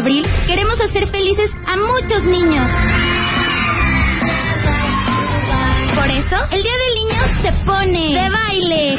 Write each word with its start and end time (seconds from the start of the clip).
abril 0.00 0.26
queremos 0.46 0.80
hacer 0.80 1.08
felices 1.10 1.50
a 1.66 1.76
muchos 1.76 2.22
niños. 2.24 2.66
Por 5.94 6.10
eso, 6.10 6.36
el 6.50 6.62
Día 6.62 6.76
del 6.78 6.94
Niño 6.94 7.20
se 7.42 7.52
pone 7.64 8.14
de 8.14 8.30
baile. 8.30 8.98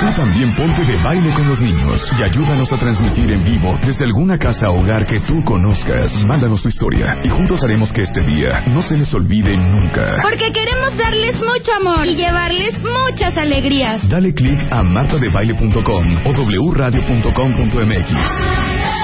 Tú 0.00 0.06
también 0.14 0.54
ponte 0.54 0.84
de 0.84 0.96
baile 1.02 1.32
con 1.34 1.48
los 1.48 1.60
niños 1.60 2.00
y 2.18 2.22
ayúdanos 2.22 2.72
a 2.72 2.78
transmitir 2.78 3.32
en 3.32 3.42
vivo 3.42 3.76
desde 3.84 4.04
alguna 4.04 4.38
casa 4.38 4.70
o 4.70 4.78
hogar 4.80 5.04
que 5.06 5.18
tú 5.20 5.42
conozcas. 5.44 6.12
Mándanos 6.26 6.62
tu 6.62 6.68
historia 6.68 7.06
y 7.24 7.28
juntos 7.28 7.64
haremos 7.64 7.92
que 7.92 8.02
este 8.02 8.20
día 8.20 8.62
no 8.68 8.80
se 8.82 8.96
les 8.96 9.12
olvide 9.14 9.56
nunca. 9.56 10.18
Porque 10.22 10.52
queremos 10.52 10.96
darles 10.96 11.34
mucho 11.36 11.72
amor 11.80 12.06
y 12.06 12.14
llevarles 12.14 12.78
muchas 12.80 13.36
alegrías. 13.36 14.08
Dale 14.08 14.32
click 14.32 14.60
a 14.70 14.84
martadebaile.com 14.84 16.06
o 16.26 16.32
wradio.com.mx. 16.70 18.97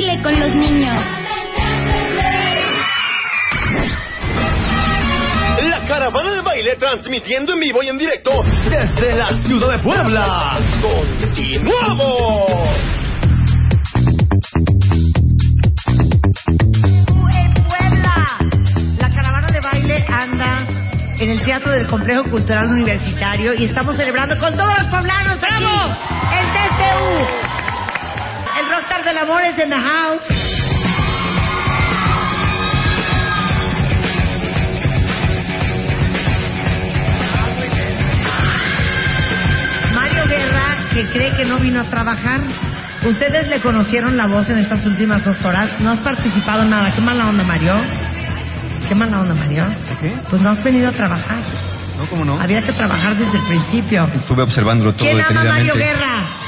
Baile 0.00 0.22
con 0.22 0.40
los 0.40 0.54
niños. 0.54 0.96
La 5.68 5.84
caravana 5.86 6.30
de 6.30 6.40
baile 6.40 6.76
transmitiendo 6.76 7.52
en 7.52 7.60
vivo 7.60 7.82
y 7.82 7.88
en 7.88 7.98
directo 7.98 8.30
desde 8.64 9.14
la 9.14 9.28
ciudad 9.42 9.72
de 9.72 9.78
Puebla. 9.80 10.58
¡Continuamos! 10.80 12.50
en 17.30 17.54
Puebla. 17.64 18.38
La 18.98 19.10
caravana 19.10 19.48
de 19.52 19.60
baile 19.60 20.06
anda 20.08 20.66
en 21.18 21.30
el 21.30 21.44
Teatro 21.44 21.72
del 21.72 21.86
Complejo 21.88 22.24
Cultural 22.30 22.68
Universitario 22.68 23.52
y 23.52 23.64
estamos 23.64 23.96
celebrando 23.96 24.38
con 24.38 24.56
todos 24.56 24.78
los 24.78 24.86
poblanos 24.86 25.38
aquí 25.42 25.64
el 26.32 26.46
TCU. 26.52 27.59
Del 29.10 29.18
Amor 29.18 29.42
es 29.42 29.58
en 29.58 29.70
the 29.70 29.76
house. 29.76 30.22
Mario 39.92 40.26
Guerra, 40.28 40.76
que 40.92 41.06
cree 41.06 41.32
que 41.36 41.44
no 41.44 41.58
vino 41.58 41.80
a 41.80 41.84
trabajar. 41.90 42.42
Ustedes 43.04 43.48
le 43.48 43.60
conocieron 43.60 44.16
la 44.16 44.28
voz 44.28 44.48
en 44.48 44.58
estas 44.58 44.86
últimas 44.86 45.24
dos 45.24 45.44
horas. 45.44 45.80
No 45.80 45.90
has 45.90 45.98
participado 45.98 46.62
en 46.62 46.70
nada. 46.70 46.92
Qué 46.94 47.00
mala 47.00 47.26
onda, 47.26 47.42
Mario. 47.42 47.74
Qué 48.88 48.94
mala 48.94 49.22
onda, 49.22 49.34
Mario. 49.34 49.74
qué? 50.00 50.14
Pues 50.30 50.40
no 50.40 50.50
has 50.50 50.62
venido 50.62 50.88
a 50.88 50.92
trabajar. 50.92 51.42
No, 51.98 52.06
¿cómo 52.06 52.24
no? 52.24 52.40
Había 52.40 52.62
que 52.62 52.72
trabajar 52.74 53.16
desde 53.16 53.38
el 53.38 53.44
principio. 53.44 54.06
Estuve 54.14 54.44
observándolo 54.44 54.92
todo 54.92 55.08
¿Quién 55.08 55.20
ama 55.20 55.42
Mario. 55.42 55.74
Guerra? 55.74 56.39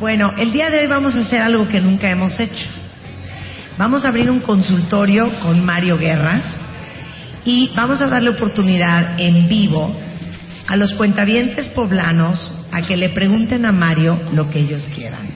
Bueno, 0.00 0.32
el 0.38 0.50
día 0.50 0.70
de 0.70 0.78
hoy 0.78 0.86
vamos 0.86 1.14
a 1.14 1.20
hacer 1.20 1.42
algo 1.42 1.68
que 1.68 1.78
nunca 1.78 2.08
hemos 2.08 2.40
hecho. 2.40 2.66
Vamos 3.76 4.02
a 4.02 4.08
abrir 4.08 4.30
un 4.30 4.40
consultorio 4.40 5.28
con 5.42 5.62
Mario 5.62 5.98
Guerra 5.98 6.40
y 7.44 7.70
vamos 7.76 8.00
a 8.00 8.06
darle 8.06 8.30
oportunidad 8.30 9.20
en 9.20 9.46
vivo 9.46 9.94
a 10.66 10.76
los 10.78 10.94
cuentavientes 10.94 11.66
poblanos 11.68 12.50
a 12.72 12.80
que 12.80 12.96
le 12.96 13.10
pregunten 13.10 13.66
a 13.66 13.72
Mario 13.72 14.18
lo 14.32 14.48
que 14.48 14.60
ellos 14.60 14.88
quieran. 14.94 15.34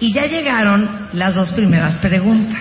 Y 0.00 0.12
ya 0.12 0.26
llegaron 0.26 1.08
las 1.12 1.36
dos 1.36 1.52
primeras 1.52 1.94
preguntas. 1.98 2.60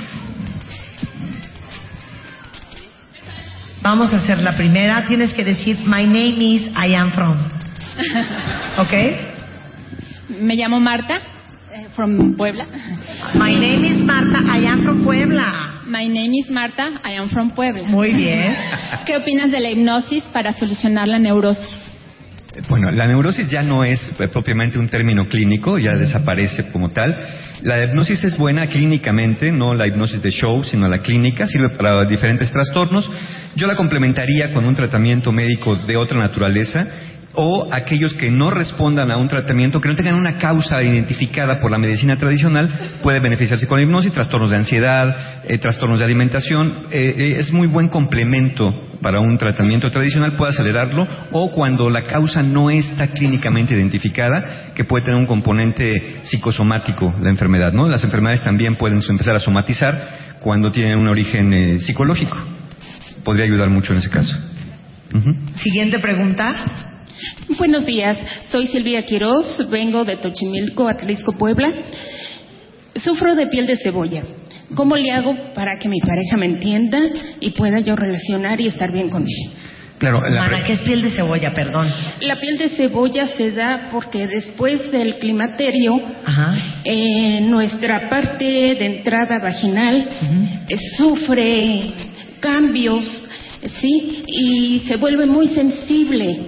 Vamos 3.82 4.14
a 4.14 4.18
hacer 4.18 4.44
la 4.44 4.56
primera. 4.56 5.08
Tienes 5.08 5.34
que 5.34 5.44
decir, 5.44 5.76
my 5.88 6.06
name 6.06 6.38
is 6.40 6.68
I 6.78 6.94
am 6.94 7.12
from. 7.14 7.36
¿Ok? 8.78 9.29
Me 10.30 10.56
llamo 10.56 10.80
Marta, 10.80 11.16
eh, 11.74 11.88
from 11.96 12.36
Puebla. 12.36 12.68
My 13.34 13.56
name 13.56 13.84
is 13.84 14.04
Marta, 14.04 14.38
I 14.48 14.64
am 14.68 14.84
from 14.84 15.04
Puebla. 15.04 15.82
My 15.88 16.08
name 16.08 16.34
is 16.34 16.52
Marta, 16.52 17.02
I 17.04 17.16
am 17.18 17.30
from 17.30 17.50
Puebla. 17.52 17.88
Muy 17.88 18.14
bien. 18.14 18.56
¿Qué 19.08 19.18
opinas 19.18 19.50
de 19.50 19.60
la 19.60 19.72
hipnosis 19.72 20.24
para 20.26 20.54
solucionar 20.54 21.08
la 21.08 21.18
neurosis? 21.18 21.78
Bueno, 22.70 22.92
la 22.92 23.08
neurosis 23.08 23.50
ya 23.50 23.64
no 23.64 23.84
es 23.84 24.00
eh, 24.20 24.28
propiamente 24.28 24.78
un 24.78 24.88
término 24.88 25.28
clínico, 25.28 25.80
ya 25.80 25.96
desaparece 25.96 26.72
como 26.72 26.90
tal. 26.90 27.16
La 27.64 27.84
hipnosis 27.84 28.24
es 28.24 28.38
buena 28.38 28.68
clínicamente, 28.68 29.52
no 29.52 29.74
la 29.74 29.88
hipnosis 29.88 30.22
de 30.22 30.30
show, 30.30 30.64
sino 30.64 30.88
la 30.88 31.00
clínica, 31.00 31.48
sirve 31.48 31.70
para 31.70 32.04
diferentes 32.06 32.52
trastornos. 32.52 33.10
Yo 33.56 33.66
la 33.66 33.76
complementaría 33.76 34.54
con 34.54 34.66
un 34.66 34.76
tratamiento 34.76 35.32
médico 35.32 35.76
de 35.76 35.98
otra 35.98 36.20
naturaleza 36.20 36.88
o 37.34 37.68
aquellos 37.72 38.14
que 38.14 38.32
no 38.32 38.50
respondan 38.50 39.12
a 39.12 39.18
un 39.18 39.28
tratamiento, 39.28 39.80
que 39.80 39.90
no 39.90 39.96
tengan 39.96 40.16
una 40.16 40.38
causa 40.38 40.82
identificada 40.82 41.60
por 41.62 41.72
la 41.72 41.78
medicina 41.78 42.18
tradicional, 42.18 42.98
puede 43.04 43.20
beneficiarse 43.20 43.68
con 43.68 43.78
la 43.78 43.84
hipnosis, 43.84 44.12
trastornos 44.12 44.50
de 44.50 44.58
ansiedad, 44.58 45.44
eh, 45.46 45.58
trastornos 45.60 46.00
de 46.00 46.06
alimentación. 46.06 46.88
Eh, 46.92 47.16
eh, 47.18 47.36
es 47.38 47.52
muy 47.52 47.68
buen 47.68 47.90
complemento 47.90 48.88
para 49.02 49.20
un 49.20 49.38
tratamiento 49.38 49.92
tradicional, 49.92 50.34
puede 50.34 50.52
acelerarlo, 50.52 51.08
o 51.32 51.52
cuando 51.52 51.90
la 51.90 52.04
causa 52.04 52.42
no 52.42 52.70
está 52.70 53.08
clínicamente 53.08 53.74
identificada, 53.74 54.74
que 54.76 54.84
puede 54.84 55.06
tener 55.06 55.20
un 55.20 55.28
componente 55.28 56.18
psicosomático 56.24 57.14
la 57.22 57.30
enfermedad. 57.30 57.72
¿no? 57.72 57.88
Las 57.88 58.04
enfermedades 58.04 58.44
también 58.44 58.76
pueden 58.76 59.00
empezar 59.08 59.36
a 59.36 59.40
somatizar 59.40 60.38
cuando 60.42 60.72
tienen 60.72 60.98
un 60.98 61.08
origen 61.08 61.80
psicológico. 61.80 62.38
Podría 63.24 63.46
ayudar 63.46 63.70
mucho 63.70 63.94
en 63.94 64.00
ese 64.00 64.10
caso. 64.10 64.36
Siguiente 65.62 66.00
pregunta. 66.00 66.90
Buenos 67.58 67.86
días, 67.86 68.18
soy 68.52 68.68
Silvia 68.68 69.04
Quiroz, 69.06 69.70
vengo 69.70 70.06
de 70.06 70.18
Tochimilco, 70.18 70.88
Atlisco, 70.88 71.34
Puebla. 71.38 71.72
Sufro 73.04 73.36
de 73.36 73.48
piel 73.48 73.66
de 73.68 73.78
cebolla. 73.78 74.24
¿Cómo 74.76 74.96
le 74.96 75.12
hago 75.12 75.36
para 75.56 75.80
que 75.80 75.90
mi 75.90 76.00
pareja 76.00 76.38
me 76.38 76.46
entienda 76.46 77.00
y 77.40 77.52
pueda 77.52 77.80
yo 77.80 77.96
relacionar 77.96 78.60
y 78.62 78.68
estar 78.68 78.92
bien 78.92 79.10
con 79.10 79.24
él? 79.24 79.52
Claro, 79.98 80.22
la- 80.30 80.42
Mana, 80.44 80.64
¿qué 80.64 80.74
es 80.74 80.82
piel 80.82 81.02
de 81.02 81.10
cebolla? 81.12 81.54
Perdón. 81.54 81.90
La 82.22 82.40
piel 82.40 82.58
de 82.58 82.70
cebolla 82.70 83.28
se 83.36 83.52
da 83.52 83.90
porque 83.92 84.28
después 84.28 84.92
del 84.92 85.16
climaterio, 85.18 86.00
Ajá. 86.26 86.56
eh, 86.86 87.42
nuestra 87.42 88.08
parte 88.08 88.46
de 88.46 88.86
entrada 88.86 89.40
vaginal 89.40 90.08
eh, 90.70 90.78
sufre 90.98 91.92
cambios, 92.40 93.06
¿sí? 93.82 94.24
Y 94.28 94.80
se 94.88 94.96
vuelve 94.96 95.26
muy 95.26 95.48
sensible, 95.50 96.40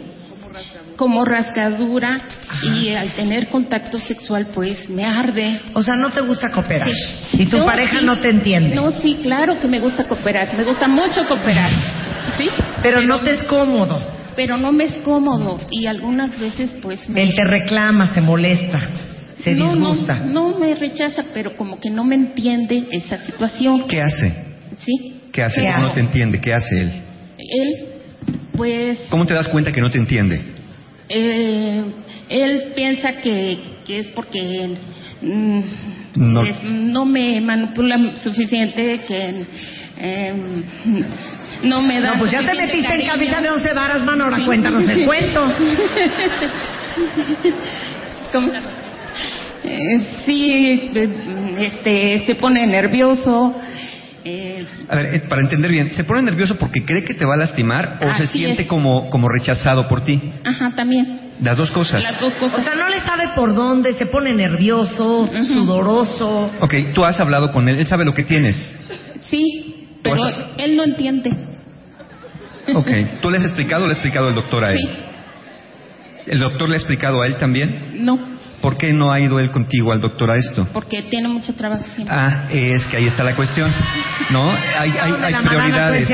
como 1.02 1.26
rasgadura, 1.26 2.20
y 2.62 2.90
al 2.90 3.10
tener 3.14 3.48
contacto 3.48 3.98
sexual, 3.98 4.50
pues 4.54 4.88
me 4.88 5.04
arde. 5.04 5.60
O 5.74 5.82
sea, 5.82 5.96
no 5.96 6.12
te 6.12 6.22
gusta 6.22 6.52
cooperar. 6.52 6.88
Sí. 7.32 7.42
Y 7.42 7.46
tu 7.48 7.58
No, 7.58 7.66
pareja 7.66 8.02
sí. 8.02 8.06
no 8.06 8.20
te 8.20 8.30
entiende. 8.30 8.76
No, 8.76 8.92
sí, 8.92 9.18
claro 9.24 9.60
que 9.60 9.68
me 9.68 9.80
gusta 9.80 10.04
cooperar, 10.08 10.56
me 10.56 10.64
gusta 10.64 10.88
mucho 10.88 11.28
cooperar, 11.28 11.72
¿sí? 12.38 12.48
pero, 12.84 13.02
no 13.02 13.20
te 13.22 13.32
es 13.32 13.42
cómodo. 13.46 14.00
Pero 14.36 14.58
no 14.58 14.72
me 14.72 14.84
es 14.84 14.94
cómodo 14.98 15.58
y 15.72 15.88
algunas 15.88 16.40
veces, 16.40 16.72
pues 16.84 17.10
me... 17.10 17.24
Él 17.24 17.34
te 17.34 17.46
reclama, 17.46 18.14
se 18.14 18.22
molesta, 18.22 18.80
se 19.44 19.56
no, 19.56 19.74
disgusta. 19.74 20.18
No, 20.18 20.52
no 20.52 20.60
me 20.60 20.76
rechaza, 20.76 21.24
pero 21.34 21.58
como 21.58 21.80
que 21.80 21.90
no 21.90 22.04
me 22.04 22.14
entiende 22.14 22.90
esa 22.92 23.18
situación. 23.26 23.88
¿Qué 23.88 24.02
hace? 24.02 24.32
¿Sí? 24.86 25.22
¿Qué 25.34 25.42
hace? 25.42 25.62
¿Qué 25.62 25.68
¿Cómo 25.68 25.88
no 25.88 25.94
te 25.94 26.00
entiende? 26.00 26.40
¿Qué 26.40 26.54
hace 26.54 26.80
él? 26.80 26.92
Él, 27.40 27.86
pues, 28.56 29.00
¿Cómo 29.10 29.26
te 29.26 29.34
das 29.34 29.48
cuenta 29.48 29.72
que 29.72 29.82
no 29.82 29.90
te 29.90 29.98
entiende? 29.98 30.61
Eh, 31.14 31.84
él 32.30 32.72
piensa 32.76 33.14
que, 33.22 33.58
que 33.86 34.00
es 34.00 34.08
porque 34.10 34.76
mm, 35.22 35.62
No. 36.16 36.44
es- 36.46 36.64
no 36.64 37.06
me 37.06 37.40
manipula 37.42 38.16
suficiente, 38.24 39.00
que 39.08 39.46
eh, 40.00 40.34
no 41.64 41.82
me 41.82 42.02
da. 42.02 42.14
No, 42.14 42.20
pues 42.20 42.32
ya 42.32 42.40
te 42.40 42.54
metiste 42.56 42.94
en 42.94 43.08
camisa 43.08 43.40
de 43.42 43.50
once 43.50 43.74
varas, 43.74 44.04
mano. 44.04 44.24
Ahora 44.26 44.38
Sí. 44.38 44.46
cuéntanos 44.46 44.88
el 44.90 45.06
cuento. 45.06 45.42
¿Cómo? 48.32 48.52
Eh, 49.64 50.02
sí, 50.26 50.92
eh, 50.96 51.10
este, 51.60 52.26
se 52.26 52.36
pone 52.36 52.66
nervioso. 52.66 53.54
Eh, 54.24 54.66
A 54.88 54.96
ver, 54.96 55.28
para 55.28 55.42
entender 55.42 55.72
bien, 55.72 55.92
¿se 55.94 56.04
pone 56.04 56.22
nervioso 56.22 56.56
porque 56.56 56.84
cree 56.86 57.04
que 57.04 57.14
te 57.14 57.26
va 57.26 57.36
a 57.36 57.38
lastimar 57.38 58.00
o 58.02 58.14
se 58.14 58.28
siente 58.28 58.64
es. 58.64 58.68
como, 58.68 59.10
como 59.10 59.28
rechazado 59.30 59.88
por 59.88 60.04
ti? 60.04 60.22
ajá, 60.44 60.72
también. 60.76 61.32
Las 61.42 61.58
dos 61.58 61.72
cosas. 61.72 62.04
Las 62.04 62.20
dos 62.20 62.34
O 62.40 62.62
sea, 62.62 62.76
no 62.76 62.88
le 62.88 63.00
sabe 63.02 63.30
por 63.36 63.56
dónde, 63.56 63.94
se 63.94 64.06
pone 64.06 64.34
nervioso, 64.34 65.28
sudoroso. 65.48 66.52
Ok, 66.60 66.76
tú 66.94 67.04
has 67.04 67.20
hablado 67.20 67.52
con 67.52 67.68
él, 67.68 67.80
él 67.80 67.88
sabe 67.88 68.06
lo 68.06 68.14
que 68.14 68.24
tienes. 68.24 68.56
Sí, 69.22 69.88
pero 70.04 70.24
él 70.58 70.76
no 70.76 70.84
entiende. 70.84 71.32
Ok, 72.76 72.90
¿tú 73.22 73.32
le 73.32 73.38
has 73.38 73.44
explicado 73.44 73.86
o 73.86 73.88
le 73.88 73.94
ha 73.94 73.96
explicado 73.96 74.30
el 74.30 74.36
doctor 74.36 74.64
a 74.64 74.72
él? 74.72 74.78
Sí. 74.80 74.90
¿El 76.28 76.40
doctor 76.40 76.70
le 76.70 76.76
ha 76.76 76.78
explicado 76.78 77.22
a 77.22 77.28
él 77.28 77.36
también? 77.38 78.06
No. 78.06 78.31
¿Por 78.62 78.78
qué 78.78 78.94
no 78.94 79.12
ha 79.12 79.20
ido 79.20 79.40
él 79.40 79.52
contigo 79.52 79.92
al 79.92 80.02
doctor 80.02 80.32
a 80.32 80.38
esto? 80.38 80.68
Porque 80.72 81.04
tiene 81.04 81.28
mucho 81.28 81.54
trabajo 81.54 81.84
siempre. 81.96 82.16
Ah, 82.16 82.48
es 82.50 82.86
que 82.86 82.98
ahí 82.98 83.08
está 83.08 83.24
la 83.24 83.36
cuestión. 83.36 83.72
¿No? 84.30 84.52
Hay, 84.52 84.92
prioridades. 85.44 86.08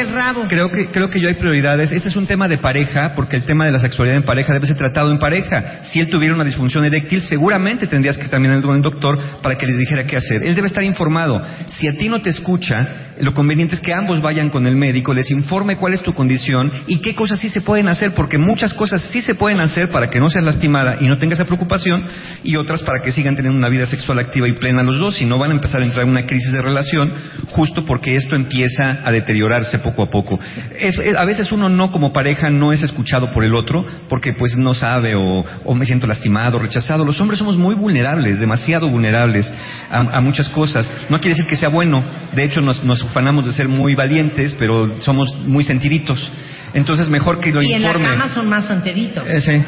Creo 0.48 0.70
que, 0.70 0.90
creo 0.92 1.10
que 1.10 1.22
yo 1.22 1.28
hay 1.28 1.36
prioridades. 1.36 1.92
Este 1.92 2.10
es 2.10 2.16
un 2.16 2.26
tema 2.26 2.48
de 2.48 2.58
pareja, 2.58 3.14
porque 3.16 3.36
el 3.36 3.44
tema 3.44 3.66
de 3.66 3.72
la 3.72 3.80
sexualidad 3.80 4.18
en 4.18 4.24
pareja 4.24 4.54
debe 4.54 4.66
ser 4.66 4.78
tratado 4.78 5.12
en 5.12 5.20
pareja. 5.20 5.84
Si 5.84 6.00
él 6.00 6.10
tuviera 6.10 6.34
una 6.34 6.44
disfunción 6.44 6.86
eréctil, 6.86 7.22
seguramente 7.24 7.88
tendrías 7.88 8.18
que 8.18 8.28
también 8.28 8.56
ir 8.56 8.62
con 8.62 8.76
el 8.76 8.82
doctor 8.82 9.42
para 9.42 9.58
que 9.58 9.66
les 9.66 9.78
dijera 9.78 10.06
qué 10.06 10.18
hacer. 10.18 10.44
Él 10.44 10.56
debe 10.56 10.68
estar 10.68 10.84
informado. 10.84 11.42
Si 11.72 11.88
a 11.88 11.92
ti 11.92 12.10
no 12.10 12.22
te 12.22 12.30
escucha, 12.30 12.86
lo 13.20 13.34
conveniente 13.34 13.76
es 13.76 13.82
que 13.82 13.94
ambos 13.94 14.22
vayan 14.22 14.50
con 14.50 14.66
el 14.68 14.76
médico, 14.76 15.14
les 15.14 15.30
informe 15.32 15.78
cuál 15.78 15.94
es 15.94 16.02
tu 16.02 16.14
condición 16.14 16.72
y 16.88 17.00
qué 17.02 17.16
cosas 17.16 17.40
sí 17.40 17.50
se 17.50 17.62
pueden 17.62 17.88
hacer, 17.88 18.14
porque 18.14 18.38
muchas 18.38 18.74
cosas 18.74 19.02
sí 19.12 19.22
se 19.22 19.36
pueden 19.36 19.60
hacer 19.60 19.90
para 19.90 20.10
que 20.10 20.20
no 20.20 20.30
seas 20.30 20.46
lastimada 20.46 20.98
y 21.00 21.08
no 21.08 21.18
tengas 21.18 21.40
esa 21.40 21.46
preocupación, 21.46 22.06
y 22.44 22.56
otras 22.56 22.82
para 22.84 23.02
que 23.02 23.12
sigan 23.12 23.36
teniendo 23.36 23.58
una 23.58 23.70
vida 23.70 23.86
sexual 23.86 24.20
activa 24.20 24.48
y 24.48 24.54
plena 24.54 24.84
los 24.84 25.00
dos, 25.00 25.22
y 25.22 25.26
no 25.26 25.38
van 25.38 25.52
a 25.52 25.54
empezar 25.56 25.82
a 25.82 25.86
entrar 25.86 26.04
en 26.04 26.10
una 26.12 26.26
crisis 26.26 26.52
de 26.52 26.62
relación 26.62 27.12
justo 27.48 27.86
porque 27.86 28.16
esto 28.16 28.36
empieza 28.36 29.00
a 29.04 29.12
deteriorarse 29.12 29.80
poco 29.80 30.04
a 30.04 30.10
poco. 30.10 30.40
Es- 30.80 31.00
a 31.18 31.26
veces 31.26 31.52
uno 31.52 31.70
no 31.70 31.92
como 31.92 32.14
pareja 32.14 32.50
no 32.50 32.72
es 32.74 32.84
escuchado 32.84 33.32
por 33.32 33.44
el 33.44 33.56
otro 33.56 33.86
porque 34.10 34.34
pues 34.34 34.56
no 34.56 34.74
sabe 34.74 35.16
o, 35.16 35.46
o 35.66 35.76
me 35.76 35.86
siento 35.86 36.08
lastimado, 36.08 36.60
rechazado. 36.60 37.06
Los 37.06 37.20
hombres 37.22 37.40
somos 37.40 37.58
muy 37.58 37.76
vulnerables, 37.76 38.40
demasiado 38.40 38.90
vulnerables 38.90 39.52
a, 39.90 40.18
a 40.18 40.22
muchas 40.22 40.50
cosas. 40.50 40.92
No 41.10 41.20
quiere 41.20 41.36
decir 41.36 41.46
que 41.50 41.56
sea 41.56 41.70
bueno, 41.70 42.04
de 42.34 42.44
hecho 42.44 42.62
nos, 42.62 42.84
nos 42.84 43.02
ufanamos 43.04 43.46
de 43.46 43.54
ser 43.54 43.68
muy 43.68 43.96
valientes, 43.96 44.56
pero 44.60 45.00
somos 45.02 45.36
muy 45.46 45.64
sentiditos. 45.64 46.32
Entonces 46.74 47.08
mejor 47.10 47.40
que 47.40 47.52
lo 47.52 47.62
Y 47.62 47.74
en 47.74 47.82
la 47.82 47.88
informe. 47.90 48.08
cama 48.10 48.30
son 48.30 48.50
más 48.50 48.66
santeditos. 48.66 49.24
Eh, 49.30 49.42
sí. 49.42 49.64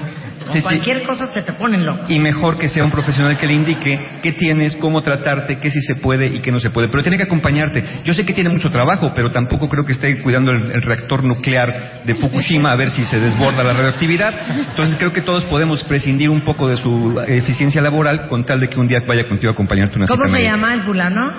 Con 0.49 0.53
Sí, 0.53 0.59
sí. 0.59 0.63
cualquier 0.63 1.03
cosa 1.03 1.27
se 1.33 1.41
te 1.43 1.53
ponen 1.53 1.85
loco. 1.85 2.05
Y 2.09 2.19
mejor 2.19 2.57
que 2.57 2.67
sea 2.69 2.83
un 2.83 2.91
profesional 2.91 3.37
que 3.37 3.47
le 3.47 3.53
indique 3.53 3.95
qué 4.21 4.33
tienes, 4.33 4.75
cómo 4.77 5.01
tratarte, 5.01 5.59
qué 5.59 5.69
sí 5.69 5.79
se 5.81 5.95
puede 5.95 6.27
y 6.27 6.39
qué 6.39 6.51
no 6.51 6.59
se 6.59 6.69
puede. 6.69 6.87
Pero 6.89 7.01
tiene 7.03 7.17
que 7.17 7.23
acompañarte. 7.23 7.83
Yo 8.03 8.13
sé 8.13 8.25
que 8.25 8.33
tiene 8.33 8.49
mucho 8.49 8.69
trabajo, 8.69 9.13
pero 9.15 9.31
tampoco 9.31 9.69
creo 9.69 9.85
que 9.85 9.93
esté 9.93 10.21
cuidando 10.21 10.51
el, 10.51 10.71
el 10.71 10.81
reactor 10.81 11.23
nuclear 11.23 12.01
de 12.05 12.15
Fukushima 12.15 12.71
a 12.71 12.75
ver 12.75 12.89
si 12.89 13.05
se 13.05 13.19
desborda 13.19 13.63
la 13.63 13.73
radioactividad. 13.73 14.33
Entonces 14.69 14.95
creo 14.97 15.11
que 15.13 15.21
todos 15.21 15.45
podemos 15.45 15.83
prescindir 15.85 16.29
un 16.29 16.41
poco 16.41 16.67
de 16.67 16.77
su 16.77 17.19
eficiencia 17.27 17.81
laboral 17.81 18.27
con 18.27 18.43
tal 18.45 18.59
de 18.59 18.67
que 18.67 18.79
un 18.79 18.87
día 18.87 18.99
vaya 19.07 19.27
contigo 19.27 19.49
a 19.51 19.53
acompañarte 19.53 19.97
una 19.97 20.07
¿Cómo 20.07 20.23
cita 20.25 20.35
se 20.35 20.41
médica. 20.41 20.51
llama 20.55 20.73
el 20.73 20.81
fulano? 20.81 21.31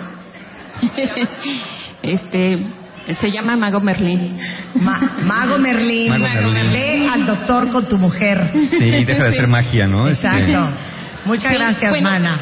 Este, 2.03 2.59
se 3.17 3.31
llama 3.31 3.57
Mago 3.57 3.81
Merlín. 3.81 4.37
Ma- 4.77 5.17
Mago 5.25 5.59
Merlín. 5.59 6.09
Mago 6.11 6.23
Merlín. 6.51 6.73
Ve 6.73 7.09
al 7.13 7.27
doctor 7.27 7.71
con 7.71 7.87
tu 7.89 7.97
mujer. 7.99 8.51
Sí, 8.79 8.85
y 8.85 9.05
deja 9.05 9.23
de 9.25 9.29
hacer 9.31 9.47
magia, 9.49 9.87
¿no? 9.87 10.09
Este, 10.09 10.27
Exacto. 10.27 10.71
Muchas 11.27 11.53
Sí, 11.53 11.59
gracias, 11.59 11.91
bueno, 11.91 12.11
mana. 12.11 12.41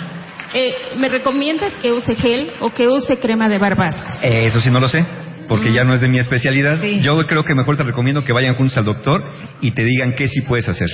eh, 0.54 0.74
¿Me 0.98 1.08
recomiendas 1.08 1.72
que 1.82 1.92
use 1.92 2.14
gel 2.16 2.50
o 2.60 2.70
que 2.72 2.86
use 2.88 3.18
crema 3.18 3.48
de 3.48 3.58
barbasco? 3.58 4.06
Eh, 4.22 4.46
Eso 4.46 4.60
sí 4.60 4.70
no 4.70 4.78
lo 4.80 4.88
sé, 4.88 5.04
porque 5.48 5.72
ya 5.72 5.82
no 5.84 5.94
es 5.94 6.00
de 6.00 6.08
mi 6.08 6.18
especialidad. 6.18 6.80
Sí. 6.80 7.00
Yo 7.00 7.16
creo 7.26 7.44
que 7.44 7.54
mejor 7.54 7.76
te 7.76 7.82
recomiendo 7.82 8.22
que 8.24 8.32
vayan 8.32 8.54
juntos 8.54 8.76
al 8.78 8.84
doctor 8.84 9.22
y 9.60 9.72
te 9.72 9.82
digan 9.84 10.14
qué 10.16 10.28
sí 10.28 10.42
puedes 10.42 10.68
hacer. 10.68 10.88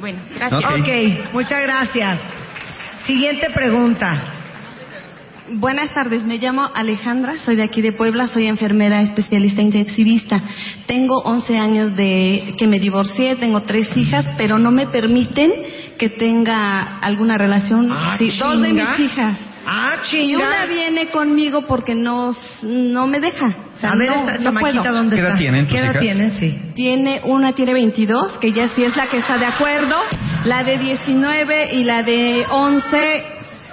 Bueno, 0.00 0.20
gracias. 0.34 0.64
Ok. 0.64 0.78
Ok, 0.80 1.32
muchas 1.34 1.60
gracias. 1.62 2.18
Siguiente 3.06 3.48
pregunta. 3.54 4.22
Buenas 5.50 5.92
tardes, 5.94 6.24
me 6.24 6.36
llamo 6.36 6.68
Alejandra, 6.74 7.38
soy 7.38 7.56
de 7.56 7.62
aquí 7.64 7.80
de 7.80 7.92
Puebla, 7.92 8.26
soy 8.28 8.46
enfermera 8.46 9.00
especialista 9.00 9.62
intensivista. 9.62 10.42
Tengo 10.86 11.22
11 11.24 11.58
años 11.58 11.96
de 11.96 12.52
que 12.58 12.66
me 12.66 12.78
divorcié, 12.78 13.34
tengo 13.36 13.62
tres 13.62 13.88
hijas, 13.96 14.28
pero 14.36 14.58
no 14.58 14.70
me 14.70 14.86
permiten 14.88 15.50
que 15.98 16.10
tenga 16.10 16.98
alguna 16.98 17.38
relación. 17.38 17.88
Ah, 17.90 18.16
Sí, 18.18 18.30
dos 18.38 18.60
de 18.60 18.72
mis 18.74 18.98
hijas. 19.00 19.40
Ah, 19.66 19.96
Y 20.12 20.34
una 20.34 20.66
viene 20.66 21.08
conmigo 21.08 21.66
porque 21.66 21.94
no, 21.94 22.34
no 22.62 23.06
me 23.06 23.20
deja. 23.20 23.46
O 23.76 23.80
sea, 23.80 23.92
A 23.92 23.96
ver, 23.96 24.08
no, 24.08 24.28
esta 24.30 24.50
no 24.50 24.60
puedo. 24.60 24.82
¿dónde 24.82 25.16
¿Qué 25.16 25.20
edad 25.20 25.28
está? 25.30 25.38
tienen 25.38 25.66
tus 25.66 25.74
¿Qué 25.74 25.78
edad 25.82 25.90
hijas? 25.90 26.02
tienen? 26.02 26.32
Sí. 26.38 26.58
Tiene, 26.74 27.20
una 27.24 27.52
tiene 27.52 27.72
22, 27.74 28.38
que 28.38 28.52
ya 28.52 28.68
sí 28.68 28.82
es 28.84 28.96
la 28.96 29.06
que 29.08 29.18
está 29.18 29.38
de 29.38 29.46
acuerdo. 29.46 29.96
La 30.44 30.62
de 30.62 30.78
19 30.78 31.74
y 31.74 31.84
la 31.84 32.02
de 32.02 32.46
11 32.50 33.24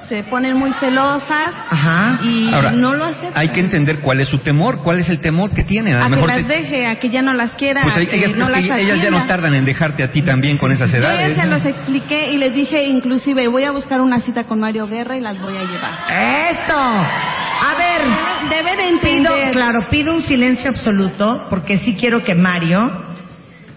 se 0.07 0.24
ponen 0.24 0.56
muy 0.57 0.72
celosas 0.74 1.54
Ajá. 1.69 2.19
y 2.24 2.54
Ahora, 2.54 2.72
no 2.72 2.94
lo 2.94 3.06
aceptan. 3.06 3.31
Hay 3.36 3.50
que 3.50 3.60
entender 3.60 4.00
cuál 4.02 4.19
es 4.19 4.28
su 4.28 4.38
temor, 4.40 4.80
cuál 4.84 5.00
es 5.00 5.10
el 5.10 5.19
temor 5.19 5.52
que 5.52 5.63
tienen. 5.63 5.96
A 5.96 6.02
a 6.06 6.10
que 6.10 6.16
mejor 6.16 6.28
las 6.30 6.48
te- 6.48 6.54
deje, 6.54 6.88
a 6.88 6.96
que 7.00 7.10
ya 7.10 7.22
no 7.22 7.34
las 7.34 7.56
quiera, 7.56 7.81
pues 7.84 7.98
hay- 7.98 8.07
que 8.07 8.18
ellas, 8.18 8.36
no 8.36 8.46
que 8.46 8.52
las 8.52 8.63
ellas 8.80 9.02
ya 9.02 9.10
no 9.10 9.25
tardan 9.25 9.56
en 9.56 9.66
dejarte 9.66 10.04
a 10.04 10.10
ti 10.12 10.22
también 10.22 10.57
con 10.57 10.72
esas 10.72 10.92
Yo 10.92 11.00
ya 11.00 11.13
edades. 11.13 11.38
se 11.38 11.48
los 11.48 11.66
expliqué 11.66 12.31
y 12.31 12.38
les 12.38 12.54
dije, 12.54 12.84
inclusive, 12.86 13.48
voy 13.48 13.63
a 13.63 13.72
buscar 13.72 14.02
una 14.02 14.19
cita 14.19 14.44
con 14.46 14.60
Mario 14.60 14.88
Guerra 14.88 15.18
y 15.18 15.22
las 15.22 15.40
voy 15.40 15.57
a 15.57 15.62
llevar. 15.63 16.51
Eso. 16.51 16.74
A 16.78 17.74
ver, 17.78 18.01
Debe 18.50 18.72
de 18.72 19.00
pido, 19.00 19.34
entender. 19.34 19.51
claro, 19.51 19.80
pido 19.90 20.13
un 20.13 20.22
silencio 20.22 20.69
absoluto 20.69 21.48
porque 21.50 21.80
sí 21.80 21.96
quiero 22.00 22.24
que 22.24 22.36
Mario 22.36 22.92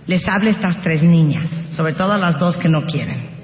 les 0.07 0.27
hable 0.29 0.51
a 0.51 0.53
estas 0.53 0.83
tres 0.83 1.03
niñas, 1.03 1.49
sobre 1.73 1.93
todo 1.95 2.13
a 2.13 2.19
las 2.19 2.39
dos 2.39 2.57
que 2.59 2.69
no 2.69 2.85
quieren. 2.87 3.38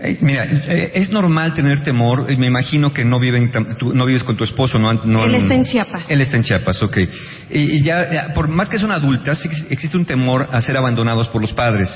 Eh, 0.00 0.18
mira, 0.20 0.44
eh, 0.44 0.90
es 0.94 1.10
normal 1.10 1.54
tener 1.54 1.80
temor. 1.82 2.26
Me 2.36 2.46
imagino 2.46 2.92
que 2.92 3.04
no, 3.04 3.18
viven, 3.20 3.50
tú- 3.78 3.94
no 3.94 4.04
vives 4.06 4.24
con 4.24 4.36
tu 4.36 4.44
esposo. 4.44 4.78
No, 4.78 4.92
no- 4.94 5.24
Él 5.24 5.34
está 5.36 5.54
en 5.54 5.64
Chiapas. 5.64 6.10
Él 6.10 6.20
está 6.20 6.36
en 6.36 6.42
Chiapas, 6.42 6.82
ok. 6.82 6.96
Y, 7.50 7.58
y 7.78 7.82
ya, 7.82 8.10
ya, 8.12 8.34
por 8.34 8.48
más 8.48 8.68
que 8.68 8.78
son 8.78 8.90
adultas, 8.92 9.38
existe 9.70 9.96
un 9.96 10.04
temor 10.04 10.48
a 10.52 10.60
ser 10.60 10.76
abandonados 10.76 11.28
por 11.28 11.40
los 11.40 11.52
padres. 11.52 11.88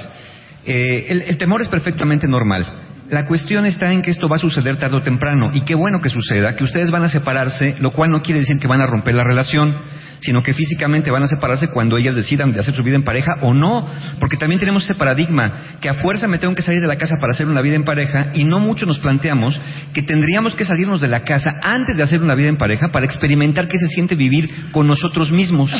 Eh, 0.64 1.06
el, 1.08 1.22
el 1.22 1.38
temor 1.38 1.60
es 1.62 1.68
perfectamente 1.68 2.26
normal. 2.28 2.66
La 3.10 3.24
cuestión 3.26 3.64
está 3.64 3.90
en 3.92 4.02
que 4.02 4.10
esto 4.10 4.28
va 4.28 4.36
a 4.36 4.38
suceder 4.38 4.76
tarde 4.76 4.98
o 4.98 5.00
temprano. 5.02 5.50
Y 5.54 5.62
qué 5.62 5.74
bueno 5.74 6.00
que 6.00 6.10
suceda, 6.10 6.54
que 6.56 6.64
ustedes 6.64 6.90
van 6.90 7.04
a 7.04 7.08
separarse, 7.08 7.76
lo 7.80 7.90
cual 7.90 8.10
no 8.10 8.20
quiere 8.22 8.40
decir 8.40 8.58
que 8.60 8.68
van 8.68 8.82
a 8.82 8.86
romper 8.86 9.14
la 9.14 9.24
relación, 9.24 9.74
sino 10.20 10.42
que 10.42 10.52
físicamente 10.52 11.10
van 11.10 11.22
a 11.22 11.26
separarse 11.26 11.68
cuando 11.68 11.96
ellas 11.96 12.14
decidan 12.14 12.52
de 12.52 12.60
hacer 12.60 12.74
su 12.74 12.82
vida 12.82 12.96
en 12.96 13.04
pareja 13.04 13.32
o 13.42 13.54
no. 13.54 13.86
Porque 14.20 14.36
también 14.36 14.58
tenemos 14.58 14.84
ese 14.84 14.94
paradigma, 14.94 15.78
que 15.80 15.88
a 15.88 15.94
fuerza 15.94 16.28
me 16.28 16.38
tengo 16.38 16.54
que 16.54 16.62
salir 16.62 16.80
de 16.80 16.88
la 16.88 16.96
casa 16.96 17.16
para 17.20 17.32
hacer 17.32 17.46
una 17.46 17.60
vida 17.62 17.76
en 17.76 17.84
pareja, 17.84 18.32
y 18.34 18.44
no 18.44 18.58
mucho 18.60 18.86
nos 18.86 18.98
planteamos 18.98 19.60
que 19.92 20.02
tendríamos 20.02 20.54
que 20.54 20.64
salirnos 20.64 21.00
de 21.00 21.08
la 21.08 21.20
casa 21.24 21.50
antes 21.62 21.96
de 21.96 22.02
hacer 22.02 22.20
una 22.22 22.34
vida 22.34 22.48
en 22.48 22.56
pareja 22.56 22.88
para 22.92 23.06
experimentar 23.06 23.68
qué 23.68 23.78
se 23.78 23.88
siente 23.88 24.14
vivir 24.14 24.70
con 24.72 24.86
nosotros 24.86 25.30
mismos. 25.30 25.72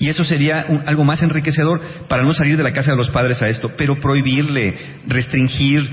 Y 0.00 0.08
eso 0.08 0.24
sería 0.24 0.66
un- 0.68 0.82
algo 0.86 1.04
más 1.04 1.22
enriquecedor 1.22 1.80
para 2.08 2.22
no 2.22 2.32
salir 2.32 2.56
de 2.56 2.62
la 2.62 2.72
casa 2.72 2.92
de 2.92 2.96
los 2.96 3.10
padres 3.10 3.42
a 3.42 3.48
esto, 3.48 3.72
pero 3.76 3.98
prohibirle, 4.00 4.74
restringir 5.06 5.88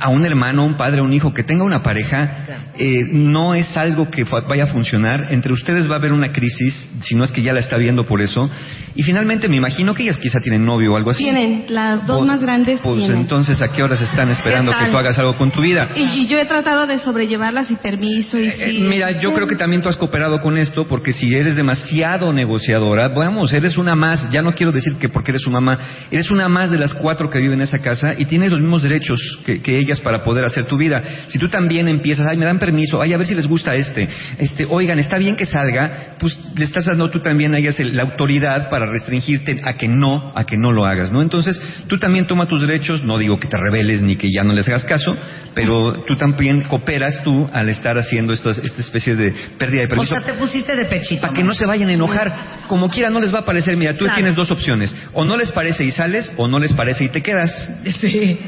a 0.00 0.08
un 0.10 0.24
hermano, 0.24 0.62
a 0.62 0.64
un 0.64 0.76
padre, 0.76 1.00
a 1.00 1.02
un 1.02 1.12
hijo 1.12 1.32
que 1.34 1.42
tenga 1.42 1.64
una 1.64 1.82
pareja, 1.82 2.44
eh, 2.76 3.02
no 3.12 3.54
es 3.54 3.76
algo 3.76 4.08
que 4.10 4.24
vaya 4.24 4.64
a 4.64 4.66
funcionar. 4.68 5.32
Entre 5.32 5.52
ustedes 5.52 5.88
va 5.90 5.94
a 5.94 5.98
haber 5.98 6.12
una 6.12 6.32
crisis, 6.32 6.88
si 7.02 7.14
no 7.14 7.24
es 7.24 7.32
que 7.32 7.42
ya 7.42 7.52
la 7.52 7.60
está 7.60 7.76
viendo 7.76 8.06
por 8.06 8.20
eso. 8.20 8.50
Y 8.94 9.02
finalmente 9.02 9.48
me 9.48 9.56
imagino 9.56 9.94
que 9.94 10.02
ellas 10.02 10.16
quizá 10.18 10.40
tienen 10.40 10.64
novio 10.64 10.92
o 10.92 10.96
algo 10.96 11.10
así. 11.10 11.22
Tienen, 11.22 11.66
las 11.68 12.06
dos 12.06 12.18
Pues- 12.18 12.26
más 12.28 12.40
grandes 12.40 12.80
Pues 12.80 12.96
tienen. 12.96 13.18
entonces, 13.18 13.60
¿a 13.62 13.68
qué 13.68 13.82
horas 13.82 14.00
están 14.00 14.28
esperando 14.30 14.72
¿Qué 14.72 14.84
que 14.86 14.90
tú 14.90 14.96
hagas 14.96 15.18
algo 15.18 15.36
con 15.36 15.50
tu 15.50 15.60
vida? 15.60 15.88
Y, 15.94 16.22
y 16.22 16.26
yo 16.26 16.38
he 16.38 16.44
tratado 16.46 16.86
de 16.86 16.98
sobrellevarlas 16.98 17.70
y 17.70 17.76
permiso 17.76 18.38
y 18.38 18.46
Eh, 18.48 18.50
sí. 18.70 18.80
mira, 18.88 19.10
yo 19.20 19.32
creo 19.32 19.46
que 19.46 19.56
también 19.56 19.82
tú 19.82 19.88
has 19.88 19.96
cooperado 19.96 20.40
con 20.40 20.56
esto 20.58 20.86
porque 20.88 21.12
si 21.12 21.34
eres 21.34 21.56
demasiado 21.56 22.32
negociadora, 22.32 23.08
vamos, 23.08 23.52
eres 23.52 23.76
una 23.78 23.94
más, 23.94 24.30
ya 24.30 24.42
no 24.42 24.52
quiero 24.52 24.72
decir 24.72 24.94
que 25.00 25.08
porque 25.08 25.30
eres 25.32 25.42
su 25.42 25.50
mamá, 25.50 25.78
eres 26.10 26.30
una 26.30 26.48
más 26.48 26.70
de 26.70 26.78
las 26.78 26.94
cuatro 26.94 27.30
que 27.30 27.38
viven 27.38 27.58
en 27.58 27.62
esa 27.62 27.80
casa 27.80 28.14
y 28.18 28.24
tienes 28.26 28.50
los 28.50 28.60
mismos 28.60 28.82
derechos 28.82 29.20
que, 29.44 29.60
que 29.62 29.76
para 30.00 30.22
poder 30.22 30.44
hacer 30.44 30.66
tu 30.66 30.76
vida. 30.76 31.02
Si 31.28 31.38
tú 31.38 31.48
también 31.48 31.88
empiezas, 31.88 32.26
ay, 32.26 32.36
me 32.36 32.44
dan 32.44 32.58
permiso, 32.58 33.00
ay, 33.00 33.12
a 33.12 33.16
ver 33.16 33.26
si 33.26 33.34
les 33.34 33.46
gusta 33.46 33.74
este, 33.74 34.08
este, 34.38 34.66
oigan, 34.68 34.98
está 34.98 35.18
bien 35.18 35.34
que 35.36 35.46
salga, 35.46 36.16
pues 36.18 36.38
le 36.56 36.64
estás 36.64 36.84
dando 36.84 37.10
tú 37.10 37.20
también 37.20 37.54
a 37.54 37.58
ellas 37.58 37.78
el- 37.80 37.96
la 37.96 38.02
autoridad 38.02 38.68
para 38.68 38.86
restringirte 38.86 39.60
a 39.64 39.76
que 39.76 39.88
no, 39.88 40.32
a 40.36 40.44
que 40.44 40.56
no 40.56 40.72
lo 40.72 40.84
hagas, 40.84 41.10
¿no? 41.12 41.22
Entonces, 41.22 41.60
tú 41.86 41.98
también 41.98 42.26
toma 42.26 42.46
tus 42.46 42.60
derechos, 42.60 43.02
no 43.02 43.18
digo 43.18 43.38
que 43.40 43.48
te 43.48 43.56
rebeles 43.56 44.02
ni 44.02 44.16
que 44.16 44.28
ya 44.30 44.44
no 44.44 44.52
les 44.52 44.68
hagas 44.68 44.84
caso, 44.84 45.12
pero 45.54 46.02
tú 46.06 46.16
también 46.16 46.62
cooperas 46.62 47.22
tú 47.24 47.48
al 47.52 47.68
estar 47.68 47.96
haciendo 47.98 48.32
estas- 48.32 48.58
esta 48.58 48.80
especie 48.80 49.16
de 49.16 49.32
pérdida 49.58 49.80
de 49.80 49.86
O 49.86 49.88
permiso. 49.90 50.14
sea, 50.14 50.24
te 50.24 50.34
pusiste 50.34 50.76
de 50.76 50.84
pechito. 50.84 51.22
Para 51.22 51.32
que 51.32 51.42
no 51.42 51.54
se 51.54 51.66
vayan 51.66 51.88
a 51.88 51.92
enojar. 51.94 52.34
Como 52.68 52.88
quiera, 52.90 53.10
no 53.10 53.20
les 53.20 53.32
va 53.34 53.40
a 53.40 53.44
parecer. 53.44 53.76
Mira, 53.76 53.92
tú 53.94 54.00
Claro. 54.00 54.14
tienes 54.16 54.34
dos 54.34 54.50
opciones. 54.50 54.94
O 55.12 55.24
no 55.24 55.36
les 55.36 55.50
parece 55.52 55.84
y 55.84 55.90
sales, 55.90 56.32
o 56.36 56.48
no 56.48 56.58
les 56.58 56.72
parece 56.72 57.04
y 57.04 57.08
te 57.08 57.22
quedas. 57.22 57.72
Sí. 58.00 58.38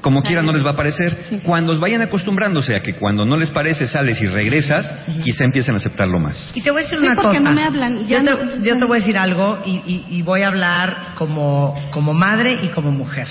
Como 0.00 0.22
quiera, 0.22 0.42
no 0.42 0.52
les 0.52 0.64
va 0.64 0.70
a 0.70 0.76
parecer. 0.76 1.40
Cuando 1.42 1.78
vayan 1.80 2.02
acostumbrándose 2.02 2.76
a 2.76 2.82
que 2.82 2.94
cuando 2.94 3.24
no 3.24 3.36
les 3.36 3.50
parece 3.50 3.86
sales 3.86 4.20
y 4.22 4.26
regresas, 4.28 4.88
quizá 5.24 5.44
empiecen 5.44 5.74
a 5.74 5.78
aceptarlo 5.78 6.20
más. 6.20 6.52
Y 6.54 6.62
te 6.62 6.70
voy 6.70 6.82
a 6.82 6.84
decir 6.84 6.98
Sí, 7.00 7.04
una 7.06 7.14
porque 7.16 7.38
cosa. 7.38 7.40
no 7.40 7.52
me 7.52 7.64
hablan, 7.64 8.06
ya 8.06 8.22
yo, 8.22 8.24
te, 8.38 8.44
no- 8.44 8.64
yo 8.64 8.76
te 8.78 8.84
voy 8.84 8.96
a 8.96 9.00
decir 9.00 9.18
algo 9.18 9.58
y, 9.66 9.70
y- 9.86 10.06
y 10.10 10.22
voy 10.22 10.42
a 10.42 10.48
hablar 10.48 11.14
como, 11.16 11.74
como 11.90 12.14
madre 12.14 12.58
y 12.62 12.68
como 12.68 12.92
mujer. 12.92 13.26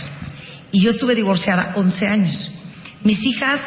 Y 0.72 0.82
yo 0.82 0.92
estuve 0.92 1.16
divorciada 1.16 1.72
11 1.76 2.06
años. 2.08 2.52
Mis 3.04 3.24
hijas 3.24 3.62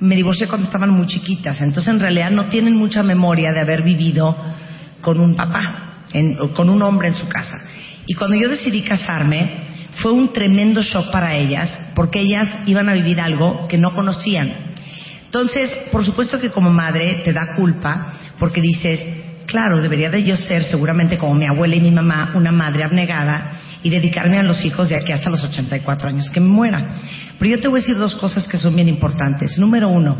me 0.00 0.16
divorcié 0.16 0.46
cuando 0.48 0.66
estaban 0.66 0.90
muy 0.90 1.06
chiquitas, 1.06 1.60
entonces 1.60 1.92
en 1.92 2.00
realidad 2.00 2.30
no 2.30 2.46
tienen 2.48 2.74
mucha 2.74 3.02
memoria 3.02 3.52
de 3.52 3.60
haber 3.60 3.82
vivido 3.82 4.34
con 5.02 5.20
un 5.20 5.34
papá, 5.34 6.04
en- 6.14 6.40
o 6.40 6.54
con 6.54 6.70
un 6.70 6.80
hombre 6.80 7.08
en 7.08 7.14
su 7.14 7.28
casa. 7.28 7.58
Y 8.06 8.14
cuando 8.14 8.36
yo 8.36 8.48
decidí 8.48 8.80
casarme, 8.82 9.67
fue 10.02 10.12
un 10.12 10.32
tremendo 10.32 10.82
shock 10.82 11.10
para 11.10 11.34
ellas, 11.34 11.70
porque 11.94 12.20
ellas 12.20 12.48
iban 12.66 12.88
a 12.88 12.94
vivir 12.94 13.20
algo 13.20 13.66
que 13.68 13.78
no 13.78 13.92
conocían. 13.94 14.52
Entonces, 15.24 15.70
por 15.92 16.04
supuesto 16.04 16.38
que 16.38 16.50
como 16.50 16.70
madre 16.70 17.20
te 17.24 17.32
da 17.32 17.54
culpa, 17.56 18.12
porque 18.38 18.60
dices, 18.60 19.00
claro, 19.46 19.78
debería 19.78 20.08
de 20.08 20.22
yo 20.22 20.36
ser 20.36 20.62
seguramente 20.64 21.18
como 21.18 21.34
mi 21.34 21.46
abuela 21.46 21.74
y 21.74 21.80
mi 21.80 21.90
mamá, 21.90 22.32
una 22.34 22.52
madre 22.52 22.84
abnegada 22.84 23.52
y 23.82 23.90
dedicarme 23.90 24.38
a 24.38 24.42
los 24.42 24.64
hijos 24.64 24.88
de 24.88 24.96
aquí 24.96 25.12
hasta 25.12 25.30
los 25.30 25.44
84 25.44 26.08
años 26.08 26.30
que 26.30 26.40
me 26.40 26.48
muera. 26.48 26.94
Pero 27.38 27.50
yo 27.50 27.60
te 27.60 27.68
voy 27.68 27.80
a 27.80 27.82
decir 27.82 27.96
dos 27.96 28.14
cosas 28.14 28.46
que 28.48 28.56
son 28.56 28.74
bien 28.74 28.88
importantes. 28.88 29.58
Número 29.58 29.88
uno, 29.88 30.16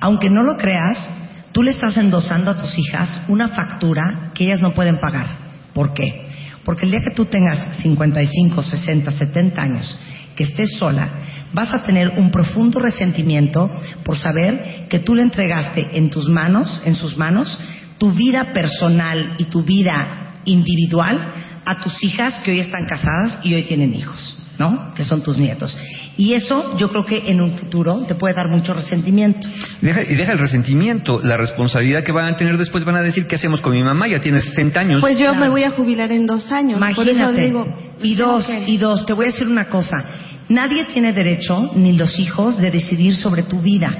aunque 0.00 0.30
no 0.30 0.42
lo 0.42 0.56
creas, 0.56 1.10
tú 1.52 1.62
le 1.62 1.72
estás 1.72 1.96
endosando 1.96 2.50
a 2.50 2.58
tus 2.58 2.78
hijas 2.78 3.24
una 3.28 3.48
factura 3.48 4.30
que 4.34 4.44
ellas 4.44 4.60
no 4.60 4.72
pueden 4.72 4.98
pagar. 4.98 5.26
¿Por 5.74 5.92
qué? 5.92 6.28
Porque 6.68 6.84
el 6.84 6.90
día 6.90 7.00
que 7.02 7.14
tú 7.14 7.24
tengas 7.24 7.78
55, 7.78 8.62
60, 8.62 9.10
70 9.10 9.62
años, 9.62 9.98
que 10.36 10.44
estés 10.44 10.76
sola, 10.76 11.08
vas 11.54 11.72
a 11.72 11.82
tener 11.82 12.10
un 12.18 12.30
profundo 12.30 12.78
resentimiento 12.78 13.70
por 14.04 14.18
saber 14.18 14.84
que 14.90 14.98
tú 14.98 15.14
le 15.14 15.22
entregaste 15.22 15.96
en 15.96 16.10
tus 16.10 16.28
manos, 16.28 16.82
en 16.84 16.94
sus 16.94 17.16
manos, 17.16 17.58
tu 17.96 18.12
vida 18.12 18.52
personal 18.52 19.36
y 19.38 19.44
tu 19.44 19.62
vida 19.62 20.40
individual 20.44 21.32
a 21.64 21.80
tus 21.80 22.04
hijas 22.04 22.38
que 22.40 22.50
hoy 22.50 22.60
están 22.60 22.84
casadas 22.84 23.38
y 23.44 23.54
hoy 23.54 23.62
tienen 23.62 23.94
hijos, 23.94 24.36
¿no? 24.58 24.92
Que 24.94 25.04
son 25.04 25.22
tus 25.22 25.38
nietos. 25.38 25.76
Y 26.16 26.34
eso 26.34 26.76
yo 26.76 26.88
creo 26.90 27.04
que 27.04 27.22
en 27.30 27.40
un 27.40 27.56
futuro 27.56 28.04
te 28.06 28.14
puede 28.16 28.34
dar 28.34 28.48
mucho 28.48 28.74
resentimiento. 28.74 29.48
Deja- 29.80 30.02
y 30.02 30.14
deja 30.16 30.32
el 30.32 30.38
resentimiento, 30.38 31.20
la 31.20 31.36
responsabilidad 31.36 32.02
que 32.04 32.12
van 32.12 32.34
a 32.34 32.36
tener 32.36 32.58
después 32.58 32.84
van 32.84 32.96
a 32.96 33.02
decir, 33.02 33.26
¿qué 33.26 33.36
hacemos 33.36 33.60
con 33.60 33.72
mi 33.72 33.82
mamá? 33.82 34.08
Ya 34.08 34.20
tiene 34.20 34.40
60 34.40 34.80
años. 34.80 35.00
Pues 35.00 35.16
yo 35.18 35.26
Claro. 35.26 35.40
me 35.40 35.48
voy 35.48 35.62
a 35.64 35.70
jubilar 35.70 36.10
en 36.12 36.26
dos 36.26 36.50
años. 36.50 36.80
Por 36.94 37.08
eso 37.08 37.20
Imagínate. 37.20 37.40
digo. 37.46 37.66
y 38.02 38.14
dos, 38.14 38.48
y 38.66 38.76
dos, 38.78 39.06
te 39.06 39.12
voy 39.12 39.26
a 39.26 39.28
decir 39.28 39.46
una 39.48 39.64
cosa. 39.66 40.04
Nadie 40.48 40.86
tiene 40.92 41.12
derecho, 41.12 41.72
ni 41.74 41.92
los 41.92 42.18
hijos, 42.18 42.56
de 42.58 42.70
decidir 42.70 43.14
sobre 43.16 43.42
tu 43.42 43.60
vida. 43.60 43.92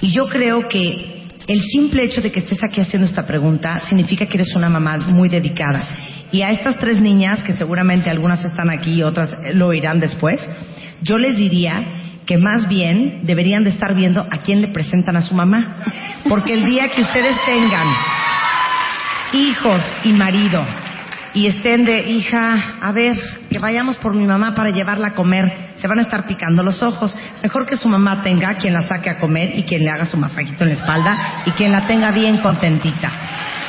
Y 0.00 0.10
yo 0.12 0.28
creo 0.28 0.68
que 0.68 1.26
el 1.46 1.62
simple 1.62 2.04
hecho 2.04 2.20
de 2.20 2.30
que 2.30 2.40
estés 2.40 2.62
aquí 2.62 2.80
haciendo 2.80 3.06
esta 3.08 3.26
pregunta 3.26 3.80
significa 3.88 4.26
que 4.26 4.36
eres 4.36 4.54
una 4.54 4.68
mamá 4.68 4.98
muy 4.98 5.28
dedicada. 5.30 5.80
Y 6.30 6.42
a 6.42 6.50
estas 6.50 6.76
tres 6.78 7.00
niñas, 7.00 7.42
que 7.42 7.54
seguramente 7.54 8.10
algunas 8.10 8.44
están 8.44 8.70
aquí 8.70 8.94
y 8.94 9.02
otras 9.02 9.36
lo 9.54 9.68
oirán 9.68 10.00
después, 10.00 10.40
yo 11.02 11.16
les 11.16 11.36
diría 11.36 11.82
que 12.26 12.36
más 12.36 12.68
bien 12.68 13.20
deberían 13.22 13.64
de 13.64 13.70
estar 13.70 13.94
viendo 13.94 14.20
a 14.20 14.38
quién 14.38 14.60
le 14.60 14.68
presentan 14.68 15.16
a 15.16 15.22
su 15.22 15.34
mamá. 15.34 15.82
Porque 16.28 16.52
el 16.52 16.66
día 16.66 16.90
que 16.90 17.00
ustedes 17.00 17.34
tengan 17.46 17.86
hijos 19.32 19.82
y 20.04 20.12
marido 20.12 20.64
y 21.34 21.46
estén 21.46 21.84
de 21.84 22.10
hija, 22.10 22.78
a 22.80 22.92
ver, 22.92 23.16
que 23.48 23.58
vayamos 23.58 23.96
por 23.96 24.14
mi 24.14 24.26
mamá 24.26 24.54
para 24.54 24.70
llevarla 24.70 25.08
a 25.08 25.14
comer, 25.14 25.70
se 25.76 25.86
van 25.86 26.00
a 26.00 26.02
estar 26.02 26.26
picando 26.26 26.62
los 26.62 26.82
ojos. 26.82 27.16
Mejor 27.42 27.66
que 27.66 27.76
su 27.76 27.88
mamá 27.88 28.22
tenga 28.22 28.54
quien 28.56 28.74
la 28.74 28.82
saque 28.82 29.10
a 29.10 29.18
comer 29.18 29.56
y 29.56 29.62
quien 29.62 29.84
le 29.84 29.90
haga 29.90 30.06
su 30.06 30.16
masajito 30.16 30.64
en 30.64 30.70
la 30.70 30.74
espalda 30.74 31.42
y 31.46 31.50
quien 31.52 31.72
la 31.72 31.86
tenga 31.86 32.10
bien 32.10 32.38
contentita. 32.38 33.10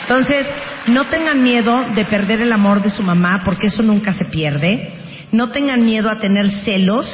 Entonces, 0.01 0.47
no 0.89 1.07
tengan 1.07 1.41
miedo 1.41 1.85
de 1.95 2.05
perder 2.05 2.41
el 2.41 2.51
amor 2.51 2.81
de 2.81 2.89
su 2.89 3.03
mamá 3.03 3.41
porque 3.45 3.67
eso 3.67 3.81
nunca 3.81 4.13
se 4.13 4.25
pierde. 4.25 4.91
No 5.31 5.49
tengan 5.49 5.85
miedo 5.85 6.09
a 6.09 6.19
tener 6.19 6.49
celos 6.63 7.05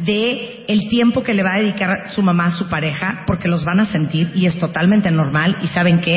de 0.00 0.64
el 0.66 0.88
tiempo 0.88 1.22
que 1.22 1.34
le 1.34 1.42
va 1.42 1.54
a 1.54 1.60
dedicar 1.60 2.10
su 2.10 2.22
mamá 2.22 2.46
a 2.46 2.50
su 2.52 2.68
pareja, 2.68 3.24
porque 3.26 3.48
los 3.48 3.64
van 3.64 3.80
a 3.80 3.86
sentir 3.86 4.32
y 4.34 4.46
es 4.46 4.58
totalmente 4.58 5.10
normal. 5.10 5.58
Y 5.62 5.66
saben 5.68 6.00
que 6.00 6.16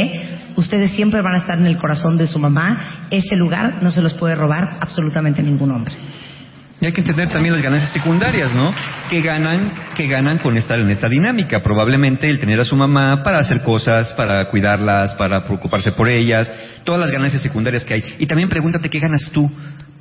ustedes 0.55 0.91
siempre 0.91 1.21
van 1.21 1.35
a 1.35 1.39
estar 1.39 1.57
en 1.57 1.67
el 1.67 1.77
corazón 1.77 2.17
de 2.17 2.27
su 2.27 2.39
mamá. 2.39 3.07
Ese 3.11 3.35
lugar 3.35 3.81
no 3.81 3.91
se 3.91 4.01
los 4.01 4.13
puede 4.13 4.35
robar 4.35 4.77
absolutamente 4.81 5.43
ningún 5.43 5.71
hombre. 5.71 5.95
Y 6.83 6.85
hay 6.85 6.91
que 6.91 6.99
entender 6.99 7.29
también 7.31 7.53
las 7.53 7.63
ganancias 7.63 7.93
secundarias, 7.93 8.53
¿no? 8.53 8.69
¿Qué 9.09 9.21
ganan, 9.21 9.71
qué 9.95 10.05
ganan 10.05 10.39
con 10.39 10.57
estar 10.57 10.77
en 10.77 10.89
esta 10.89 11.07
dinámica? 11.07 11.61
Probablemente 11.61 12.29
el 12.29 12.41
tener 12.41 12.59
a 12.59 12.65
su 12.65 12.75
mamá 12.75 13.23
para 13.23 13.39
hacer 13.39 13.61
cosas, 13.61 14.11
para 14.17 14.49
cuidarlas, 14.49 15.13
para 15.13 15.45
preocuparse 15.45 15.93
por 15.93 16.09
ellas, 16.09 16.53
todas 16.83 16.99
las 16.99 17.09
ganancias 17.09 17.41
secundarias 17.41 17.85
que 17.85 17.93
hay. 17.93 18.15
Y 18.19 18.25
también 18.27 18.49
pregúntate 18.49 18.89
qué 18.89 18.99
ganas 18.99 19.31
tú. 19.31 19.49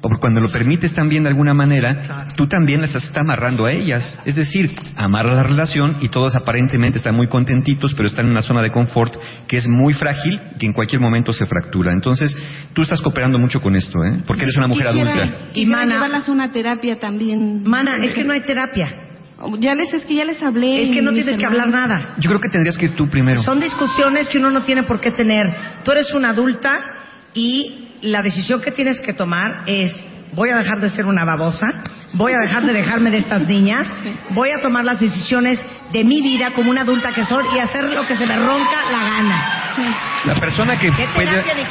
Porque 0.02 0.18
cuando 0.20 0.40
lo 0.40 0.50
permites 0.50 0.92
también 0.94 1.22
de 1.22 1.28
alguna 1.28 1.54
manera, 1.54 2.26
tú 2.36 2.48
también 2.48 2.80
las 2.80 2.92
estás 2.92 3.16
amarrando 3.16 3.66
a 3.66 3.72
ellas. 3.72 4.18
Es 4.24 4.34
decir, 4.34 4.74
amarra 4.96 5.32
la 5.32 5.44
relación 5.44 5.98
y 6.00 6.08
todos 6.08 6.34
aparentemente 6.34 6.98
están 6.98 7.14
muy 7.14 7.28
contentitos, 7.28 7.94
pero 7.94 8.08
están 8.08 8.26
en 8.26 8.32
una 8.32 8.42
zona 8.42 8.62
de 8.62 8.72
confort 8.72 9.14
que 9.46 9.58
es 9.58 9.68
muy 9.68 9.94
frágil 9.94 10.40
y 10.56 10.58
que 10.58 10.66
en 10.66 10.72
cualquier 10.72 11.00
momento 11.00 11.32
se 11.32 11.46
fractura. 11.46 11.92
Entonces, 11.92 12.36
tú 12.72 12.82
estás 12.82 13.00
cooperando 13.00 13.38
mucho 13.38 13.60
con 13.60 13.76
esto, 13.76 14.04
¿eh? 14.04 14.22
Porque 14.26 14.42
eres 14.42 14.56
una 14.56 14.66
mujer 14.66 14.88
Quisiera- 14.92 15.12
adulta. 15.22 15.38
Y 15.54 15.66
Mana- 15.66 15.94
llevarlas 15.94 16.28
a 16.28 16.32
una 16.32 16.50
terapia 16.50 16.98
también. 16.98 17.62
Mana, 17.62 17.98
es 18.04 18.12
que 18.12 18.24
no 18.24 18.32
hay 18.32 18.40
terapia. 18.40 18.88
Ya 19.60 19.74
les, 19.76 19.94
es 19.94 20.04
que 20.04 20.16
ya 20.16 20.24
les 20.24 20.42
hablé. 20.42 20.82
Es 20.82 20.90
que 20.90 21.02
no 21.02 21.12
tienes 21.12 21.36
que 21.38 21.46
hablar 21.46 21.68
nada. 21.68 22.14
Yo 22.18 22.28
creo 22.28 22.40
que 22.40 22.48
tendrías 22.48 22.76
que 22.76 22.86
ir 22.86 22.96
tú 22.96 23.08
primero. 23.08 23.40
Son 23.44 23.60
discusiones 23.60 24.28
que 24.28 24.38
uno 24.38 24.50
no 24.50 24.62
tiene 24.62 24.82
por 24.82 25.00
qué 25.00 25.12
tener. 25.12 25.52
Tú 25.84 25.92
eres 25.92 26.12
una 26.12 26.30
adulta 26.30 26.78
y 27.34 27.88
la 28.02 28.20
decisión 28.20 28.60
que 28.60 28.72
tienes 28.72 29.00
que 29.00 29.12
tomar 29.12 29.62
es 29.66 29.92
voy 30.32 30.50
a 30.50 30.56
dejar 30.56 30.80
de 30.80 30.90
ser 30.90 31.06
una 31.06 31.24
babosa, 31.24 31.82
voy 32.14 32.32
a 32.32 32.46
dejar 32.46 32.64
de 32.64 32.72
dejarme 32.72 33.10
de 33.10 33.18
estas 33.18 33.46
niñas, 33.46 33.86
voy 34.30 34.50
a 34.50 34.60
tomar 34.60 34.84
las 34.84 35.00
decisiones 35.00 35.60
de 35.92 36.04
mi 36.04 36.20
vida 36.20 36.52
como 36.54 36.70
una 36.70 36.82
adulta 36.82 37.12
que 37.12 37.24
soy 37.24 37.44
y 37.54 37.58
hacer 37.58 37.84
lo 37.84 38.06
que 38.06 38.16
se 38.16 38.26
me 38.26 38.36
ronca 38.36 38.90
la 38.90 39.04
gana. 39.04 39.62
La 40.24 40.34
persona 40.34 40.78
que 40.78 40.90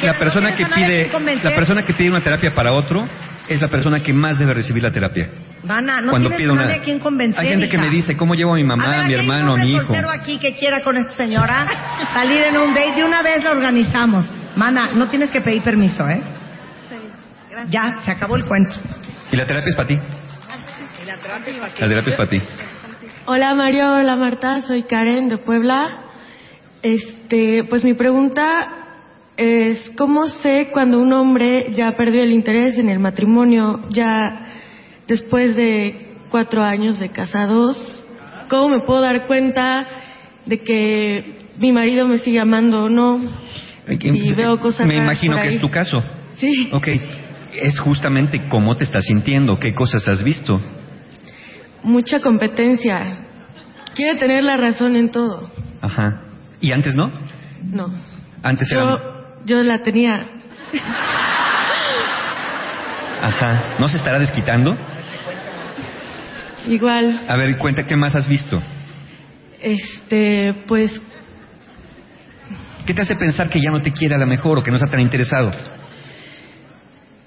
la 0.02 0.18
persona 0.18 0.56
que 0.56 0.66
pide, 0.66 1.10
la 1.42 1.54
persona 1.54 1.84
que 1.84 1.94
pide 1.94 2.10
una 2.10 2.20
terapia 2.20 2.54
para 2.54 2.72
otro 2.72 3.06
es 3.48 3.60
la 3.60 3.68
persona 3.68 4.00
que 4.00 4.12
más 4.12 4.38
debe 4.38 4.54
recibir 4.54 4.82
la 4.82 4.90
terapia. 4.90 5.28
Vana, 5.64 6.00
no 6.00 6.10
Cuando 6.10 6.28
tienes 6.28 6.38
pide 6.38 6.50
a 6.50 6.52
una, 6.52 6.62
nadie 6.64 6.80
a 6.80 6.82
quien 6.82 6.98
convencer. 6.98 7.40
hay 7.40 7.50
gente 7.50 7.68
que 7.68 7.76
hija. 7.76 7.84
me 7.84 7.90
dice 7.90 8.16
cómo 8.16 8.34
llevo 8.34 8.52
a 8.52 8.56
mi 8.56 8.64
mamá, 8.64 8.84
a, 8.84 8.88
ver, 8.90 9.00
a 9.00 9.04
mi 9.04 9.14
hermano, 9.14 9.54
a 9.54 9.56
mi 9.58 9.72
hijo. 9.72 9.94
aquí 10.10 10.38
que 10.38 10.54
quiera 10.54 10.82
con 10.82 10.96
esta 10.96 11.12
señora 11.12 11.66
salir 12.12 12.42
en 12.42 12.56
un 12.56 12.74
date 12.74 12.94
de 12.96 13.04
una 13.04 13.22
vez 13.22 13.44
lo 13.44 13.52
organizamos. 13.52 14.30
Mana, 14.56 14.92
no 14.94 15.08
tienes 15.08 15.30
que 15.30 15.40
pedir 15.40 15.62
permiso, 15.62 16.08
¿eh? 16.08 16.20
Ya, 17.68 17.98
se 18.04 18.10
acabó 18.10 18.36
el 18.36 18.44
cuento. 18.44 18.74
Y 19.30 19.36
la 19.36 19.46
terapia 19.46 19.68
es 19.70 19.76
para 19.76 19.88
ti. 19.88 19.96
La 21.06 21.88
terapia 21.88 22.10
es 22.10 22.16
para 22.16 22.28
ti. 22.28 22.42
Hola 23.26 23.54
Mario, 23.54 23.92
hola 23.94 24.16
Marta, 24.16 24.62
soy 24.62 24.82
Karen 24.82 25.28
de 25.28 25.38
Puebla. 25.38 26.06
Este, 26.82 27.64
pues 27.68 27.84
mi 27.84 27.94
pregunta 27.94 28.81
es 29.42 29.92
¿cómo 29.96 30.28
sé 30.28 30.68
cuando 30.72 31.00
un 31.00 31.12
hombre 31.12 31.72
ya 31.74 31.96
perdió 31.96 32.22
el 32.22 32.32
interés 32.32 32.78
en 32.78 32.88
el 32.88 32.98
matrimonio 32.98 33.86
ya 33.90 34.46
después 35.06 35.56
de 35.56 36.16
cuatro 36.30 36.62
años 36.62 36.98
de 36.98 37.10
casados? 37.10 38.06
¿Cómo 38.48 38.68
me 38.68 38.80
puedo 38.80 39.00
dar 39.00 39.26
cuenta 39.26 39.86
de 40.46 40.60
que 40.60 41.38
mi 41.58 41.72
marido 41.72 42.06
me 42.06 42.18
sigue 42.18 42.40
amando 42.40 42.84
o 42.84 42.88
no? 42.88 43.20
Y 43.88 44.32
veo 44.32 44.60
cosas 44.60 44.86
Me 44.86 44.96
imagino 44.96 45.36
que 45.36 45.48
es 45.48 45.60
tu 45.60 45.70
caso. 45.70 45.98
Sí. 46.38 46.70
Ok. 46.72 46.88
Es 47.62 47.78
justamente 47.80 48.48
cómo 48.48 48.76
te 48.76 48.84
estás 48.84 49.04
sintiendo, 49.04 49.58
qué 49.58 49.74
cosas 49.74 50.06
has 50.08 50.22
visto. 50.22 50.60
Mucha 51.82 52.20
competencia. 52.20 53.26
Quiere 53.94 54.18
tener 54.18 54.44
la 54.44 54.56
razón 54.56 54.96
en 54.96 55.10
todo. 55.10 55.50
Ajá. 55.80 56.22
¿Y 56.60 56.72
antes 56.72 56.94
no? 56.94 57.10
No. 57.62 57.90
Antes 58.42 58.70
era... 58.72 59.11
Yo, 59.44 59.62
la 59.62 59.78
tenía. 59.82 60.26
Ajá. 63.20 63.76
¿No 63.78 63.88
se 63.88 63.96
estará 63.98 64.18
desquitando? 64.18 64.76
Igual, 66.68 67.22
A 67.28 67.36
ver, 67.36 67.56
cuenta 67.58 67.86
qué 67.86 67.96
más 67.96 68.14
has 68.14 68.28
visto. 68.28 68.62
este, 69.60 70.54
pues 70.66 71.00
¿Qué 72.86 72.94
te 72.94 73.02
hace 73.02 73.14
pensar 73.16 73.48
que 73.48 73.60
ya 73.60 73.70
no 73.70 73.80
te 73.80 73.92
quiere 73.92 74.14
a 74.14 74.18
lo 74.18 74.26
mejor 74.26 74.58
o 74.58 74.62
que 74.62 74.70
no 74.70 74.76
está 74.76 74.88
tan 74.90 75.00
interesado? 75.00 75.50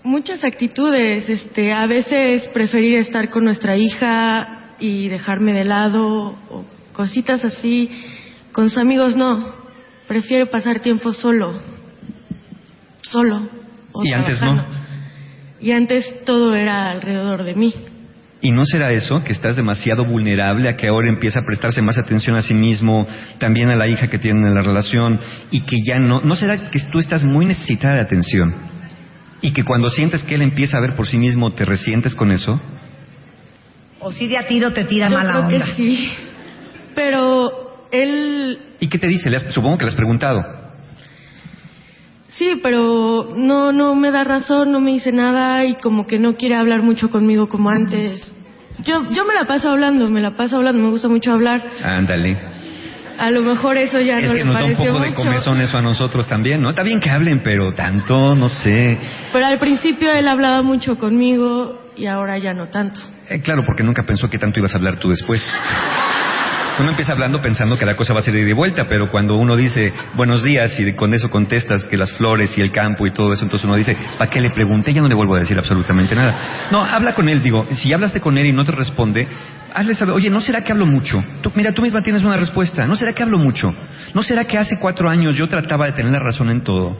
muchas 0.04 0.44
actitudes, 0.44 1.28
este, 1.28 1.74
a 1.74 1.88
veces 1.88 2.48
preferir 2.50 3.00
estar 3.00 3.30
con 3.30 3.44
nuestra 3.44 3.76
hija 3.76 4.76
y 4.80 5.08
dejarme 5.08 5.52
de 5.52 5.66
lado 5.66 6.38
o 6.50 6.64
cositas 6.94 7.44
así. 7.44 7.90
Con 8.52 8.70
sus 8.70 8.78
amigos 8.78 9.16
no. 9.16 9.54
Prefiere 10.08 10.46
pasar 10.46 10.80
tiempo 10.80 11.12
solo. 11.12 11.60
Solo. 13.10 13.48
o 13.92 14.04
Y 14.04 14.12
antes 14.14 14.40
no. 14.42 14.54
trabajando. 14.54 14.78
Y 15.62 15.72
antes 15.72 16.24
todo 16.26 16.54
era 16.56 16.92
alrededor 16.92 17.44
de 17.44 17.56
mí. 17.56 17.74
¿Y 18.42 18.52
no 18.52 18.64
será 18.66 18.92
eso, 18.92 19.24
que 19.24 19.32
estás 19.32 19.56
demasiado 19.56 20.04
vulnerable 20.06 20.70
a 20.70 20.76
que 20.76 20.88
ahora 20.88 21.10
empieza 21.10 21.40
a 21.40 21.44
prestarse 21.46 21.82
más 21.82 21.98
atención 21.98 22.36
a 22.36 22.42
sí 22.42 22.54
mismo, 22.54 23.08
también 23.40 23.70
a 23.72 23.76
la 23.76 23.88
hija 23.88 24.08
que 24.10 24.20
tiene 24.20 24.48
en 24.48 24.54
la 24.54 24.62
relación, 24.62 25.20
y 25.50 25.62
que 25.62 25.78
ya 25.84 25.98
no... 26.00 26.22
¿No 26.22 26.36
será 26.36 26.70
que 26.70 26.80
tú 26.92 27.00
estás 27.00 27.24
muy 27.24 27.46
necesitada 27.46 27.96
de 27.96 28.02
atención? 28.02 28.54
Y 29.42 29.52
que 29.52 29.64
cuando 29.64 29.90
sientes 29.90 30.24
que 30.24 30.36
él 30.36 30.42
empieza 30.44 30.78
a 30.78 30.82
ver 30.82 30.96
por 30.96 31.08
sí 31.08 31.18
mismo, 31.18 31.54
te 31.54 31.66
resientes 31.66 32.14
con 32.14 32.32
eso? 32.32 32.62
O 34.00 34.12
si 34.12 34.28
de 34.28 34.38
a 34.38 34.46
tiro 34.48 34.74
te 34.74 34.84
tira 34.84 35.08
Yo 35.08 35.18
mala 35.18 35.32
creo 35.48 35.60
onda. 35.62 35.66
que 35.66 35.72
sí. 35.74 36.10
Pero 36.94 37.88
él 37.92 38.60
¿Y 38.80 38.88
qué 38.88 39.00
te 39.00 39.08
dice? 39.08 39.30
Le 39.32 39.38
has- 39.38 39.54
supongo 39.54 39.78
que 39.78 39.86
le 39.86 39.90
has 39.90 39.96
preguntado. 39.96 40.42
Sí, 42.38 42.60
pero 42.62 43.30
no, 43.36 43.72
no 43.72 43.96
me 43.96 44.12
da 44.12 44.24
razón, 44.26 44.72
no 44.72 44.82
me 44.82 44.92
dice 44.92 45.12
nada 45.12 45.64
y 45.64 45.76
como 45.76 46.06
que 46.06 46.20
no 46.20 46.36
quiere 46.36 46.56
hablar 46.56 46.82
mucho 46.82 47.10
conmigo 47.10 47.48
como 47.48 47.70
antes. 47.70 48.30
Yo, 48.84 49.08
yo 49.10 49.26
me 49.26 49.34
la 49.34 49.46
paso 49.46 49.70
hablando, 49.70 50.10
me 50.10 50.22
la 50.22 50.36
paso 50.36 50.58
hablando, 50.58 50.84
me 50.84 50.90
gusta 50.90 51.08
mucho 51.08 51.32
hablar. 51.32 51.64
Ándale. 51.82 52.38
A 53.18 53.32
lo 53.32 53.42
mejor 53.42 53.78
eso 53.78 54.02
ya 54.02 54.20
Es 54.20 54.26
no 54.26 54.32
que 54.34 54.40
le 54.40 54.46
nos 54.46 54.56
da 54.56 54.66
un 54.66 54.76
poco 54.76 55.00
de 55.00 55.14
comezón 55.14 55.62
eso 55.62 55.78
a 55.78 55.82
nosotros 55.82 56.28
también, 56.28 56.62
¿no? 56.62 56.72
Está 56.72 56.84
bien 56.84 57.00
que 57.00 57.10
hablen, 57.10 57.40
pero 57.42 57.74
tanto, 57.74 58.36
no 58.36 58.50
sé. 58.50 58.98
Pero 59.32 59.46
al 59.46 59.58
principio 59.58 60.12
él 60.12 60.28
hablaba 60.28 60.62
mucho 60.62 60.98
conmigo 60.98 61.82
y 61.96 62.08
ahora 62.08 62.38
ya 62.38 62.54
no 62.54 62.68
tanto. 62.68 63.00
Eh, 63.30 63.40
claro, 63.40 63.64
porque 63.66 63.84
nunca 63.84 64.04
pensó 64.04 64.28
que 64.28 64.38
tanto 64.38 64.60
ibas 64.60 64.74
a 64.74 64.78
hablar 64.78 65.00
tú 65.00 65.10
después. 65.10 65.42
Uno 66.80 66.90
empieza 66.90 67.14
hablando 67.14 67.42
pensando 67.42 67.78
que 67.78 67.86
la 67.86 67.96
cosa 67.96 68.14
va 68.14 68.20
a 68.20 68.24
ser 68.24 68.34
de 68.34 68.54
vuelta, 68.54 68.86
pero 68.90 69.10
cuando 69.10 69.36
uno 69.36 69.56
dice 69.56 69.94
buenos 70.16 70.44
días 70.44 70.78
y 70.80 70.92
con 70.94 71.14
eso 71.14 71.30
contestas 71.30 71.86
que 71.86 71.96
las 71.96 72.12
flores 72.14 72.58
y 72.58 72.62
el 72.62 72.72
campo 72.72 73.08
y 73.08 73.12
todo 73.14 73.32
eso, 73.32 73.44
entonces 73.44 73.66
uno 73.66 73.76
dice, 73.78 73.96
¿para 74.18 74.30
qué 74.30 74.42
le 74.42 74.50
pregunté? 74.52 74.94
Ya 74.94 75.02
no 75.02 75.08
le 75.08 75.16
vuelvo 75.16 75.36
a 75.36 75.40
decir 75.40 75.58
absolutamente 75.58 76.14
nada. 76.16 76.68
No, 76.72 76.84
habla 76.84 77.14
con 77.16 77.30
él, 77.30 77.42
digo, 77.42 77.66
si 77.76 77.94
hablaste 77.94 78.20
con 78.20 78.38
él 78.38 78.48
y 78.48 78.52
no 78.52 78.66
te 78.66 78.74
responde, 78.74 79.26
hazle 79.74 79.96
saber, 79.96 80.16
oye, 80.16 80.30
¿no 80.30 80.42
será 80.42 80.64
que 80.66 80.74
hablo 80.74 80.86
mucho? 80.86 81.24
Tú- 81.42 81.52
mira, 81.56 81.72
tú 81.74 81.82
misma 81.82 82.02
tienes 82.04 82.24
una 82.24 82.36
respuesta, 82.36 82.86
¿no 82.86 82.96
será 82.98 83.14
que 83.14 83.24
hablo 83.24 83.38
mucho? 83.40 83.74
¿No 84.14 84.22
será 84.22 84.44
que 84.44 84.58
hace 84.58 84.78
cuatro 84.78 85.10
años 85.10 85.36
yo 85.38 85.48
trataba 85.48 85.86
de 85.86 85.94
tener 85.94 86.12
la 86.12 86.20
razón 86.20 86.50
en 86.50 86.62
todo? 86.62 86.98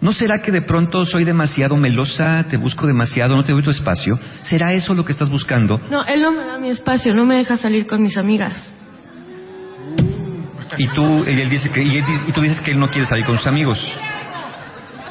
¿No 0.00 0.12
será 0.12 0.42
que 0.42 0.50
de 0.50 0.62
pronto 0.62 1.04
soy 1.04 1.24
demasiado 1.24 1.76
melosa, 1.76 2.44
te 2.50 2.56
busco 2.56 2.86
demasiado, 2.86 3.36
no 3.36 3.44
te 3.44 3.52
doy 3.52 3.62
tu 3.62 3.70
espacio? 3.70 4.18
¿Será 4.42 4.72
eso 4.72 4.94
lo 4.94 5.04
que 5.04 5.12
estás 5.12 5.30
buscando? 5.30 5.80
No, 5.90 6.04
él 6.04 6.20
no 6.20 6.32
me 6.32 6.44
da 6.44 6.58
mi 6.58 6.70
espacio, 6.70 7.14
no 7.14 7.24
me 7.24 7.36
deja 7.36 7.56
salir 7.56 7.86
con 7.86 8.02
mis 8.02 8.16
amigas. 8.18 8.72
Y 10.78 10.88
tú, 10.88 11.24
y 11.26 11.40
él 11.40 11.48
dice 11.50 11.70
que, 11.70 11.82
y, 11.82 11.98
él 11.98 12.04
di- 12.06 12.30
y 12.30 12.32
tú 12.32 12.40
dices 12.40 12.60
que 12.60 12.72
él 12.72 12.78
no 12.78 12.88
quiere 12.88 13.06
salir 13.06 13.24
con 13.24 13.36
sus 13.38 13.46
amigos. 13.46 13.78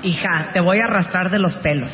Hija, 0.04 0.50
te 0.54 0.60
voy 0.60 0.80
a 0.80 0.86
arrastrar 0.86 1.32
de 1.32 1.40
los 1.40 1.56
pelos. 1.56 1.90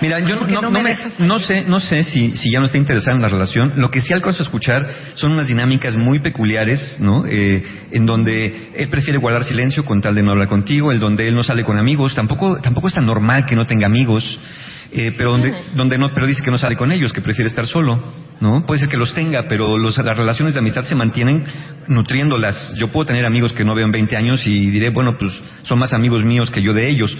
Mira, 0.00 0.20
yo 0.20 0.36
no, 0.36 0.46
no- 0.46 0.46
no 0.46 0.62
no 0.62 0.70
me 0.70 0.96
no 1.18 1.38
sé, 1.40 1.62
no 1.62 1.80
sé 1.80 2.04
si, 2.04 2.36
si 2.36 2.52
ya 2.52 2.60
no 2.60 2.66
está 2.66 2.78
interesado 2.78 3.16
en 3.16 3.22
la 3.22 3.28
relación. 3.28 3.72
Lo 3.76 3.90
que 3.90 4.00
sí 4.00 4.12
alcanzo 4.14 4.42
a 4.42 4.46
escuchar 4.46 4.80
son 5.14 5.32
unas 5.32 5.48
dinámicas 5.48 5.96
muy 5.96 6.20
peculiares, 6.20 6.98
¿no? 7.00 7.24
Eh, 7.26 7.64
en 7.90 8.06
donde 8.06 8.70
él 8.76 8.88
prefiere 8.90 9.18
guardar 9.18 9.42
silencio 9.42 9.84
con 9.84 10.00
tal 10.00 10.14
de 10.14 10.22
no 10.22 10.30
hablar 10.30 10.46
contigo, 10.46 10.92
el 10.92 11.00
donde 11.00 11.26
él 11.26 11.34
no 11.34 11.42
sale 11.42 11.64
con 11.64 11.78
amigos. 11.78 12.14
Tampoco, 12.14 12.58
tampoco 12.60 12.86
es 12.88 12.94
tan 12.94 13.06
normal 13.06 13.44
que 13.46 13.56
no 13.56 13.66
tenga 13.66 13.86
amigos. 13.86 14.38
eh, 14.92 15.12
pero 15.18 15.32
donde, 15.32 15.52
donde 15.74 15.98
no, 15.98 16.10
pero 16.14 16.26
dice 16.26 16.42
que 16.42 16.50
no 16.50 16.58
sale 16.58 16.76
con 16.76 16.90
ellos, 16.92 17.12
que 17.12 17.20
prefiere 17.20 17.48
estar 17.50 17.66
solo, 17.66 18.00
¿no? 18.40 18.64
Puede 18.66 18.80
ser 18.80 18.88
que 18.88 18.96
los 18.96 19.14
tenga, 19.14 19.46
pero 19.48 19.76
los- 19.78 19.98
las 19.98 20.16
relaciones 20.16 20.54
de 20.54 20.60
amistad 20.60 20.84
se 20.84 20.94
mantienen 20.94 21.44
nutriéndolas. 21.88 22.74
Yo 22.76 22.88
puedo 22.88 23.06
tener 23.06 23.24
amigos 23.26 23.52
que 23.52 23.64
no 23.64 23.74
veo 23.74 23.84
en 23.86 23.92
20 23.92 24.16
años 24.16 24.46
y 24.46 24.70
diré, 24.70 24.90
bueno, 24.90 25.16
pues 25.18 25.32
son 25.62 25.78
más 25.78 25.92
amigos 25.92 26.24
míos 26.24 26.50
que 26.50 26.62
yo 26.62 26.72
de 26.72 26.88
ellos. 26.88 27.16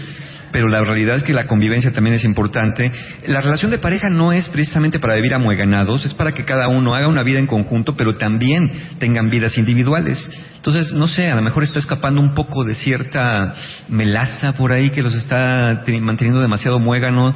Pero 0.52 0.68
la 0.68 0.82
realidad 0.82 1.16
es 1.16 1.24
que 1.24 1.32
la 1.32 1.46
convivencia 1.46 1.92
también 1.92 2.14
es 2.16 2.24
importante. 2.24 2.90
La 3.26 3.40
relación 3.40 3.70
de 3.70 3.78
pareja 3.78 4.08
no 4.08 4.32
es 4.32 4.48
precisamente 4.48 4.98
para 4.98 5.14
vivir 5.14 5.34
amueganados, 5.34 6.04
es 6.04 6.14
para 6.14 6.32
que 6.32 6.44
cada 6.44 6.68
uno 6.68 6.94
haga 6.94 7.08
una 7.08 7.22
vida 7.22 7.38
en 7.38 7.46
conjunto, 7.46 7.94
pero 7.96 8.16
también 8.16 8.70
tengan 8.98 9.30
vidas 9.30 9.56
individuales. 9.58 10.18
Entonces, 10.56 10.92
no 10.92 11.06
sé, 11.06 11.30
a 11.30 11.36
lo 11.36 11.42
mejor 11.42 11.62
está 11.62 11.78
escapando 11.78 12.20
un 12.20 12.34
poco 12.34 12.64
de 12.64 12.74
cierta 12.74 13.54
melaza 13.88 14.52
por 14.54 14.72
ahí 14.72 14.90
que 14.90 15.02
los 15.02 15.14
está 15.14 15.82
te- 15.84 16.00
manteniendo 16.00 16.40
demasiado 16.40 16.78
muégano. 16.78 17.34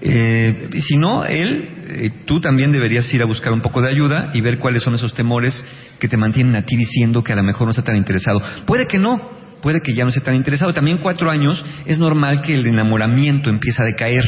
Eh, 0.00 0.70
si 0.88 0.96
no, 0.96 1.24
él, 1.24 1.68
eh, 1.88 2.10
tú 2.24 2.40
también 2.40 2.72
deberías 2.72 3.12
ir 3.12 3.22
a 3.22 3.26
buscar 3.26 3.52
un 3.52 3.60
poco 3.60 3.80
de 3.82 3.90
ayuda 3.90 4.30
y 4.32 4.40
ver 4.40 4.58
cuáles 4.58 4.82
son 4.82 4.94
esos 4.94 5.14
temores 5.14 5.52
que 5.98 6.08
te 6.08 6.16
mantienen 6.16 6.56
a 6.56 6.62
ti 6.62 6.76
diciendo 6.76 7.22
que 7.22 7.32
a 7.32 7.36
lo 7.36 7.42
mejor 7.42 7.66
no 7.66 7.70
está 7.70 7.82
tan 7.82 7.96
interesado. 7.96 8.40
Puede 8.66 8.86
que 8.86 8.98
no, 8.98 9.41
puede 9.62 9.80
que 9.80 9.94
ya 9.94 10.02
no 10.02 10.10
esté 10.10 10.20
tan 10.20 10.34
interesado. 10.34 10.74
También 10.74 10.98
cuatro 10.98 11.30
años 11.30 11.64
es 11.86 11.98
normal 11.98 12.42
que 12.42 12.54
el 12.54 12.66
enamoramiento 12.66 13.48
empiece 13.48 13.82
a 13.82 13.86
decaer. 13.86 14.24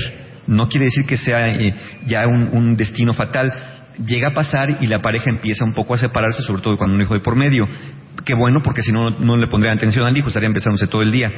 No 0.47 0.69
quiere 0.69 0.87
decir 0.87 1.05
que 1.05 1.17
sea 1.17 1.51
eh, 1.55 1.75
ya 2.07 2.27
un, 2.27 2.51
un 2.53 2.77
destino 2.77 3.13
fatal. 3.13 3.53
Llega 4.07 4.29
a 4.29 4.35
pasar 4.35 4.79
y 4.81 4.87
la 4.87 5.01
pareja 5.01 5.31
empieza 5.31 5.65
un 5.65 5.75
poco 5.75 5.95
a 5.95 5.99
separarse, 5.99 6.43
sobre 6.43 6.63
todo 6.63 6.77
cuando 6.77 6.97
un 6.97 7.03
hijo 7.03 7.15
de 7.15 7.21
por 7.21 7.37
medio. 7.37 7.69
Qué 8.25 8.35
bueno, 8.35 8.61
porque 8.63 8.83
si 8.83 8.93
no, 8.93 9.11
no 9.11 9.37
le 9.37 9.49
pondrían 9.49 9.77
atención 9.77 10.07
al 10.07 10.17
hijo, 10.17 10.29
estaría 10.29 10.47
empezándose 10.47 10.87
todo 10.87 11.03
el 11.03 11.13
día. 11.13 11.31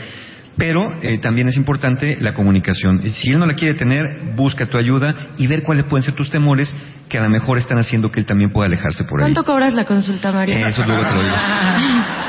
Pero 0.57 0.97
eh, 1.03 1.19
también 1.19 1.49
es 1.49 1.57
importante 1.57 2.17
la 2.19 2.33
comunicación. 2.33 3.03
Si 3.09 3.31
él 3.31 3.38
no 3.38 3.47
la 3.47 3.55
quiere 3.55 3.75
tener, 3.75 4.35
busca 4.35 4.67
tu 4.67 4.79
ayuda 4.79 5.15
y 5.37 5.47
ver 5.47 5.62
cuáles 5.62 5.85
pueden 5.85 6.03
ser 6.03 6.15
tus 6.15 6.31
temores 6.31 6.75
que 7.09 7.19
a 7.19 7.23
lo 7.23 7.29
mejor 7.29 7.59
están 7.59 7.79
haciendo 7.79 8.11
que 8.11 8.21
él 8.21 8.26
también 8.26 8.50
pueda 8.50 8.67
alejarse 8.67 9.05
por 9.05 9.21
ahí. 9.21 9.25
¿Cuánto 9.25 9.45
cobras 9.45 9.75
la 9.75 9.85
consulta, 9.85 10.32
María? 10.32 10.69
Eso 10.69 10.82
luego 10.85 11.02
te 11.02 11.15
lo 11.15 11.23
digo. 11.23 11.35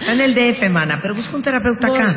Está 0.00 0.12
en 0.12 0.20
el 0.20 0.34
DF, 0.34 0.70
mana, 0.70 0.98
pero 1.00 1.14
busca 1.14 1.34
un 1.34 1.42
terapeuta 1.42 1.88
acá, 1.88 2.16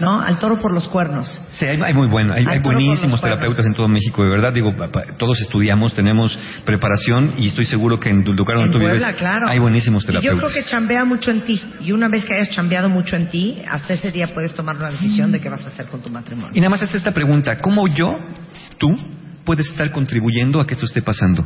¿no? 0.00 0.20
Al 0.20 0.38
toro 0.38 0.58
por 0.60 0.72
los 0.72 0.86
cuernos. 0.88 1.40
Sí, 1.52 1.64
hay, 1.64 1.78
hay 1.82 1.94
muy 1.94 2.08
bueno, 2.08 2.34
hay, 2.34 2.44
Hay 2.46 2.58
buenísimos 2.60 3.20
terapeutas 3.20 3.64
en 3.66 3.74
todo 3.74 3.88
México, 3.88 4.22
de 4.24 4.30
verdad. 4.30 4.52
Digo, 4.52 4.72
todos 5.18 5.40
estudiamos, 5.40 5.94
tenemos 5.94 6.36
preparación 6.64 7.34
y 7.38 7.48
estoy 7.48 7.64
seguro 7.64 7.98
que 7.98 8.10
en 8.10 8.24
tu 8.24 8.32
lugar 8.32 8.56
donde 8.58 8.66
En 8.66 8.72
tú 8.72 8.78
Puebla, 8.78 9.06
vives 9.08 9.16
claro. 9.16 9.48
hay 9.48 9.58
buenísimos 9.58 10.04
Y 10.04 10.06
yo 10.06 10.12
terapeutas. 10.20 10.50
creo 10.52 10.64
que 10.64 10.70
chambea 10.70 11.04
mucho 11.04 11.30
en 11.30 11.42
ti. 11.42 11.60
Y 11.80 11.92
una 11.92 12.08
vez 12.08 12.24
que 12.24 12.34
hayas 12.34 12.50
chambeado 12.50 12.88
mucho 12.88 13.16
en 13.16 13.28
ti, 13.28 13.62
hasta 13.68 13.94
ese 13.94 14.10
día 14.12 14.28
puedes 14.34 14.52
tomar 14.54 14.76
una 14.76 14.90
decisión 14.90 15.32
de 15.32 15.40
qué 15.40 15.48
vas 15.48 15.64
a 15.64 15.68
hacer 15.68 15.86
con 15.86 16.02
tu 16.02 16.10
matrimonio. 16.10 16.50
Y 16.54 16.60
nada 16.60 16.70
más 16.70 16.82
es 16.82 16.94
esta 16.94 17.12
pregunta, 17.12 17.56
¿cómo 17.58 17.88
yo, 17.88 18.12
tú, 18.78 18.94
puedes 19.44 19.66
estar 19.68 19.90
contribuyendo 19.92 20.60
a 20.60 20.66
que 20.66 20.74
esto 20.74 20.86
esté 20.86 21.02
pasando? 21.02 21.44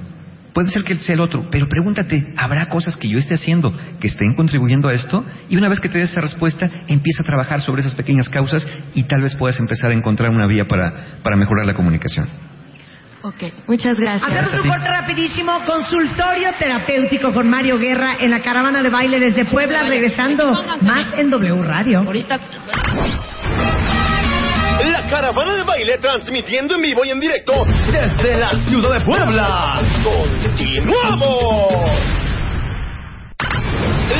Puede 0.53 0.71
ser 0.71 0.83
que 0.83 0.95
él 0.95 1.01
sea 1.01 1.15
el 1.15 1.21
otro, 1.21 1.49
pero 1.51 1.69
pregúntate, 1.69 2.33
¿habrá 2.37 2.69
cosas 2.69 2.97
que 2.97 3.09
yo 3.09 3.19
esté 3.19 3.35
haciendo 3.35 3.73
que 4.01 4.09
estén 4.09 4.35
contribuyendo 4.35 4.89
a 4.89 4.95
esto? 4.95 5.25
Y 5.49 5.57
una 5.57 5.69
vez 5.69 5.81
que 5.81 5.89
te 5.89 5.99
des 5.99 6.11
esa 6.11 6.21
respuesta, 6.21 6.71
empieza 6.89 7.23
a 7.23 7.27
trabajar 7.27 7.61
sobre 7.61 7.81
esas 7.81 7.95
pequeñas 7.95 8.29
causas 8.29 8.67
y 8.95 9.05
tal 9.05 9.23
vez 9.23 9.35
puedas 9.37 9.59
empezar 9.61 9.91
a 9.91 9.95
encontrar 9.95 10.31
una 10.31 10.47
vía 10.47 10.67
para, 10.67 11.19
para 11.23 11.37
mejorar 11.37 11.67
la 11.67 11.75
comunicación. 11.75 12.29
Ok, 13.23 13.43
muchas 13.67 13.99
gracias. 13.99 14.31
Hacemos 14.31 14.65
un 14.65 14.69
corte 14.69 14.89
rapidísimo. 14.89 15.61
Consultorio 15.67 16.51
terapéutico 16.59 17.33
con 17.33 17.51
Mario 17.51 17.77
Guerra 17.77 18.17
en 18.21 18.31
la 18.31 18.41
caravana 18.41 18.81
de 18.83 18.91
baile 18.91 19.19
desde 19.19 19.45
Puebla, 19.45 19.83
regresando 19.83 20.53
más 20.83 21.19
en 21.19 21.29
W 21.29 21.63
Radio. 21.63 22.05
La 22.05 22.39
caravana 25.09 25.55
de 25.55 25.63
baile 25.63 25.99
transmitiendo 25.99 26.75
en 26.75 26.83
vivo 26.83 27.05
y 27.05 27.11
en 27.11 27.21
directo 27.21 27.53
desde 27.91 28.37
la 28.37 28.51
ciudad 28.67 28.99
de 28.99 29.01
Puebla. 29.01 29.83
¡Continuamos! 30.05 31.75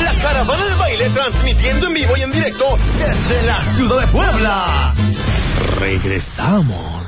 La 0.03 0.17
caravana 0.17 0.65
de 0.65 0.75
baile 0.75 1.09
transmitiendo 1.11 1.87
en 1.87 1.93
vivo 1.93 2.17
y 2.17 2.21
en 2.23 2.31
directo 2.31 2.77
desde 2.97 3.43
la 3.43 3.75
ciudad 3.75 3.99
de 4.01 4.07
Puebla. 4.07 4.93
Regresamos. 5.77 7.07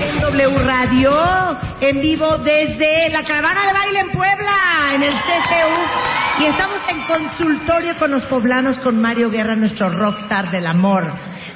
En 0.00 0.20
W 0.20 0.58
Radio, 0.64 1.58
en 1.80 2.00
vivo 2.00 2.38
desde 2.38 3.10
la 3.10 3.22
caravana 3.22 3.66
de 3.66 3.72
baile 3.72 4.00
en 4.00 4.10
Puebla, 4.10 4.92
en 4.94 5.02
el 5.02 5.12
CCU. 5.12 6.25
Y 6.38 6.44
estamos 6.44 6.80
en 6.88 7.06
consultorio 7.06 7.98
con 7.98 8.10
los 8.10 8.24
poblanos, 8.26 8.76
con 8.78 9.00
Mario 9.00 9.30
Guerra, 9.30 9.56
nuestro 9.56 9.88
rockstar 9.88 10.50
del 10.50 10.66
amor. 10.66 11.04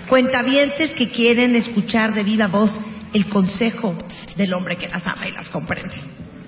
Cuentavientes 0.08 0.92
que 0.92 1.10
quieren 1.10 1.54
escuchar 1.54 2.14
de 2.14 2.24
viva 2.24 2.46
voz 2.46 2.70
el 3.12 3.28
consejo 3.28 3.94
del 4.36 4.54
hombre 4.54 4.76
que 4.76 4.88
las 4.88 5.06
ama 5.06 5.28
y 5.28 5.32
las 5.32 5.50
comprende. 5.50 5.94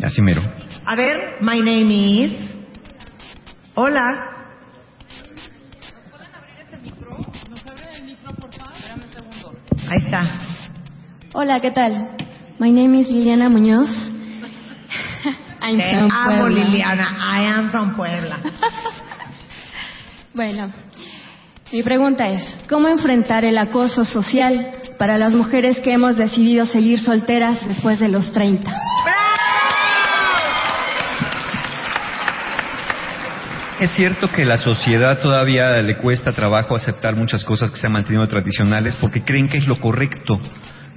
Así 0.03 0.23
mero. 0.23 0.41
A 0.87 0.97
ver, 0.97 1.43
my 1.43 1.59
name 1.59 1.93
is. 1.93 2.33
Hola. 3.75 4.29
Ahí 9.89 9.99
está. 9.99 10.25
Hola, 11.35 11.61
¿qué 11.61 11.71
tal? 11.71 12.17
My 12.59 12.71
name 12.71 13.01
is 13.01 13.11
Liliana 13.11 13.51
Muñoz. 13.51 13.91
I'm 15.63 15.79
Te 15.79 15.85
from 15.85 16.11
amo, 16.11 16.41
Puebla. 16.43 16.65
Liliana. 16.65 17.17
I 17.21 17.45
am 17.47 17.71
from 17.71 17.97
Puebla. 17.97 18.39
Bueno, 20.35 20.73
mi 21.71 21.83
pregunta 21.83 22.27
es, 22.27 22.43
¿cómo 22.67 22.89
enfrentar 22.89 23.45
el 23.45 23.59
acoso 23.59 24.03
social 24.03 24.73
para 24.99 25.19
las 25.19 25.35
mujeres 25.35 25.79
que 25.81 25.93
hemos 25.93 26.17
decidido 26.17 26.65
seguir 26.65 27.01
solteras 27.01 27.59
después 27.69 28.01
de 28.01 28.09
los 28.09 28.33
30? 28.33 28.73
Es 33.79 33.91
cierto 33.91 34.29
que 34.29 34.47
la 34.47 34.57
sociedad 34.57 35.19
todavía 35.21 35.73
le 35.83 35.99
cuesta 35.99 36.33
trabajo 36.33 36.77
aceptar 36.77 37.15
muchas 37.15 37.45
cosas 37.45 37.71
que 37.71 37.77
se 37.77 37.87
han 37.89 37.93
mantenido 37.93 38.27
tradicionales 38.27 38.95
porque 38.97 39.23
creen 39.23 39.49
que 39.49 39.59
es 39.59 39.67
lo 39.67 39.81
correcto, 39.81 40.41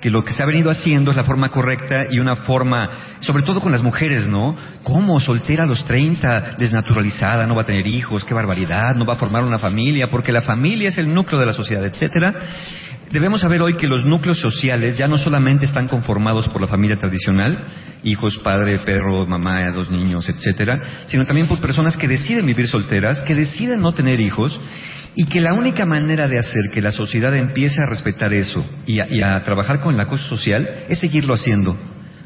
que 0.06 0.12
lo 0.12 0.24
que 0.24 0.34
se 0.34 0.44
ha 0.44 0.46
venido 0.46 0.70
haciendo 0.70 1.10
es 1.10 1.18
la 1.18 1.24
forma 1.24 1.50
correcta 1.50 2.06
y 2.12 2.20
una 2.20 2.36
forma, 2.36 3.18
sobre 3.22 3.42
todo 3.42 3.60
con 3.60 3.72
las 3.72 3.82
mujeres, 3.82 4.28
¿no? 4.28 4.56
¿Cómo? 4.84 5.20
Soltera 5.20 5.64
a 5.64 5.66
los 5.66 5.84
30, 5.84 6.58
desnaturalizada, 6.60 7.48
no 7.48 7.56
va 7.56 7.64
a 7.64 7.66
tener 7.66 7.88
hijos, 7.88 8.24
qué 8.24 8.36
barbaridad, 8.36 8.94
no 8.96 9.04
va 9.04 9.14
a 9.14 9.16
formar 9.16 9.44
una 9.44 9.58
familia, 9.58 10.08
porque 10.08 10.32
la 10.32 10.44
familia 10.44 10.90
es 10.90 11.00
el 11.00 11.12
núcleo 11.12 11.40
de 11.40 11.48
la 11.48 11.54
sociedad, 11.54 11.84
etcétera. 11.84 12.36
Debemos 13.10 13.42
saber 13.42 13.64
hoy 13.64 13.78
que 13.78 13.88
los 13.88 14.06
núcleos 14.06 14.40
sociales 14.40 14.96
ya 14.96 15.08
no 15.08 15.18
solamente 15.18 15.66
están 15.66 15.88
conformados 15.88 16.50
por 16.50 16.62
la 16.62 16.68
familia 16.68 16.98
tradicional, 16.98 17.58
hijos, 18.04 18.38
padre, 18.44 18.78
perro, 18.86 19.26
mamá, 19.26 19.72
dos 19.74 19.90
niños, 19.90 20.30
etcétera, 20.30 21.08
sino 21.08 21.26
también 21.26 21.48
por 21.48 21.60
personas 21.60 21.98
que 21.98 22.08
deciden 22.08 22.46
vivir 22.46 22.68
solteras, 22.68 23.22
que 23.22 23.34
deciden 23.34 23.82
no 23.82 23.92
tener 23.94 24.20
hijos 24.20 24.60
y 25.16 25.26
que 25.26 25.40
la 25.40 25.54
única 25.54 25.86
manera 25.86 26.28
de 26.28 26.38
hacer 26.38 26.70
que 26.74 26.82
la 26.82 26.92
sociedad 26.92 27.36
empiece 27.36 27.82
a 27.82 27.90
respetar 27.90 28.34
eso 28.34 28.66
y 28.86 29.00
a, 29.00 29.08
y 29.10 29.22
a 29.22 29.40
trabajar 29.44 29.80
con 29.80 29.94
el 29.94 30.00
acoso 30.00 30.28
social 30.28 30.68
es 30.90 31.00
seguirlo 31.00 31.34
haciendo. 31.34 31.76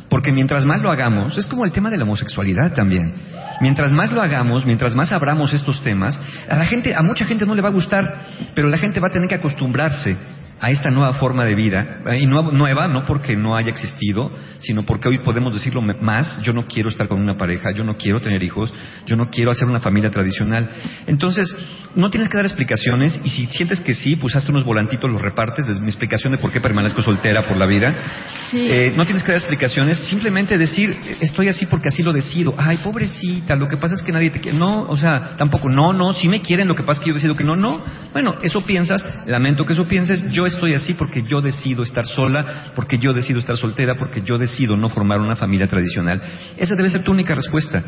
Porque 0.10 0.32
mientras 0.32 0.65
más 0.65 0.82
lo 0.82 0.89
hagamos, 0.89 1.38
es 1.38 1.45
como 1.45 1.65
el 1.65 1.71
tema 1.71 1.91
de 1.91 1.97
la 1.97 2.04
homosexualidad 2.04 2.73
también. 2.73 3.13
Mientras 3.62 3.91
más 3.91 4.12
lo 4.12 4.21
hagamos, 4.21 4.65
mientras 4.65 4.95
más 4.95 5.12
abramos 5.12 5.54
estos 5.54 5.84
temas, 5.84 6.19
a 6.49 6.56
la 6.56 6.65
gente, 6.65 6.95
a 6.95 7.04
mucha 7.04 7.25
gente 7.25 7.45
no 7.45 7.54
le 7.54 7.62
va 7.62 7.69
a 7.69 7.73
gustar, 7.73 8.04
pero 8.56 8.69
la 8.69 8.78
gente 8.78 8.99
va 8.99 9.10
a 9.10 9.12
tener 9.12 9.30
que 9.30 9.36
acostumbrarse 9.36 10.17
a 10.62 10.72
esta 10.72 10.91
nueva 10.91 11.13
forma 11.13 11.45
de 11.45 11.56
vida, 11.56 12.00
y 12.19 12.26
nueva, 12.26 12.52
nueva 12.52 12.88
no 12.88 13.06
porque 13.06 13.36
no 13.36 13.56
haya 13.56 13.69
existido, 13.69 14.32
sino 14.60 14.84
porque 14.84 15.08
hoy 15.08 15.19
podemos 15.19 15.54
decirlo 15.54 15.82
más, 15.82 16.41
yo 16.41 16.52
no 16.54 16.65
quiero 16.67 16.89
estar 16.89 17.08
con 17.08 17.22
una 17.22 17.38
pareja, 17.38 17.72
yo 17.74 17.84
no 17.84 17.95
quiero 17.95 18.19
tener 18.19 18.43
hijos, 18.43 18.74
yo 19.06 19.15
no 19.15 19.28
quiero 19.30 19.52
hacer 19.52 19.67
una 19.67 19.80
familia 19.80 20.12
tradicional. 20.12 20.69
Entonces, 21.08 21.56
no 21.95 22.10
tienes 22.10 22.30
que 22.30 22.38
dar 22.38 22.45
explicaciones, 22.45 23.19
y 23.24 23.30
si 23.30 23.45
sientes 23.48 23.80
que 23.80 23.93
sí, 23.93 24.17
pues 24.17 24.36
hazte 24.36 24.52
unos 24.52 24.65
volantitos, 24.65 25.10
los 25.10 25.22
repartes, 25.22 25.65
desde 25.65 25.80
mi 25.80 25.88
explicación 25.88 26.34
de 26.34 26.39
por 26.39 26.52
qué 26.52 26.60
permanezco 26.60 27.02
soltera 27.02 27.48
por 27.48 27.58
la 27.58 27.65
vida. 27.65 27.93
Sí. 28.52 28.67
Eh, 28.69 28.93
no 28.95 29.06
tienes 29.06 29.24
que 29.24 29.32
dar 29.32 29.38
explicaciones, 29.38 29.98
simplemente 30.00 30.58
decir, 30.58 30.95
estoy 31.22 31.48
así 31.48 31.65
porque 31.67 31.88
así 31.88 32.04
lo 32.04 32.12
decido. 32.12 32.54
Ay, 32.58 32.78
pobrecita, 32.78 33.56
lo 33.56 33.67
que 33.67 33.78
pasa 33.78 33.95
es 33.95 34.02
que 34.02 34.12
nadie 34.12 34.30
te 34.30 34.41
quiere. 34.41 34.58
No, 34.58 34.82
o 34.89 34.98
sea, 34.98 35.36
tampoco, 35.38 35.69
no, 35.69 35.93
no, 35.93 36.13
si 36.13 36.28
me 36.28 36.41
quieren, 36.41 36.67
lo 36.67 36.76
que 36.76 36.84
pasa 36.84 37.00
es 37.00 37.06
que 37.06 37.10
yo 37.10 37.13
decido 37.13 37.36
que 37.36 37.43
no, 37.43 37.56
no. 37.56 37.82
Bueno, 38.12 38.36
eso 38.41 38.65
piensas, 38.65 39.06
lamento 39.26 39.65
que 39.65 39.74
eso 39.74 39.86
pienses, 39.86 40.30
yo 40.32 40.45
estoy 40.50 40.74
así 40.74 40.94
porque 40.94 41.24
yo 41.24 41.42
decido 41.42 41.84
estar 41.84 42.06
sola, 42.06 42.72
porque 42.76 42.98
yo 42.98 43.14
decido 43.14 43.40
estar 43.40 43.58
soltera, 43.58 43.96
porque 43.98 44.22
yo 44.22 44.38
decido 44.38 44.76
no 44.76 44.90
formar 44.90 45.20
una 45.20 45.36
familia 45.36 45.68
tradicional. 45.68 46.22
Esa 46.58 46.76
debe 46.76 46.90
ser 46.90 47.04
tu 47.04 47.12
única 47.12 47.34
respuesta. 47.34 47.84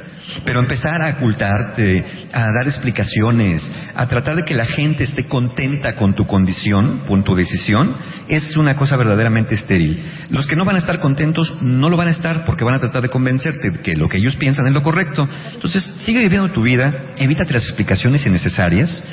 Pero 0.46 0.60
empezar 0.60 1.02
a 1.04 1.18
ocultarte, 1.18 2.06
a 2.32 2.48
dar 2.52 2.66
explicaciones, 2.66 3.70
a 3.96 4.08
tratar 4.08 4.38
de 4.38 4.44
que 4.44 4.56
la 4.56 4.66
gente 4.66 5.04
esté 5.04 5.26
contenta 5.26 5.96
con 5.96 6.14
tu 6.16 6.26
condición, 6.26 7.02
con 7.08 7.24
tu 7.24 7.36
decisión, 7.36 7.96
es 8.28 8.56
una 8.56 8.76
cosa 8.76 8.96
verdaderamente 8.96 9.56
estéril. 9.56 10.04
Los 10.30 10.48
que 10.48 10.56
no 10.56 10.66
van 10.66 10.76
a 10.76 10.80
estar 10.80 11.00
contentos 11.00 11.54
no 11.62 11.90
lo 11.90 11.98
van 11.98 12.08
a 12.08 12.12
estar 12.12 12.46
porque 12.46 12.64
van 12.64 12.76
a 12.76 12.80
tratar 12.80 13.02
de 13.02 13.10
convencerte 13.10 13.70
de 13.70 13.80
que 13.80 13.96
lo 13.96 14.08
que 14.08 14.18
ellos 14.18 14.36
piensan 14.38 14.68
es 14.68 14.74
lo 14.74 14.82
correcto. 14.82 15.28
Entonces, 15.54 15.84
sigue 16.06 16.20
viviendo 16.20 16.52
tu 16.52 16.64
vida, 16.64 17.14
evítate 17.18 17.54
las 17.54 17.64
explicaciones 17.64 18.26
innecesarias 18.26 19.04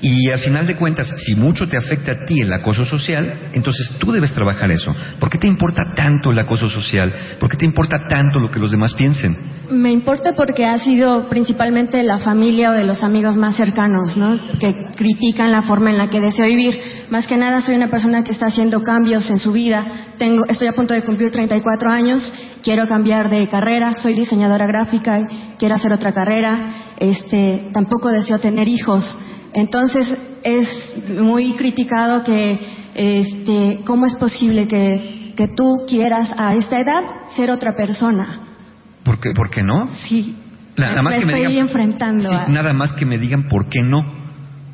y 0.00 0.30
al 0.30 0.38
final 0.40 0.66
de 0.66 0.76
cuentas, 0.76 1.12
si 1.24 1.34
mucho 1.34 1.66
te 1.66 1.78
afecta 1.78 2.12
a 2.12 2.24
ti 2.26 2.34
el 2.40 2.52
acoso 2.52 2.84
social, 2.84 3.50
entonces 3.54 3.94
tú 3.98 4.12
debes 4.12 4.32
trabajar 4.32 4.70
eso. 4.70 4.94
¿Por 5.18 5.30
qué 5.30 5.38
te 5.38 5.46
importa 5.46 5.82
tanto 5.94 6.30
el 6.30 6.38
acoso 6.38 6.68
social? 6.68 7.12
¿Por 7.40 7.50
qué 7.50 7.56
te 7.56 7.64
importa 7.64 7.96
tanto 8.08 8.38
lo 8.38 8.50
que 8.50 8.58
los 8.58 8.70
demás 8.70 8.92
piensen? 8.94 9.36
Me 9.70 9.90
importa 9.90 10.34
porque 10.36 10.66
ha 10.66 10.78
sido 10.78 11.28
principalmente 11.28 12.02
la 12.02 12.18
familia 12.18 12.70
o 12.70 12.74
de 12.74 12.84
los 12.84 13.02
amigos 13.02 13.36
más 13.36 13.56
cercanos, 13.56 14.16
¿no? 14.16 14.38
Que 14.60 14.86
critican 14.94 15.50
la 15.50 15.62
forma 15.62 15.90
en 15.90 15.98
la 15.98 16.08
que 16.10 16.20
deseo 16.20 16.46
vivir. 16.46 16.78
Más 17.10 17.26
que 17.26 17.36
nada 17.36 17.62
soy 17.62 17.74
una 17.74 17.88
persona 17.88 18.22
que 18.22 18.32
está 18.32 18.46
haciendo 18.46 18.82
cambios 18.82 19.28
en 19.30 19.38
su 19.38 19.52
vida. 19.52 19.84
Tengo, 20.18 20.44
estoy 20.46 20.68
a 20.68 20.72
punto 20.72 20.92
de 20.92 21.02
cumplir 21.02 21.30
34 21.30 21.90
años. 21.90 22.32
Quiero 22.62 22.86
cambiar 22.86 23.30
de 23.30 23.48
carrera. 23.48 23.94
Soy 23.94 24.14
diseñadora 24.14 24.66
gráfica. 24.66 25.26
Quiero 25.58 25.74
hacer 25.74 25.92
otra 25.92 26.12
carrera. 26.12 26.92
Este, 26.98 27.70
tampoco 27.72 28.10
deseo 28.10 28.38
tener 28.38 28.68
hijos. 28.68 29.16
Entonces 29.56 30.06
es 30.42 30.68
muy 31.08 31.54
criticado 31.54 32.22
que, 32.22 32.58
este, 32.94 33.80
cómo 33.86 34.04
es 34.04 34.14
posible 34.16 34.68
que, 34.68 35.32
que 35.34 35.48
tú 35.48 35.86
quieras 35.88 36.30
a 36.36 36.54
esta 36.54 36.78
edad 36.78 37.02
ser 37.34 37.50
otra 37.50 37.72
persona. 37.74 38.40
¿Por 39.02 39.18
qué, 39.18 39.30
por 39.34 39.48
qué 39.48 39.62
no? 39.62 39.88
Sí. 40.08 40.36
Nada 40.76 41.00
más 41.00 41.14
me 41.14 41.20
que 41.20 41.26
me 41.26 41.34
digan, 41.36 41.52
enfrentando 41.52 42.28
Sí, 42.28 42.36
a... 42.36 42.48
nada 42.48 42.74
más 42.74 42.92
que 42.92 43.06
me 43.06 43.16
digan 43.16 43.48
por 43.48 43.70
qué 43.70 43.80
no. 43.82 44.26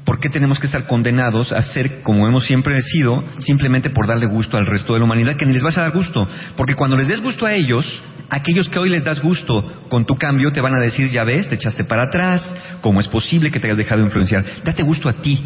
¿Por 0.04 0.18
qué 0.18 0.28
tenemos 0.28 0.58
que 0.58 0.66
estar 0.66 0.88
condenados 0.88 1.52
a 1.52 1.62
ser 1.62 2.02
como 2.02 2.26
hemos 2.26 2.44
siempre 2.44 2.80
sido 2.82 3.22
simplemente 3.38 3.88
por 3.90 4.08
darle 4.08 4.26
gusto 4.26 4.56
al 4.56 4.66
resto 4.66 4.94
de 4.94 4.98
la 4.98 5.04
humanidad 5.04 5.36
que 5.36 5.46
ni 5.46 5.52
les 5.52 5.62
vas 5.62 5.78
a 5.78 5.82
dar 5.82 5.92
gusto? 5.92 6.26
Porque 6.56 6.74
cuando 6.74 6.96
les 6.96 7.06
des 7.06 7.22
gusto 7.22 7.46
a 7.46 7.54
ellos, 7.54 7.86
aquellos 8.32 8.68
que 8.70 8.78
hoy 8.78 8.88
les 8.88 9.04
das 9.04 9.20
gusto 9.20 9.84
con 9.88 10.06
tu 10.06 10.16
cambio 10.16 10.50
te 10.52 10.60
van 10.62 10.74
a 10.76 10.80
decir, 10.80 11.08
ya 11.10 11.22
ves, 11.24 11.48
te 11.48 11.54
echaste 11.56 11.84
para 11.84 12.04
atrás, 12.08 12.42
¿cómo 12.80 12.98
es 13.00 13.06
posible 13.08 13.50
que 13.50 13.60
te 13.60 13.66
hayas 13.66 13.76
dejado 13.78 14.02
influenciar? 14.02 14.42
Date 14.64 14.82
gusto 14.82 15.08
a 15.08 15.12
ti. 15.20 15.38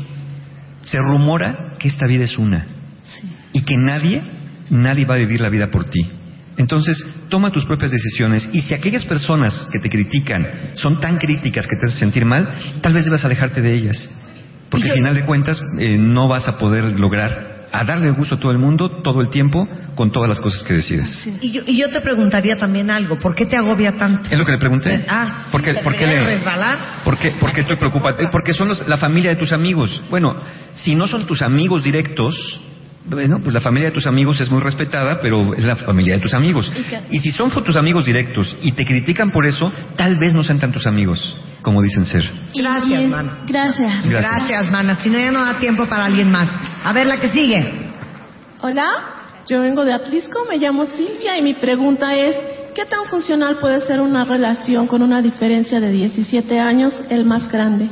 Se 0.84 0.98
rumora 0.98 1.74
que 1.78 1.88
esta 1.88 2.06
vida 2.06 2.24
es 2.24 2.38
una 2.38 2.64
y 3.52 3.62
que 3.62 3.74
nadie, 3.76 4.22
nadie 4.70 5.04
va 5.04 5.14
a 5.16 5.18
vivir 5.18 5.40
la 5.40 5.48
vida 5.48 5.66
por 5.70 5.84
ti. 5.90 6.08
Entonces, 6.58 6.96
toma 7.28 7.50
tus 7.50 7.64
propias 7.66 7.90
decisiones 7.90 8.48
y 8.52 8.60
si 8.62 8.72
aquellas 8.72 9.04
personas 9.04 9.66
que 9.72 9.78
te 9.80 9.90
critican 9.90 10.46
son 10.74 11.00
tan 11.00 11.18
críticas 11.18 11.66
que 11.66 11.76
te 11.76 11.86
hacen 11.86 11.98
sentir 11.98 12.24
mal, 12.24 12.48
tal 12.80 12.94
vez 12.94 13.04
debas 13.04 13.24
alejarte 13.24 13.60
de 13.60 13.74
ellas. 13.74 14.08
Porque 14.70 14.86
yo- 14.86 14.92
al 14.92 14.98
final 14.98 15.14
de 15.16 15.24
cuentas 15.24 15.60
eh, 15.80 15.96
no 15.98 16.28
vas 16.28 16.46
a 16.48 16.56
poder 16.58 16.84
lograr 16.98 17.55
a 17.72 17.84
darle 17.84 18.10
gusto 18.12 18.34
a 18.36 18.38
todo 18.38 18.52
el 18.52 18.58
mundo 18.58 19.02
todo 19.02 19.20
el 19.20 19.30
tiempo 19.30 19.66
con 19.94 20.10
todas 20.12 20.28
las 20.28 20.40
cosas 20.40 20.62
que 20.62 20.74
decidas. 20.74 21.26
Y 21.40 21.50
yo, 21.52 21.62
y 21.66 21.78
yo 21.78 21.88
te 21.90 22.00
preguntaría 22.00 22.54
también 22.58 22.90
algo, 22.90 23.18
¿por 23.18 23.34
qué 23.34 23.46
te 23.46 23.56
agobia 23.56 23.92
tanto? 23.96 24.28
Es 24.30 24.38
lo 24.38 24.44
que 24.44 24.52
le 24.52 24.58
pregunté. 24.58 25.04
Ah, 25.08 25.46
¿Por 25.50 25.62
qué, 25.62 25.74
¿te 25.74 25.82
por 25.82 25.94
qué 25.96 26.06
le- 26.06 26.24
resbalar? 26.24 26.78
¿Por 27.04 27.16
qué, 27.18 27.30
por 27.32 27.52
qué 27.52 27.60
estoy 27.62 27.76
preocupado? 27.76 28.18
Eh, 28.20 28.28
Porque 28.30 28.52
son 28.52 28.68
los- 28.68 28.86
la 28.86 28.96
familia 28.98 29.30
de 29.30 29.36
tus 29.36 29.52
amigos. 29.52 30.02
Bueno, 30.10 30.34
si 30.74 30.94
no 30.94 31.06
son 31.06 31.26
tus 31.26 31.42
amigos 31.42 31.82
directos, 31.82 32.60
bueno, 33.08 33.38
pues 33.40 33.54
la 33.54 33.60
familia 33.60 33.90
de 33.90 33.94
tus 33.94 34.06
amigos 34.06 34.40
es 34.40 34.50
muy 34.50 34.60
respetada, 34.60 35.18
pero 35.22 35.54
es 35.54 35.64
la 35.64 35.76
familia 35.76 36.14
de 36.14 36.20
tus 36.20 36.34
amigos. 36.34 36.70
Y 37.10 37.20
si 37.20 37.30
son 37.30 37.50
tus 37.50 37.76
amigos 37.76 38.04
directos 38.04 38.56
y 38.62 38.72
te 38.72 38.84
critican 38.84 39.30
por 39.30 39.46
eso, 39.46 39.72
tal 39.96 40.16
vez 40.18 40.34
no 40.34 40.42
sean 40.42 40.58
tantos 40.58 40.86
amigos 40.86 41.36
como 41.62 41.82
dicen 41.82 42.04
ser. 42.04 42.28
Gracias, 42.54 43.04
mana. 43.08 43.38
Gracias. 43.46 44.04
Gracias. 44.08 44.10
Gracias, 44.10 44.70
mana. 44.70 44.96
Si 44.96 45.08
no, 45.08 45.18
ya 45.18 45.30
no 45.32 45.44
da 45.44 45.58
tiempo 45.58 45.86
para 45.86 46.04
alguien 46.06 46.30
más. 46.30 46.48
A 46.86 46.92
ver, 46.92 47.04
la 47.08 47.16
que 47.16 47.32
sigue. 47.32 47.66
Hola, 48.62 48.86
yo 49.48 49.60
vengo 49.60 49.84
de 49.84 49.92
Atlisco, 49.92 50.44
me 50.48 50.56
llamo 50.56 50.86
Silvia 50.86 51.36
y 51.36 51.42
mi 51.42 51.54
pregunta 51.54 52.14
es, 52.14 52.36
¿qué 52.76 52.84
tan 52.84 53.06
funcional 53.06 53.56
puede 53.56 53.80
ser 53.88 54.00
una 54.00 54.22
relación 54.22 54.86
con 54.86 55.02
una 55.02 55.20
diferencia 55.20 55.80
de 55.80 55.90
17 55.90 56.60
años, 56.60 56.94
el 57.10 57.24
más 57.24 57.50
grande 57.50 57.90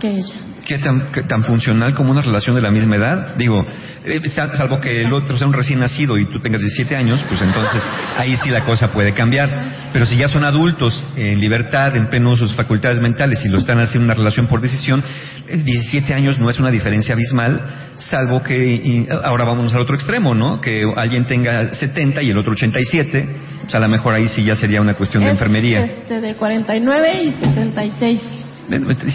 que 0.00 0.08
ella? 0.16 0.34
¿Qué 0.68 0.78
tan, 0.80 1.10
qué 1.12 1.22
tan 1.22 1.44
funcional 1.44 1.94
como 1.94 2.10
una 2.10 2.20
relación 2.20 2.54
de 2.54 2.60
la 2.60 2.70
misma 2.70 2.96
edad? 2.96 3.36
Digo, 3.36 3.64
eh, 4.04 4.20
sal- 4.28 4.50
salvo 4.54 4.78
que 4.82 5.00
el 5.00 5.10
otro 5.14 5.34
sea 5.38 5.46
un 5.46 5.54
recién 5.54 5.80
nacido 5.80 6.18
y 6.18 6.26
tú 6.26 6.38
tengas 6.40 6.60
17 6.60 6.94
años, 6.94 7.24
pues 7.26 7.40
entonces 7.40 7.82
ahí 8.18 8.36
sí 8.44 8.50
la 8.50 8.64
cosa 8.64 8.88
puede 8.92 9.14
cambiar. 9.14 9.48
Pero 9.94 10.04
si 10.04 10.18
ya 10.18 10.28
son 10.28 10.44
adultos, 10.44 11.02
en 11.16 11.40
libertad, 11.40 11.96
en 11.96 12.08
pleno 12.10 12.36
sus 12.36 12.54
facultades 12.54 13.00
mentales 13.00 13.42
y 13.46 13.48
lo 13.48 13.56
están 13.58 13.80
haciendo 13.80 14.04
una 14.04 14.12
relación 14.14 14.46
por 14.46 14.60
decisión, 14.60 15.02
eh, 15.48 15.56
17 15.56 16.12
años 16.12 16.38
no 16.38 16.50
es 16.50 16.60
una 16.60 16.70
diferencia 16.70 17.14
abismal, 17.14 17.62
salvo 17.96 18.42
que, 18.42 18.66
y 18.66 19.08
ahora 19.24 19.44
vamos 19.46 19.72
al 19.72 19.80
otro 19.80 19.94
extremo, 19.94 20.34
¿no? 20.34 20.60
Que 20.60 20.82
alguien 20.96 21.24
tenga 21.24 21.72
70 21.72 22.20
y 22.20 22.28
el 22.28 22.36
otro 22.36 22.52
87, 22.52 23.26
pues 23.62 23.74
a 23.74 23.78
lo 23.78 23.88
mejor 23.88 24.12
ahí 24.12 24.28
sí 24.28 24.44
ya 24.44 24.54
sería 24.54 24.82
una 24.82 24.92
cuestión 24.92 25.22
de 25.24 25.30
enfermería. 25.30 25.84
Este, 25.86 26.20
de 26.20 26.34
49 26.34 27.22
y 27.24 27.32
76. 27.32 28.37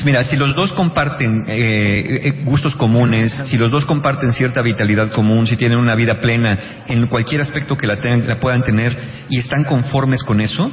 Mira, 0.05 0.23
si 0.23 0.35
los 0.35 0.55
dos 0.55 0.73
comparten 0.73 1.43
eh, 1.47 2.21
eh, 2.23 2.41
gustos 2.43 2.75
comunes, 2.75 3.31
si 3.47 3.57
los 3.57 3.69
dos 3.71 3.85
comparten 3.85 4.33
cierta 4.33 4.61
vitalidad 4.61 5.11
común, 5.11 5.45
si 5.47 5.55
tienen 5.57 5.77
una 5.77 5.95
vida 5.95 6.19
plena 6.19 6.83
en 6.87 7.05
cualquier 7.07 7.41
aspecto 7.41 7.77
que 7.77 7.85
la, 7.87 7.97
tengan- 8.01 8.27
la 8.27 8.39
puedan 8.39 8.63
tener 8.63 8.97
y 9.29 9.37
están 9.39 9.63
conformes 9.63 10.23
con 10.23 10.41
eso, 10.41 10.71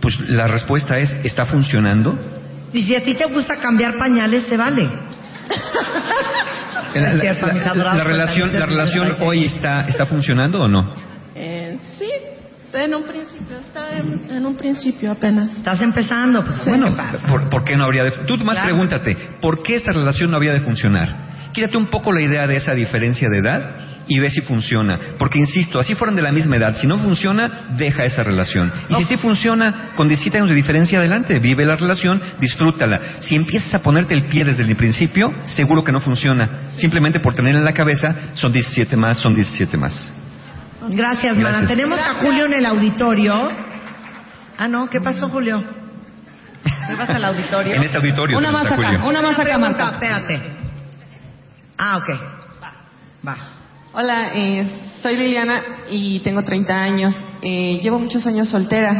pues 0.00 0.18
la 0.28 0.46
respuesta 0.46 0.98
es, 0.98 1.10
¿está 1.24 1.44
funcionando? 1.46 2.14
Y 2.72 2.82
si 2.84 2.94
a 2.94 3.02
ti 3.02 3.14
te 3.14 3.24
gusta 3.26 3.56
cambiar 3.60 3.98
pañales, 3.98 4.46
te 4.48 4.56
vale. 4.56 4.88
La, 6.94 7.12
la- 7.14 7.14
la- 7.14 7.30
adorados 7.70 7.98
la 7.98 8.04
relación, 8.04 8.52
la 8.58 8.66
relación 8.66 9.12
hoy 9.20 9.44
está, 9.44 9.86
está 9.88 10.06
funcionando 10.06 10.60
o 10.60 10.68
no? 10.68 11.09
En 12.72 12.94
un 12.94 13.02
principio, 13.04 13.58
está 13.58 13.98
en, 13.98 14.30
en 14.30 14.46
un 14.46 14.56
principio 14.56 15.10
apenas. 15.10 15.52
Estás 15.52 15.80
empezando, 15.80 16.44
pues 16.44 16.64
Bueno. 16.64 16.96
¿por, 17.28 17.48
por 17.48 17.64
qué 17.64 17.76
no 17.76 17.84
habría 17.84 18.04
de... 18.04 18.10
Tú 18.26 18.36
más 18.38 18.56
Claro. 18.56 18.70
pregúntate, 18.70 19.16
¿por 19.40 19.62
qué 19.62 19.74
esta 19.74 19.92
relación 19.92 20.30
no 20.30 20.36
habría 20.36 20.52
de 20.52 20.60
funcionar? 20.60 21.30
Quítate 21.52 21.76
un 21.76 21.88
poco 21.88 22.12
la 22.12 22.22
idea 22.22 22.46
de 22.46 22.56
esa 22.56 22.72
diferencia 22.74 23.28
de 23.28 23.38
edad 23.38 23.70
y 24.06 24.18
ve 24.18 24.30
si 24.30 24.40
funciona. 24.40 24.98
Porque, 25.18 25.38
insisto, 25.38 25.78
así 25.80 25.94
fueran 25.94 26.14
de 26.16 26.22
la 26.22 26.32
misma 26.32 26.56
edad, 26.56 26.76
si 26.76 26.86
no 26.86 26.98
funciona, 26.98 27.74
deja 27.76 28.04
esa 28.04 28.22
relación. 28.22 28.70
Y 28.88 28.94
si 28.94 29.04
sí 29.04 29.16
funciona, 29.16 29.90
con 29.96 30.08
17 30.08 30.36
años 30.38 30.48
de 30.50 30.54
diferencia, 30.56 30.98
adelante, 30.98 31.38
vive 31.40 31.64
la 31.64 31.76
relación, 31.76 32.20
disfrútala. 32.40 33.18
Si 33.20 33.34
empiezas 33.36 33.74
a 33.74 33.82
ponerte 33.82 34.14
el 34.14 34.24
pie 34.24 34.44
desde 34.44 34.62
el 34.64 34.76
principio, 34.76 35.32
seguro 35.46 35.82
que 35.84 35.92
no 35.92 36.00
funciona. 36.00 36.68
Simplemente 36.76 37.20
por 37.20 37.34
tener 37.34 37.54
en 37.56 37.64
la 37.64 37.72
cabeza, 37.72 38.08
son 38.34 38.52
17 38.52 38.96
más, 38.96 39.18
son 39.18 39.34
17 39.34 39.76
más. 39.76 40.12
Gracias. 40.88 41.36
Gracias. 41.36 41.68
Tenemos 41.68 41.98
a 41.98 42.14
Julio 42.14 42.46
en 42.46 42.54
el 42.54 42.66
auditorio. 42.66 43.50
Ah, 44.58 44.68
no, 44.68 44.88
¿qué 44.88 45.00
pasó, 45.00 45.28
Julio? 45.28 45.62
¿Qué 46.62 46.96
pasa 46.96 47.16
al 47.16 47.24
auditorio? 47.24 47.74
En 47.74 47.82
este 47.82 47.96
auditorio 47.98 48.36
Una 48.36 48.50
más 48.50 48.66
acá, 48.66 48.76
Julio. 48.76 49.06
una 49.08 49.22
más 49.22 49.38
acá, 49.38 49.58
Marta. 49.58 49.90
Espérate. 49.92 50.40
Ah, 51.78 51.96
ok. 51.98 52.08
Va. 53.26 53.36
Hola, 53.92 54.30
eh, 54.34 54.66
soy 55.02 55.16
Liliana 55.16 55.62
y 55.90 56.20
tengo 56.20 56.42
30 56.42 56.74
años. 56.82 57.14
Eh, 57.42 57.80
llevo 57.82 57.98
muchos 57.98 58.26
años 58.26 58.48
soltera. 58.48 58.92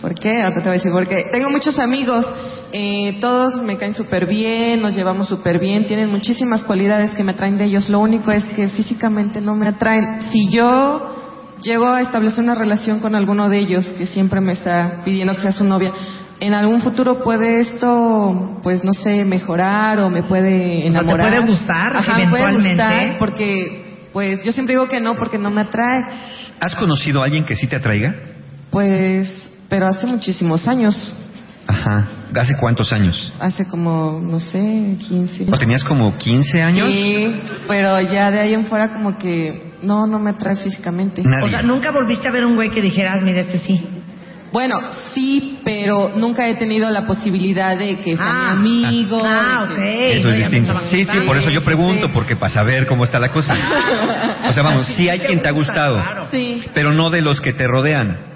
¿Por 0.00 0.14
qué? 0.14 0.42
Ahora 0.42 0.54
te 0.56 0.60
voy 0.62 0.70
a 0.70 0.72
decir 0.74 0.92
porque 0.92 1.28
tengo 1.32 1.50
muchos 1.50 1.78
amigos. 1.78 2.26
Eh, 2.72 3.18
todos 3.20 3.62
me 3.62 3.76
caen 3.76 3.94
súper 3.94 4.26
bien, 4.26 4.80
nos 4.80 4.94
llevamos 4.94 5.28
súper 5.28 5.58
bien, 5.58 5.86
tienen 5.86 6.10
muchísimas 6.10 6.62
cualidades 6.64 7.10
que 7.12 7.22
me 7.24 7.32
atraen 7.32 7.58
de 7.58 7.64
ellos. 7.64 7.88
Lo 7.88 8.00
único 8.00 8.32
es 8.32 8.44
que 8.56 8.68
físicamente 8.68 9.40
no 9.40 9.54
me 9.54 9.68
atraen. 9.68 10.22
Si 10.30 10.48
yo 10.50 11.56
llego 11.62 11.86
a 11.86 12.00
establecer 12.00 12.42
una 12.42 12.54
relación 12.54 13.00
con 13.00 13.14
alguno 13.14 13.48
de 13.48 13.58
ellos 13.58 13.86
que 13.98 14.06
siempre 14.06 14.40
me 14.40 14.52
está 14.52 15.02
pidiendo 15.04 15.34
que 15.34 15.42
sea 15.42 15.52
su 15.52 15.64
novia, 15.64 15.92
en 16.40 16.54
algún 16.54 16.80
futuro 16.80 17.22
puede 17.22 17.60
esto, 17.60 18.58
pues 18.62 18.82
no 18.82 18.92
sé, 18.94 19.24
mejorar 19.24 20.00
o 20.00 20.10
me 20.10 20.22
puede 20.24 20.78
O 20.88 20.92
sea, 20.92 21.00
¿te 21.02 21.06
enamorar. 21.06 21.28
puede 21.30 21.46
gustar 21.52 21.96
Ajá, 21.96 22.18
me 22.18 22.28
puede 22.28 22.42
eventualmente? 22.42 22.82
gustar 22.84 23.18
porque, 23.18 24.08
pues 24.12 24.42
yo 24.44 24.50
siempre 24.50 24.74
digo 24.74 24.88
que 24.88 25.00
no 25.00 25.14
porque 25.14 25.38
no 25.38 25.50
me 25.50 25.60
atrae. 25.60 26.04
¿Has 26.58 26.74
conocido 26.74 27.20
a 27.22 27.26
alguien 27.26 27.44
que 27.44 27.54
sí 27.54 27.66
te 27.68 27.76
atraiga? 27.76 28.14
Pues, 28.70 29.50
pero 29.68 29.86
hace 29.86 30.06
muchísimos 30.06 30.66
años, 30.66 31.14
Ajá. 31.68 32.08
¿Hace 32.40 32.56
cuántos 32.56 32.92
años? 32.92 33.32
hace 33.40 33.66
como, 33.66 34.20
no 34.22 34.38
sé, 34.40 34.96
15. 34.98 35.46
¿O 35.52 35.58
tenías 35.58 35.84
como 35.84 36.16
15 36.16 36.62
años? 36.62 36.88
Sí, 36.90 37.40
pero 37.68 38.00
ya 38.00 38.30
de 38.30 38.40
ahí 38.40 38.54
en 38.54 38.64
fuera 38.66 38.88
como 38.90 39.18
que 39.18 39.72
no, 39.82 40.06
no 40.06 40.18
me 40.18 40.30
atrae 40.30 40.56
físicamente. 40.56 41.22
Nadie. 41.24 41.44
O 41.44 41.48
sea, 41.48 41.62
nunca 41.62 41.90
volviste 41.90 42.28
a 42.28 42.30
ver 42.30 42.44
un 42.44 42.54
güey 42.54 42.70
que 42.70 42.80
dijeras, 42.80 43.20
mira, 43.22 43.40
este 43.42 43.58
sí. 43.60 43.86
Bueno, 44.52 44.78
sí, 45.14 45.60
pero 45.64 46.12
nunca 46.14 46.46
he 46.46 46.54
tenido 46.56 46.90
la 46.90 47.06
posibilidad 47.06 47.74
de 47.78 47.96
que 48.00 48.16
sea 48.16 48.50
Ah. 48.52 48.54
mi 48.54 48.84
amigo. 48.84 49.22
Ah, 49.24 49.66
ok. 49.70 49.76
que- 49.76 50.16
Eso 50.18 50.28
es 50.28 50.36
distinto. 50.36 50.78
Sí, 50.90 51.06
sí, 51.06 51.18
por 51.26 51.38
eso 51.38 51.48
yo 51.48 51.64
pregunto, 51.64 52.08
porque 52.12 52.36
para 52.36 52.52
saber 52.52 52.86
cómo 52.86 53.04
está 53.04 53.18
la 53.18 53.30
cosa. 53.30 53.54
O 54.48 54.52
sea, 54.52 54.62
vamos, 54.62 54.86
sí 54.88 55.08
hay 55.08 55.20
quien 55.20 55.40
te 55.40 55.48
ha 55.48 55.52
gustado, 55.52 56.02
pero 56.74 56.92
no 56.92 57.08
de 57.10 57.22
los 57.22 57.40
que 57.40 57.52
te 57.54 57.66
rodean. 57.66 58.31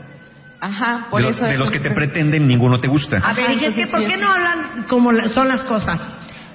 Ajá, 0.61 1.07
por 1.11 1.21
De, 1.23 1.29
los- 1.29 1.37
eso. 1.37 1.45
de 1.47 1.53
es 1.55 1.59
los 1.59 1.71
que 1.71 1.81
te 1.81 1.91
pretenden, 1.91 2.47
ninguno 2.47 2.81
te 2.81 2.89
gusta. 2.89 3.19
A 3.19 3.33
ver, 3.35 3.51
es 3.51 3.75
que 3.75 3.87
¿por 3.87 4.05
qué 4.07 4.17
no 4.17 4.31
hablan 4.33 4.85
como 4.89 5.13
la- 5.13 5.29
son 5.29 5.49
las 5.49 5.63
cosas? 5.65 6.01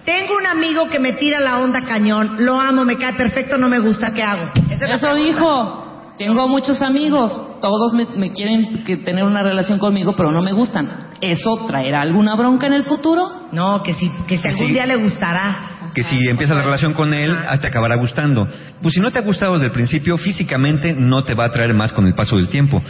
Tengo 0.06 0.36
un 0.36 0.48
amigo 0.48 0.90
que 0.90 1.00
me 1.00 1.14
tira 1.14 1.40
la 1.40 1.60
onda 1.60 1.84
cañón, 1.86 2.38
lo 2.40 2.60
amo, 2.60 2.84
me 2.86 2.98
cae 2.98 3.14
perfecto, 3.14 3.58
no 3.58 3.70
me 3.70 3.80
gusta, 3.80 4.14
¿qué 4.14 4.24
hago? 4.24 4.50
Eso 4.70 5.16
dijo. 5.16 5.88
Tengo 6.18 6.48
muchos 6.48 6.80
amigos. 6.84 7.32
Todos 7.62 7.94
me, 7.94 8.06
me 8.18 8.32
quieren 8.32 8.84
que 8.84 8.98
tener 8.98 9.24
una 9.24 9.42
relación 9.42 9.80
conmigo, 9.80 10.14
pero 10.16 10.32
no 10.32 10.42
me 10.42 10.52
gustan. 10.52 10.88
¿Eso 11.20 11.66
traerá 11.68 12.02
alguna 12.02 12.36
bronca 12.36 12.68
en 12.68 12.74
el 12.74 12.84
futuro? 12.84 13.48
No, 13.52 13.82
que 13.82 13.94
si, 13.96 14.12
que 14.28 14.38
si 14.38 14.48
algún 14.48 14.68
Sí. 14.68 14.74
día 14.74 14.86
le 14.86 14.98
gustará. 14.98 15.90
Que 15.96 16.04
si 16.04 16.28
empiezas 16.28 16.58
la 16.58 16.64
relación 16.64 16.94
con 16.94 17.14
él, 17.16 17.36
ah, 17.50 17.58
te 17.60 17.68
acabará 17.68 17.96
gustando. 17.96 18.48
Pues 18.84 18.94
si 18.94 19.00
no 19.00 19.10
te 19.10 19.18
ha 19.18 19.22
gustado 19.24 19.54
desde 19.54 19.68
el 19.68 19.72
principio, 19.72 20.16
físicamente 20.18 20.94
no 20.94 21.24
te 21.24 21.34
va 21.34 21.46
a 21.46 21.48
atraer 21.48 21.74
más 21.74 21.92
con 21.92 22.06
el 22.06 22.14
paso 22.14 22.36
del 22.36 22.50
tiempo. 22.50 22.84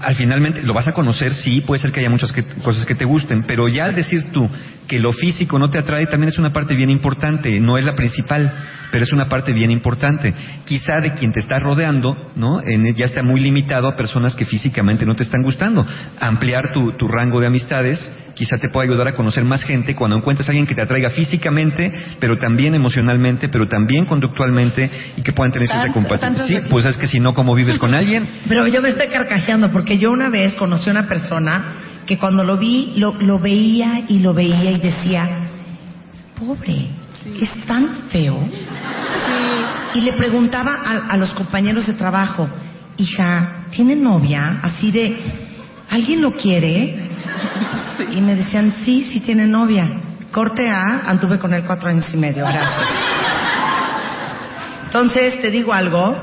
Al 0.00 0.14
finalmente 0.14 0.62
lo 0.62 0.74
vas 0.74 0.86
a 0.88 0.92
conocer, 0.92 1.32
sí, 1.32 1.60
puede 1.60 1.80
ser 1.80 1.90
que 1.92 2.00
haya 2.00 2.10
muchas 2.10 2.30
que- 2.32 2.44
cosas 2.44 2.86
que 2.86 2.94
te 2.94 3.04
gusten, 3.04 3.42
pero 3.44 3.68
ya 3.68 3.84
al 3.86 3.94
decir 3.94 4.30
tú 4.32 4.48
que 4.88 4.98
lo 4.98 5.12
físico 5.12 5.58
no 5.58 5.68
te 5.70 5.78
atrae, 5.78 6.06
también 6.06 6.30
es 6.30 6.38
una 6.38 6.50
parte 6.50 6.74
bien 6.74 6.88
importante, 6.90 7.60
no 7.60 7.76
es 7.76 7.84
la 7.84 7.94
principal, 7.94 8.50
pero 8.90 9.04
es 9.04 9.12
una 9.12 9.28
parte 9.28 9.52
bien 9.52 9.70
importante. 9.70 10.32
Quizá 10.64 10.94
de 11.02 11.12
quien 11.12 11.30
te 11.30 11.40
está 11.40 11.58
rodeando, 11.58 12.32
¿no? 12.36 12.60
En- 12.64 12.94
ya 12.94 13.04
está 13.04 13.22
muy 13.22 13.38
limitado 13.40 13.86
a 13.86 13.94
personas 13.96 14.34
que 14.34 14.46
físicamente 14.46 15.04
no 15.04 15.14
te 15.14 15.24
están 15.24 15.42
gustando. 15.42 15.86
Ampliar 16.20 16.72
tu, 16.72 16.92
tu 16.92 17.06
rango 17.06 17.38
de 17.38 17.46
amistades 17.48 18.00
quizá 18.34 18.56
te 18.56 18.68
pueda 18.70 18.88
ayudar 18.88 19.08
a 19.08 19.14
conocer 19.14 19.44
más 19.44 19.62
gente 19.64 19.94
cuando 19.94 20.16
encuentres 20.16 20.48
a 20.48 20.52
alguien 20.52 20.66
que 20.66 20.74
te 20.74 20.80
atraiga 20.82 21.10
físicamente, 21.10 21.92
pero 22.18 22.36
también 22.36 22.74
emocionalmente, 22.74 23.48
pero 23.50 23.66
también 23.66 24.06
conductualmente 24.06 24.88
y 25.16 25.22
que 25.22 25.32
puedan 25.32 25.52
tener 25.52 25.68
cierta 25.68 25.92
compatibilidad. 25.92 26.46
Sí, 26.46 26.56
pues 26.70 26.86
es 26.86 26.96
que 26.96 27.06
si 27.08 27.20
no, 27.20 27.34
¿cómo 27.34 27.54
vives 27.54 27.78
con 27.78 27.94
alguien? 27.94 28.26
Pero 28.48 28.66
yo 28.68 28.80
me 28.80 28.88
estoy 28.90 29.08
carcajeando 29.08 29.70
porque 29.70 29.98
yo 29.98 30.10
una 30.10 30.30
vez 30.30 30.54
conocí 30.54 30.88
a 30.88 30.92
una 30.92 31.08
persona 31.08 31.74
que 32.08 32.18
cuando 32.18 32.42
lo 32.42 32.56
vi, 32.56 32.94
lo, 32.96 33.12
lo 33.20 33.38
veía 33.38 34.04
y 34.08 34.20
lo 34.20 34.32
veía 34.32 34.70
y 34.70 34.80
decía, 34.80 35.28
pobre, 36.40 36.88
es 37.38 37.66
tan 37.66 38.08
feo. 38.08 38.40
Y 39.94 40.00
le 40.00 40.14
preguntaba 40.14 40.80
a, 40.84 41.12
a 41.12 41.16
los 41.18 41.34
compañeros 41.34 41.86
de 41.86 41.92
trabajo, 41.92 42.48
hija, 42.96 43.66
¿tiene 43.70 43.94
novia? 43.94 44.60
Así 44.62 44.90
de, 44.90 45.18
¿alguien 45.90 46.22
lo 46.22 46.32
quiere? 46.32 47.10
Y 48.10 48.20
me 48.22 48.36
decían, 48.36 48.72
sí, 48.84 49.06
sí 49.12 49.20
tiene 49.20 49.46
novia. 49.46 49.86
Corte 50.32 50.70
A, 50.70 51.10
anduve 51.10 51.38
con 51.38 51.52
él 51.52 51.64
cuatro 51.66 51.90
años 51.90 52.06
y 52.14 52.16
medio, 52.16 52.44
gracias. 52.44 52.88
Entonces, 54.86 55.42
te 55.42 55.50
digo 55.50 55.74
algo, 55.74 56.16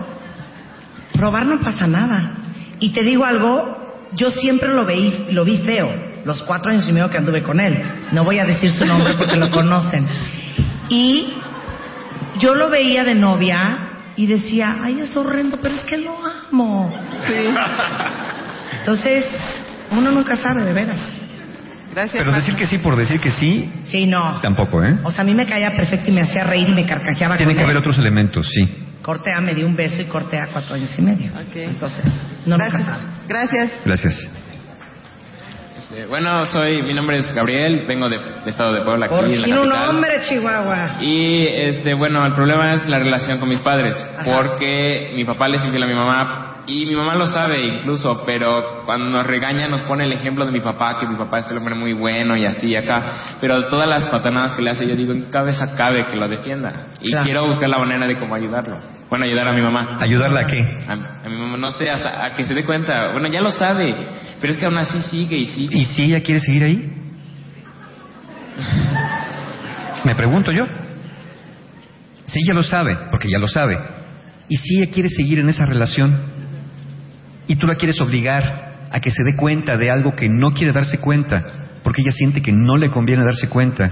probar 1.14 1.46
no 1.46 1.60
pasa 1.60 1.86
nada. 1.86 2.38
Y 2.80 2.92
te 2.92 3.04
digo 3.04 3.24
algo, 3.24 3.75
yo 4.16 4.32
siempre 4.32 4.70
lo 4.70 4.86
vi, 4.86 5.28
lo 5.32 5.44
vi 5.46 5.58
feo, 5.60 5.90
los 6.26 6.42
cuatro 6.44 6.72
años 6.72 6.88
y 6.88 6.92
medio 6.92 7.10
que 7.10 7.18
anduve 7.18 7.44
con 7.44 7.60
él. 7.60 7.82
No 8.12 8.24
voy 8.24 8.40
a 8.40 8.46
decir 8.46 8.72
su 8.72 8.86
nombre 8.86 9.14
porque 9.18 9.36
lo 9.38 9.50
conocen. 9.52 10.08
Y 10.90 11.34
yo 12.40 12.56
lo 12.56 12.70
veía 12.70 13.04
de 13.04 13.16
novia 13.16 13.78
y 14.16 14.28
decía, 14.28 14.78
ay, 14.82 15.02
es 15.02 15.16
horrendo, 15.18 15.58
pero 15.62 15.76
es 15.76 15.84
que 15.86 15.98
lo 15.98 16.16
amo. 16.50 16.94
Entonces, 18.80 19.26
uno 19.92 20.12
nunca 20.12 20.36
sabe, 20.38 20.64
de 20.64 20.74
veras. 20.74 21.00
Gracias. 21.94 22.22
Pero 22.24 22.36
decir 22.36 22.56
que 22.56 22.68
sí 22.68 22.78
por 22.80 22.96
decir 22.98 23.20
que 23.22 23.32
sí, 23.32 23.70
Sí, 23.86 24.06
no. 24.06 24.40
tampoco, 24.42 24.84
¿eh? 24.84 24.98
O 25.04 25.12
sea, 25.12 25.22
a 25.22 25.24
mí 25.24 25.34
me 25.34 25.46
caía 25.46 25.72
perfecto 25.76 26.10
y 26.10 26.14
me 26.14 26.22
hacía 26.22 26.44
reír 26.44 26.68
y 26.68 26.74
me 26.74 26.86
carcajeaba 26.86 27.38
Tiene 27.38 27.54
con 27.54 27.58
que 27.58 27.64
él. 27.64 27.70
haber 27.70 27.78
otros 27.78 27.98
elementos, 27.98 28.48
sí. 28.50 28.84
Corte 29.02 29.32
A 29.34 29.40
me 29.40 29.54
dio 29.54 29.66
un 29.66 29.76
beso 29.76 30.02
y 30.02 30.06
corte 30.06 30.38
A 30.38 30.48
cuatro 30.48 30.76
años 30.76 30.90
y 30.98 31.02
medio. 31.02 31.32
Ok. 31.32 31.56
Entonces, 31.56 32.04
no 32.46 32.58
nunca 32.58 32.70
Gracias. 32.70 32.98
sabe. 32.98 33.15
Gracias. 33.28 33.72
Gracias. 33.86 34.28
Este, 35.78 36.06
bueno, 36.08 36.46
soy, 36.48 36.82
mi 36.84 36.94
nombre 36.94 37.18
es 37.18 37.34
Gabriel, 37.34 37.86
vengo 37.88 38.10
de, 38.10 38.18
de 38.18 38.50
estado 38.50 38.74
de 38.74 38.82
Puebla, 38.82 39.06
aquí 39.06 39.16
Por 39.16 39.26
en 39.26 39.42
la 39.42 39.46
fin 39.46 39.58
un 39.58 39.70
capital. 39.70 39.90
hombre, 39.90 40.22
Chihuahua. 40.28 40.96
Y 41.02 41.46
este, 41.48 41.94
bueno, 41.94 42.26
el 42.26 42.34
problema 42.34 42.74
es 42.74 42.88
la 42.88 43.00
relación 43.00 43.40
con 43.40 43.50
mis 43.50 43.60
padres, 43.60 43.96
porque 44.26 45.12
mi 45.16 45.26
papá 45.26 45.48
le 45.48 45.58
es 45.58 45.66
infiel 45.66 45.84
a 45.84 45.88
mi 45.88 45.94
mamá 45.94 46.52
y 46.68 46.88
mi 46.88 46.96
mamá 46.96 47.14
lo 47.14 47.28
sabe 47.28 47.62
incluso, 47.64 48.24
pero 48.26 48.84
cuando 48.86 49.10
nos 49.16 49.28
regaña 49.28 49.68
nos 49.68 49.82
pone 49.82 50.06
el 50.06 50.14
ejemplo 50.14 50.46
de 50.48 50.52
mi 50.52 50.62
papá, 50.62 50.98
que 51.00 51.06
mi 51.06 51.16
papá 51.16 51.38
es 51.40 51.52
el 51.52 51.58
hombre 51.58 51.76
muy 51.76 51.94
bueno 51.94 52.36
y 52.36 52.46
así 52.46 52.68
y 52.70 52.76
acá, 52.76 53.36
pero 53.40 53.68
todas 53.68 53.88
las 53.88 54.06
patanadas 54.06 54.54
que 54.54 54.64
le 54.64 54.72
hace 54.72 54.88
yo 54.88 54.96
digo, 54.96 55.14
en 55.14 55.30
cabeza 55.30 55.76
cabe 55.76 56.08
que 56.08 56.16
lo 56.16 56.28
defienda 56.28 56.88
y 57.02 57.10
Claro. 57.12 57.24
quiero 57.26 57.46
buscar 57.48 57.70
la 57.70 57.78
manera 57.78 58.08
de 58.08 58.16
cómo 58.16 58.34
ayudarlo. 58.34 58.95
Bueno, 59.10 59.26
ayudar 59.26 59.48
a 59.48 59.54
mi 59.54 59.62
mamá. 59.62 59.98
¿Ayudarla 60.00 60.42
a 60.42 60.48
qué? 60.48 60.62
A, 60.88 61.26
a 61.26 61.30
mi 61.30 61.38
mamá, 61.38 61.58
no 61.58 61.72
sé, 61.72 61.90
a, 61.90 62.26
a 62.26 62.36
que 62.36 62.46
se 62.46 62.54
dé 62.54 62.66
cuenta. 62.66 63.12
Bueno, 63.12 63.28
ya 63.28 63.42
lo 63.42 63.52
sabe, 63.52 63.96
pero 64.42 64.52
es 64.52 64.58
que 64.58 64.66
aún 64.66 64.78
así 64.78 65.00
sigue 65.02 65.38
y 65.38 65.46
sigue. 65.46 65.78
¿Y 65.78 65.86
si 65.86 66.04
ella 66.04 66.22
quiere 66.22 66.40
seguir 66.40 66.64
ahí? 66.64 66.92
Me 70.04 70.16
pregunto 70.16 70.52
yo. 70.52 70.66
Si 72.28 72.40
ella 72.40 72.54
lo 72.54 72.64
sabe, 72.64 72.98
porque 73.12 73.30
ya 73.30 73.38
lo 73.38 73.48
sabe, 73.48 73.78
y 74.50 74.58
si 74.58 74.78
ella 74.78 74.92
quiere 74.92 75.10
seguir 75.10 75.40
en 75.40 75.50
esa 75.50 75.66
relación, 75.66 76.16
y 77.48 77.56
tú 77.56 77.68
la 77.68 77.76
quieres 77.76 78.02
obligar 78.02 78.88
a 78.92 79.00
que 79.00 79.12
se 79.12 79.24
dé 79.24 79.36
cuenta 79.38 79.78
de 79.78 79.92
algo 79.92 80.16
que 80.16 80.28
no 80.30 80.52
quiere 80.54 80.74
darse 80.74 81.00
cuenta, 81.00 81.44
porque 81.84 82.02
ella 82.02 82.12
siente 82.12 82.42
que 82.42 82.52
no 82.52 82.78
le 82.78 82.90
conviene 82.90 83.24
darse 83.24 83.48
cuenta, 83.48 83.92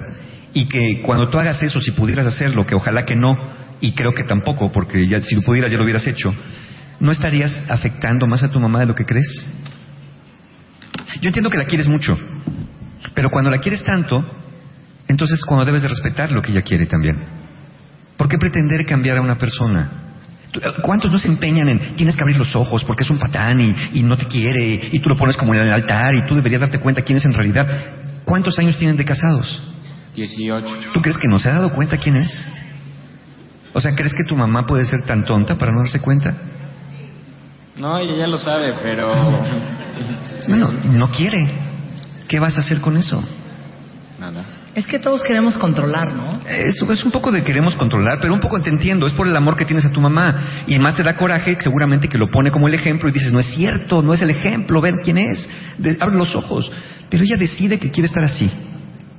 y 0.53 0.67
que 0.67 1.01
cuando 1.03 1.29
tú 1.29 1.39
hagas 1.39 1.61
eso, 1.61 1.79
si 1.79 1.91
pudieras 1.91 2.25
hacerlo, 2.25 2.65
que 2.65 2.75
ojalá 2.75 3.05
que 3.05 3.15
no, 3.15 3.35
y 3.83 3.91
creo 3.93 4.13
que 4.13 4.23
tampoco, 4.23 4.71
porque 4.71 5.05
ya, 5.05 5.19
si 5.21 5.35
lo 5.35 5.41
pudieras 5.41 5.69
ya 5.69 5.77
lo 5.77 5.83
hubieras 5.83 6.07
hecho, 6.07 6.33
¿no 7.01 7.11
estarías 7.11 7.51
afectando 7.69 8.25
más 8.27 8.41
a 8.41 8.47
tu 8.47 8.57
mamá 8.59 8.79
de 8.79 8.85
lo 8.85 8.95
que 8.95 9.03
crees? 9.05 9.27
Yo 11.21 11.27
entiendo 11.27 11.49
que 11.49 11.57
la 11.57 11.65
quieres 11.65 11.87
mucho, 11.87 12.15
pero 13.13 13.29
cuando 13.29 13.49
la 13.51 13.57
quieres 13.59 13.83
tanto, 13.83 14.23
entonces 15.09 15.39
es 15.39 15.45
cuando 15.45 15.65
debes 15.65 15.81
de 15.81 15.89
respetar 15.89 16.31
lo 16.31 16.41
que 16.41 16.51
ella 16.51 16.61
quiere 16.61 16.85
también. 16.85 17.17
¿Por 18.15 18.29
qué 18.29 18.37
pretender 18.37 18.85
cambiar 18.85 19.17
a 19.17 19.21
una 19.21 19.37
persona? 19.37 19.89
Tú- 20.51 20.61
¿Cuántos 20.81 21.11
no 21.11 21.17
se 21.17 21.27
empeñan 21.27 21.67
en 21.67 21.95
tienes 21.97 22.15
que 22.15 22.21
abrir 22.21 22.37
los 22.37 22.55
ojos 22.55 22.85
porque 22.85 23.03
es 23.03 23.09
un 23.09 23.17
patán 23.19 23.59
y, 23.59 23.75
y 23.95 24.03
no 24.03 24.15
te 24.15 24.27
quiere 24.27 24.89
y 24.93 24.99
tú 24.99 25.09
lo 25.09 25.17
pones 25.17 25.35
como 25.35 25.53
en 25.55 25.61
el 25.61 25.73
altar 25.73 26.15
y 26.15 26.21
tú 26.25 26.35
deberías 26.35 26.61
darte 26.61 26.79
cuenta 26.79 27.01
quién 27.01 27.17
es 27.17 27.25
en 27.25 27.33
realidad? 27.33 27.67
¿Cuántos 28.23 28.57
años 28.59 28.77
tienen 28.77 28.95
de 28.95 29.03
casados? 29.03 29.61
18. 30.15 30.65
¿Tú 30.93 31.01
crees 31.01 31.17
que 31.17 31.27
no 31.27 31.37
se 31.37 31.49
ha 31.49 31.53
dado 31.55 31.73
cuenta 31.73 31.97
quién 31.97 32.15
es? 32.17 32.47
O 33.73 33.81
sea, 33.81 33.93
¿crees 33.95 34.13
que 34.13 34.23
tu 34.27 34.35
mamá 34.35 34.65
puede 34.65 34.85
ser 34.85 35.01
tan 35.05 35.25
tonta 35.25 35.57
para 35.57 35.71
no 35.71 35.79
darse 35.79 35.99
cuenta? 35.99 36.33
No, 37.77 37.97
ella 37.97 38.15
ya 38.15 38.27
lo 38.27 38.37
sabe, 38.37 38.73
pero... 38.81 39.13
Bueno, 40.47 40.73
no 40.91 41.09
quiere. 41.09 41.37
¿Qué 42.27 42.37
vas 42.37 42.57
a 42.57 42.59
hacer 42.59 42.81
con 42.81 42.97
eso? 42.97 43.23
Nada. 44.19 44.43
Es 44.75 44.85
que 44.87 44.99
todos 44.99 45.23
queremos 45.23 45.57
controlar, 45.57 46.11
¿no? 46.13 46.41
Eso 46.45 46.91
es 46.91 47.05
un 47.05 47.11
poco 47.11 47.31
de 47.31 47.43
queremos 47.43 47.75
controlar, 47.75 48.17
pero 48.19 48.33
un 48.33 48.41
poco 48.41 48.59
te 48.61 48.69
entiendo, 48.69 49.07
es 49.07 49.13
por 49.13 49.25
el 49.25 49.35
amor 49.37 49.55
que 49.55 49.63
tienes 49.63 49.85
a 49.85 49.91
tu 49.91 50.01
mamá. 50.01 50.63
Y 50.67 50.77
más 50.79 50.95
te 50.95 51.03
da 51.03 51.15
coraje, 51.15 51.55
seguramente 51.61 52.09
que 52.09 52.17
lo 52.17 52.29
pone 52.29 52.51
como 52.51 52.67
el 52.67 52.73
ejemplo 52.73 53.07
y 53.07 53.13
dices, 53.13 53.31
no 53.31 53.39
es 53.39 53.45
cierto, 53.53 54.01
no 54.01 54.13
es 54.13 54.21
el 54.21 54.31
ejemplo, 54.31 54.81
ven 54.81 54.95
quién 55.01 55.17
es, 55.17 55.47
De- 55.77 55.97
abre 56.01 56.15
los 56.17 56.35
ojos. 56.35 56.69
Pero 57.09 57.23
ella 57.23 57.37
decide 57.37 57.79
que 57.79 57.89
quiere 57.91 58.07
estar 58.07 58.25
así. 58.25 58.51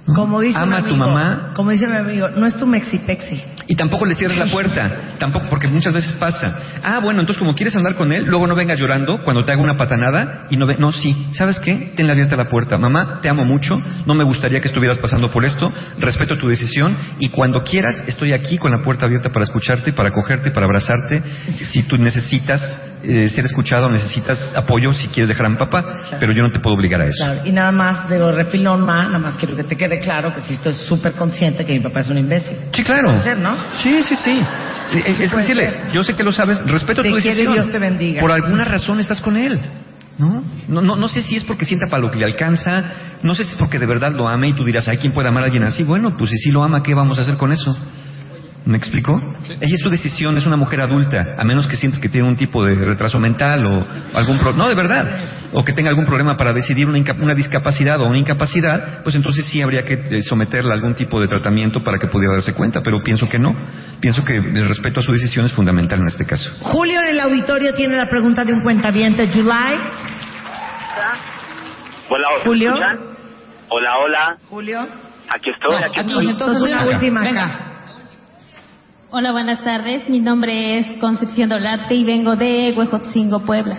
Como 0.07 0.40
dice 0.40 0.59
Ama 0.59 0.67
mi 0.67 0.75
a 0.75 0.79
tu 0.81 0.95
amigo, 0.95 1.07
mamá. 1.07 1.53
Como 1.55 1.71
dice 1.71 1.87
mi 1.87 1.97
amigo, 1.97 2.29
no 2.31 2.47
es 2.47 2.55
tu 2.57 2.67
mexipexi. 2.67 3.43
Y 3.67 3.75
tampoco 3.75 4.05
le 4.05 4.14
cierres 4.14 4.37
la 4.37 4.47
puerta, 4.47 5.17
tampoco, 5.19 5.47
porque 5.49 5.69
muchas 5.69 5.95
veces 5.95 6.14
pasa. 6.17 6.59
Ah, 6.83 7.01
bueno, 7.01 7.21
entonces 7.21 7.38
como 7.38 7.55
quieres 7.55 7.75
andar 7.75 7.95
con 7.95 8.12
él, 8.12 8.27
luego 8.27 8.47
no 8.47 8.55
vengas 8.55 8.79
llorando 8.79 9.25
cuando 9.25 9.45
te 9.45 9.53
haga 9.53 9.62
una 9.62 9.79
patanada 9.79 10.47
y 10.51 10.59
no 10.59 10.67
ve, 10.67 10.77
no, 10.79 10.93
sí, 10.93 11.29
¿sabes 11.33 11.59
qué? 11.61 11.93
Tenle 11.97 12.12
abierta 12.12 12.37
la 12.37 12.51
puerta. 12.51 12.77
Mamá, 12.77 13.21
te 13.23 13.31
amo 13.31 13.47
mucho, 13.47 13.83
no 14.05 14.14
me 14.14 14.25
gustaría 14.25 14.61
que 14.61 14.69
estuvieras 14.69 14.99
pasando 14.99 15.31
por 15.31 15.47
esto, 15.47 15.73
respeto 15.99 16.37
tu 16.37 16.49
decisión 16.49 16.95
y 17.19 17.31
cuando 17.31 17.64
quieras 17.64 18.05
estoy 18.07 18.35
aquí 18.35 18.59
con 18.59 18.73
la 18.73 18.83
puerta 18.85 19.07
abierta 19.07 19.31
para 19.31 19.45
escucharte, 19.45 19.95
para 19.95 20.11
cogerte, 20.11 20.51
para 20.51 20.67
abrazarte. 20.67 21.23
Si 21.73 21.85
tú 21.85 21.97
necesitas 21.97 22.93
eh, 23.07 23.29
ser 23.29 23.45
escuchado, 23.45 23.88
necesitas 23.88 24.53
apoyo, 24.55 24.93
si 24.93 25.09
quieres 25.09 25.29
dejar 25.29 25.47
a 25.47 25.49
mi 25.51 25.57
papá, 25.57 25.85
pero 26.19 26.33
yo 26.33 26.43
no 26.43 26.51
te 26.51 26.61
puedo 26.61 26.77
obligar 26.77 27.01
a 27.01 27.07
eso. 27.07 27.25
Claro, 27.25 27.40
y 27.45 27.53
nada 27.53 27.73
más, 27.73 28.09
digo, 28.09 28.33
refil 28.33 28.67
on 28.67 28.85
ma, 28.85 29.05
nada 29.05 29.19
más 29.19 29.37
quiero 29.37 29.57
que 29.57 29.64
te 29.64 29.77
quede 29.77 29.99
claro 29.99 30.33
que 30.33 30.40
sí 30.40 30.55
estoy 30.55 30.75
súper 30.75 31.12
consciente 31.12 31.64
que 31.64 31.73
mi 31.73 31.81
papá 31.81 32.01
es 32.01 32.09
un 32.09 32.19
imbécil. 32.19 32.57
Sí, 32.73 32.83
claro. 32.83 33.09
Puede 33.09 33.23
ser, 33.23 33.38
¿no? 33.38 33.57
Sí, 33.83 34.03
sí, 34.03 34.17
sí. 34.17 34.43
Es, 35.07 35.19
decirle, 35.33 35.64
ser. 35.67 35.90
yo 35.93 36.05
sé 36.05 36.14
que 36.14 36.23
lo 36.23 36.33
sabes, 36.33 36.61
respeto 36.67 37.03
Te 37.03 37.11
tu 37.11 37.14
decisión. 37.17 37.53
Dios 37.53 37.71
te 37.71 37.79
bendiga. 37.79 38.21
Por 38.21 38.31
alguna 38.31 38.64
razón 38.64 39.01
estás 39.01 39.21
con 39.21 39.37
él. 39.37 39.61
¿No? 40.17 40.45
No, 40.69 40.81
no, 40.81 40.95
no 40.95 41.09
sé 41.09 41.23
si 41.23 41.35
es 41.35 41.43
porque 41.43 41.64
sienta 41.64 41.87
para 41.88 42.01
lo 42.01 42.11
que 42.11 42.19
le 42.19 42.25
alcanza, 42.25 42.85
no 43.23 43.35
sé 43.35 43.43
si 43.43 43.51
es 43.51 43.57
porque 43.57 43.81
de 43.81 43.87
verdad 43.87 44.12
lo 44.12 44.29
ama 44.29 44.47
y 44.47 44.53
tú 44.53 44.62
dirás, 44.62 44.87
ay, 44.87 44.99
¿quién 44.99 45.12
puede 45.12 45.29
amar 45.29 45.43
a 45.43 45.47
alguien 45.47 45.64
así? 45.64 45.83
Bueno, 45.83 46.17
pues 46.17 46.31
si 46.31 46.38
sí 46.38 46.51
lo 46.53 46.62
ama, 46.62 46.85
¿qué 46.85 46.95
vamos 46.95 47.19
a 47.19 47.23
hacer 47.23 47.37
con 47.37 47.51
eso? 47.51 47.77
¿Me 48.66 48.79
explicó? 48.79 49.20
Ella 49.46 49.74
es 49.74 49.81
su 49.83 49.90
decisión, 49.90 50.38
es 50.38 50.46
una 50.46 50.57
mujer 50.57 50.81
adulta, 50.81 51.35
a 51.38 51.44
menos 51.44 51.66
que 51.66 51.77
sientes 51.77 52.00
que 52.00 52.09
tiene 52.09 52.27
un 52.27 52.35
tipo 52.35 52.64
de 52.64 52.74
retraso 52.74 53.18
mental 53.18 53.66
o 53.66 53.85
algún 54.14 54.38
pro 54.38 54.55
no, 54.55 54.70
de 54.70 54.74
verdad, 54.74 55.50
o 55.53 55.62
que 55.62 55.74
tenga 55.74 55.90
algún 55.90 56.07
problema 56.07 56.35
para 56.38 56.55
decidir 56.55 56.87
una, 56.88 56.96
inca- 56.96 57.14
una 57.20 57.35
discapacidad 57.35 58.00
o 58.00 58.07
una 58.07 58.16
incapacidad, 58.16 59.03
pues 59.03 59.16
entonces 59.16 59.44
sí 59.44 59.61
habría 59.61 59.83
que 59.85 59.92
eh, 60.11 60.22
someterla 60.22 60.72
a 60.72 60.77
algún 60.77 60.94
tipo 60.94 61.20
de 61.20 61.29
tratamiento 61.29 61.81
para 61.81 61.98
que 61.98 62.07
pudiera 62.07 62.33
darse 62.33 62.55
cuenta, 62.55 62.81
pero 62.83 63.03
pienso 63.03 63.29
que 63.29 63.38
no. 63.38 63.55
Pienso 64.00 64.22
que 64.22 64.35
el 64.37 64.66
respeto 64.66 65.00
a 65.00 65.03
su 65.03 65.12
decisión 65.12 65.44
es 65.44 65.53
fundamental 65.53 65.98
en 66.00 66.07
este 66.07 66.24
caso. 66.24 66.50
Julio 66.62 66.94
en 67.03 67.09
el 67.11 67.20
auditorio 67.20 67.74
tiene 67.74 67.98
la 67.98 68.09
pregunta 68.09 68.44
de 68.44 68.55
un 68.55 68.62
cuentaviente. 68.62 69.29
July. 69.31 69.77
Hola, 72.09 72.29
¿me 72.38 72.44
Julio. 72.44 72.72
Hola, 73.68 73.90
hola. 74.03 74.37
Julio. 74.48 74.81
Aquí 75.29 75.50
estoy, 75.50 75.83
aquí, 75.85 76.00
estoy. 76.00 76.31
Entonces 76.31 76.62
una 76.62 76.85
última 76.87 77.22
acá. 77.22 77.61
Hola, 79.11 79.33
buenas 79.33 79.62
tardes. 79.62 80.09
Mi 80.09 80.19
nombre 80.19 80.79
es 80.79 80.99
Concepción 80.99 81.49
Dolarte 81.49 81.95
y 81.95 82.05
vengo 82.05 82.37
de 82.37 82.75
Huejotzingo, 82.77 83.40
Puebla. 83.40 83.79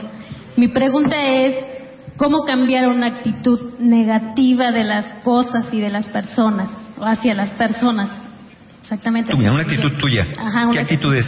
Mi 0.55 0.69
pregunta 0.69 1.15
es, 1.19 1.55
¿cómo 2.17 2.43
cambiar 2.45 2.87
una 2.87 3.07
actitud 3.07 3.77
negativa 3.79 4.71
de 4.71 4.83
las 4.85 5.05
cosas 5.23 5.67
y 5.73 5.79
de 5.81 5.89
las 5.89 6.07
personas, 6.09 6.69
o 6.97 7.03
hacia 7.05 7.33
las 7.33 7.51
personas? 7.55 8.09
Exactamente. 8.81 9.33
Tuya, 9.33 9.51
una 9.51 9.63
actitud 9.63 9.91
tuya. 9.97 10.21
Ajá, 10.39 10.69
¿Qué 10.71 10.79
actitud 10.79 11.13
es? 11.13 11.25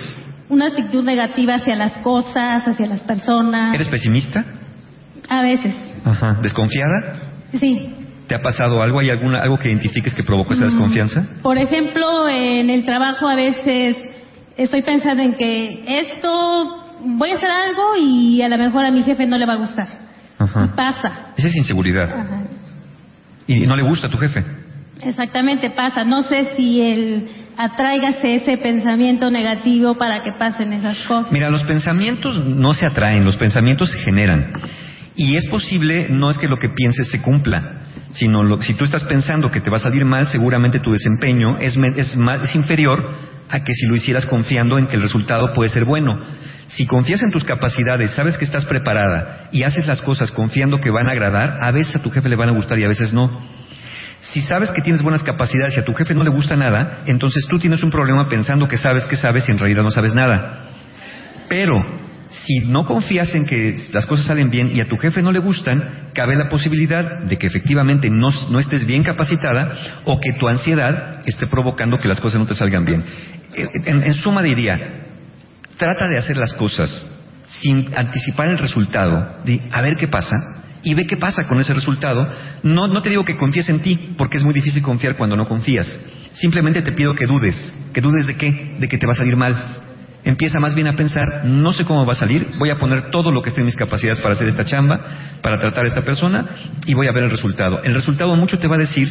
Una 0.49 0.67
actitud 0.67 1.03
negativa 1.03 1.55
hacia 1.55 1.75
las 1.75 1.93
cosas, 1.97 2.65
hacia 2.65 2.85
las 2.87 3.01
personas. 3.01 3.73
¿Eres 3.73 3.89
pesimista? 3.89 4.45
A 5.27 5.41
veces, 5.41 5.75
Ajá. 6.05 6.37
¿Desconfiada? 6.41 7.15
sí. 7.59 7.93
¿Te 8.27 8.35
ha 8.35 8.39
pasado 8.39 8.81
algo? 8.81 8.99
¿Hay 8.99 9.09
alguna, 9.09 9.39
algo 9.39 9.57
que 9.57 9.69
identifiques 9.69 10.13
que 10.13 10.23
provocó 10.23 10.53
esa 10.53 10.65
Mm. 10.65 10.69
desconfianza? 10.69 11.23
Por 11.41 11.57
ejemplo, 11.57 12.27
en 12.29 12.69
el 12.69 12.83
trabajo 12.85 13.27
a 13.27 13.35
veces 13.35 13.95
estoy 14.57 14.81
pensando 14.81 15.23
en 15.23 15.33
que 15.35 15.83
esto 16.01 16.83
voy 17.05 17.31
a 17.31 17.35
hacer 17.35 17.49
algo 17.49 17.95
y 17.99 18.41
a 18.41 18.49
lo 18.49 18.57
mejor 18.57 18.83
a 18.85 18.91
mi 18.91 19.03
jefe 19.03 19.25
no 19.25 19.37
le 19.37 19.45
va 19.45 19.53
a 19.53 19.57
gustar. 19.57 19.87
Ajá. 20.39 20.73
Pasa. 20.75 21.11
Esa 21.37 21.47
es 21.47 21.55
inseguridad. 21.55 22.09
Ajá. 22.11 22.43
Y 23.47 23.61
no 23.65 23.75
le 23.77 23.83
gusta 23.83 24.07
a 24.07 24.09
tu 24.09 24.17
jefe. 24.17 24.43
Exactamente, 25.03 25.69
pasa. 25.69 26.03
No 26.03 26.23
sé 26.23 26.55
si 26.57 26.81
el 26.81 27.27
atráigase 27.55 28.35
ese 28.35 28.57
pensamiento 28.57 29.31
negativo 29.31 29.95
para 29.95 30.21
que 30.23 30.31
pasen 30.33 30.73
esas 30.73 30.97
cosas. 31.07 31.31
Mira, 31.31 31.49
los 31.49 31.63
pensamientos 31.63 32.43
no 32.45 32.73
se 32.73 32.85
atraen, 32.85 33.23
los 33.23 33.37
pensamientos 33.37 33.91
se 33.91 33.99
generan. 33.99 34.51
Y 35.15 35.35
es 35.35 35.47
posible, 35.47 36.07
no 36.09 36.29
es 36.29 36.37
que 36.37 36.47
lo 36.47 36.57
que 36.57 36.69
pienses 36.69 37.09
se 37.09 37.21
cumpla, 37.21 37.76
sino 38.11 38.43
lo, 38.43 38.61
si 38.61 38.73
tú 38.73 38.85
estás 38.85 39.03
pensando 39.03 39.51
que 39.51 39.61
te 39.61 39.69
va 39.69 39.77
a 39.77 39.81
salir 39.81 40.05
mal, 40.05 40.27
seguramente 40.27 40.79
tu 40.79 40.91
desempeño 40.91 41.57
es, 41.57 41.75
es, 41.75 42.15
es 42.15 42.55
inferior 42.55 43.27
a 43.49 43.63
que 43.63 43.73
si 43.73 43.85
lo 43.85 43.95
hicieras 43.95 44.25
confiando 44.25 44.77
en 44.77 44.87
que 44.87 44.95
el 44.95 45.01
resultado 45.01 45.53
puede 45.53 45.69
ser 45.69 45.85
bueno. 45.85 46.19
Si 46.67 46.85
confías 46.85 47.21
en 47.23 47.31
tus 47.31 47.43
capacidades, 47.43 48.11
sabes 48.11 48.37
que 48.37 48.45
estás 48.45 48.65
preparada 48.65 49.49
y 49.51 49.63
haces 49.63 49.87
las 49.87 50.01
cosas 50.01 50.31
confiando 50.31 50.79
que 50.79 50.89
van 50.89 51.07
a 51.07 51.11
agradar, 51.11 51.59
a 51.61 51.71
veces 51.71 51.95
a 51.95 52.03
tu 52.03 52.11
jefe 52.11 52.27
le 52.27 52.35
van 52.35 52.49
a 52.49 52.53
gustar 52.53 52.77
y 52.77 52.83
a 52.83 52.89
veces 52.89 53.13
no. 53.13 53.57
Si 54.33 54.41
sabes 54.41 54.71
que 54.71 54.81
tienes 54.81 55.01
buenas 55.01 55.23
capacidades 55.23 55.77
y 55.77 55.79
a 55.79 55.85
tu 55.85 55.93
jefe 55.93 56.13
no 56.13 56.23
le 56.23 56.29
gusta 56.29 56.55
nada, 56.55 57.03
entonces 57.05 57.45
tú 57.47 57.59
tienes 57.59 57.83
un 57.83 57.89
problema 57.89 58.27
pensando 58.27 58.67
que 58.67 58.77
sabes 58.77 59.05
que 59.05 59.15
sabes 59.15 59.47
y 59.47 59.51
en 59.51 59.59
realidad 59.59 59.83
no 59.83 59.91
sabes 59.91 60.13
nada. 60.13 60.71
Pero 61.47 62.06
si 62.29 62.59
no 62.65 62.85
confías 62.85 63.33
en 63.35 63.45
que 63.45 63.75
las 63.93 64.05
cosas 64.05 64.25
salen 64.25 64.49
bien 64.49 64.75
y 64.75 64.81
a 64.81 64.87
tu 64.87 64.97
jefe 64.97 65.21
no 65.21 65.31
le 65.31 65.39
gustan, 65.39 66.09
cabe 66.13 66.35
la 66.35 66.49
posibilidad 66.49 67.23
de 67.23 67.37
que 67.37 67.47
efectivamente 67.47 68.09
no, 68.09 68.59
estés 68.59 68.85
bien 68.85 69.03
capacitada 69.03 70.01
o 70.05 70.19
que 70.19 70.33
tu 70.33 70.47
ansiedad 70.47 71.21
esté 71.25 71.47
provocando 71.47 71.97
que 71.99 72.07
las 72.07 72.19
cosas 72.19 72.39
no 72.39 72.45
te 72.45 72.55
salgan 72.55 72.85
bien. 72.85 73.03
En, 73.53 74.03
en 74.03 74.13
suma 74.15 74.41
diría, 74.41 74.77
trata 75.77 76.07
de 76.07 76.17
hacer 76.17 76.37
las 76.37 76.53
cosas 76.53 77.15
sin 77.61 77.97
anticipar 77.97 78.49
el 78.49 78.57
resultado, 78.57 79.41
de 79.45 79.61
a 79.71 79.81
ver 79.81 79.95
qué 79.97 80.07
pasa 80.07 80.35
y 80.83 80.93
ve 80.93 81.07
qué 81.07 81.17
pasa 81.17 81.43
con 81.43 81.59
ese 81.59 81.73
resultado. 81.73 82.27
No, 82.63 82.87
no 82.87 83.01
te 83.01 83.09
digo 83.09 83.25
que 83.25 83.37
confíes 83.37 83.69
en 83.69 83.81
ti, 83.81 84.15
porque 84.17 84.37
es 84.37 84.43
muy 84.43 84.53
difícil 84.53 84.81
confiar 84.81 85.15
cuando 85.15 85.35
no 85.35 85.47
confías. 85.47 85.87
Simplemente 86.33 86.81
te 86.81 86.91
pido 86.91 87.15
que 87.15 87.25
dudes. 87.25 87.73
¿Que 87.93 88.01
dudes 88.01 88.27
de 88.27 88.35
qué? 88.35 88.75
De 88.79 88.87
que 88.87 88.97
te 88.97 89.05
va 89.05 89.13
a 89.13 89.15
salir 89.15 89.35
mal. 89.35 89.86
Empieza 90.27 90.59
más 90.59 90.75
bien 90.75 90.87
a 90.87 90.91
pensar, 90.91 91.45
no 91.45 91.71
sé 91.71 91.85
cómo 91.85 92.05
va 92.05 92.11
a 92.11 92.17
salir, 92.17 92.49
voy 92.59 92.69
a 92.69 92.75
poner 92.75 93.11
todo 93.11 93.31
lo 93.31 93.41
que 93.41 93.47
esté 93.47 93.61
en 93.61 93.65
mis 93.65 93.77
capacidades 93.77 94.19
para 94.19 94.33
hacer 94.33 94.49
esta 94.49 94.65
chamba, 94.65 94.99
para 95.41 95.57
tratar 95.57 95.85
a 95.85 95.87
esta 95.87 96.01
persona 96.01 96.45
y 96.85 96.93
voy 96.93 97.07
a 97.07 97.13
ver 97.13 97.23
el 97.23 97.29
resultado. 97.29 97.81
El 97.81 97.93
resultado 97.93 98.35
mucho 98.35 98.59
te 98.59 98.67
va 98.67 98.75
a 98.75 98.79
decir 98.79 99.07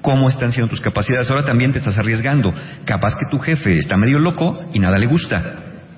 cómo 0.00 0.28
están 0.28 0.52
siendo 0.52 0.70
tus 0.70 0.80
capacidades. 0.80 1.28
Ahora 1.28 1.44
también 1.44 1.72
te 1.72 1.78
estás 1.78 1.98
arriesgando. 1.98 2.54
Capaz 2.84 3.16
que 3.16 3.26
tu 3.32 3.40
jefe 3.40 3.78
está 3.78 3.96
medio 3.96 4.20
loco 4.20 4.60
y 4.72 4.78
nada 4.78 4.96
le 4.96 5.08
gusta. 5.08 5.42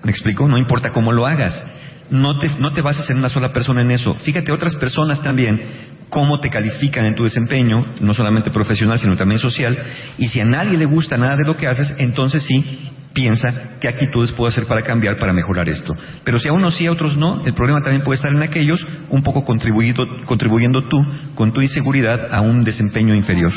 ¿Me 0.05 0.11
explico? 0.11 0.49
No 0.49 0.57
importa 0.57 0.89
cómo 0.89 1.13
lo 1.13 1.27
hagas. 1.27 1.67
No 2.09 2.39
te, 2.39 2.49
no 2.59 2.73
te 2.73 2.81
bases 2.81 3.11
en 3.11 3.19
una 3.19 3.29
sola 3.29 3.53
persona 3.53 3.83
en 3.83 3.91
eso. 3.91 4.15
Fíjate 4.23 4.53
otras 4.53 4.75
personas 4.77 5.23
también 5.23 5.93
cómo 6.09 6.41
te 6.41 6.51
califican 6.51 7.07
en 7.07 7.15
tu 7.15 7.25
desempeño, 7.25 7.87
no 8.01 8.13
solamente 8.13 8.51
profesional, 8.51 8.99
sino 8.99 9.17
también 9.17 9.39
social. 9.39 9.79
Y 10.19 10.29
si 10.29 10.41
a 10.41 10.45
nadie 10.45 10.77
le 10.77 10.85
gusta 10.85 11.17
nada 11.17 11.37
de 11.37 11.47
lo 11.47 11.57
que 11.57 11.67
haces, 11.67 11.95
entonces 11.97 12.43
sí, 12.43 12.92
piensa 13.13 13.79
qué 13.81 13.89
actitudes 13.89 14.33
puedo 14.33 14.49
hacer 14.49 14.67
para 14.67 14.83
cambiar, 14.83 15.17
para 15.17 15.33
mejorar 15.33 15.69
esto. 15.69 15.95
Pero 16.25 16.39
si 16.39 16.49
a 16.49 16.53
unos 16.53 16.77
sí, 16.77 16.87
a 16.87 16.93
otros 16.93 17.17
no, 17.17 17.45
el 17.45 17.55
problema 17.55 17.81
también 17.83 18.03
puede 18.03 18.17
estar 18.17 18.33
en 18.33 18.43
aquellos, 18.43 18.87
un 19.11 19.23
poco 19.23 19.45
contribuyendo, 19.45 20.07
contribuyendo 20.27 20.89
tú 20.89 20.99
con 21.35 21.53
tu 21.53 21.61
inseguridad 21.61 22.35
a 22.35 22.41
un 22.41 22.65
desempeño 22.65 23.15
inferior. 23.15 23.53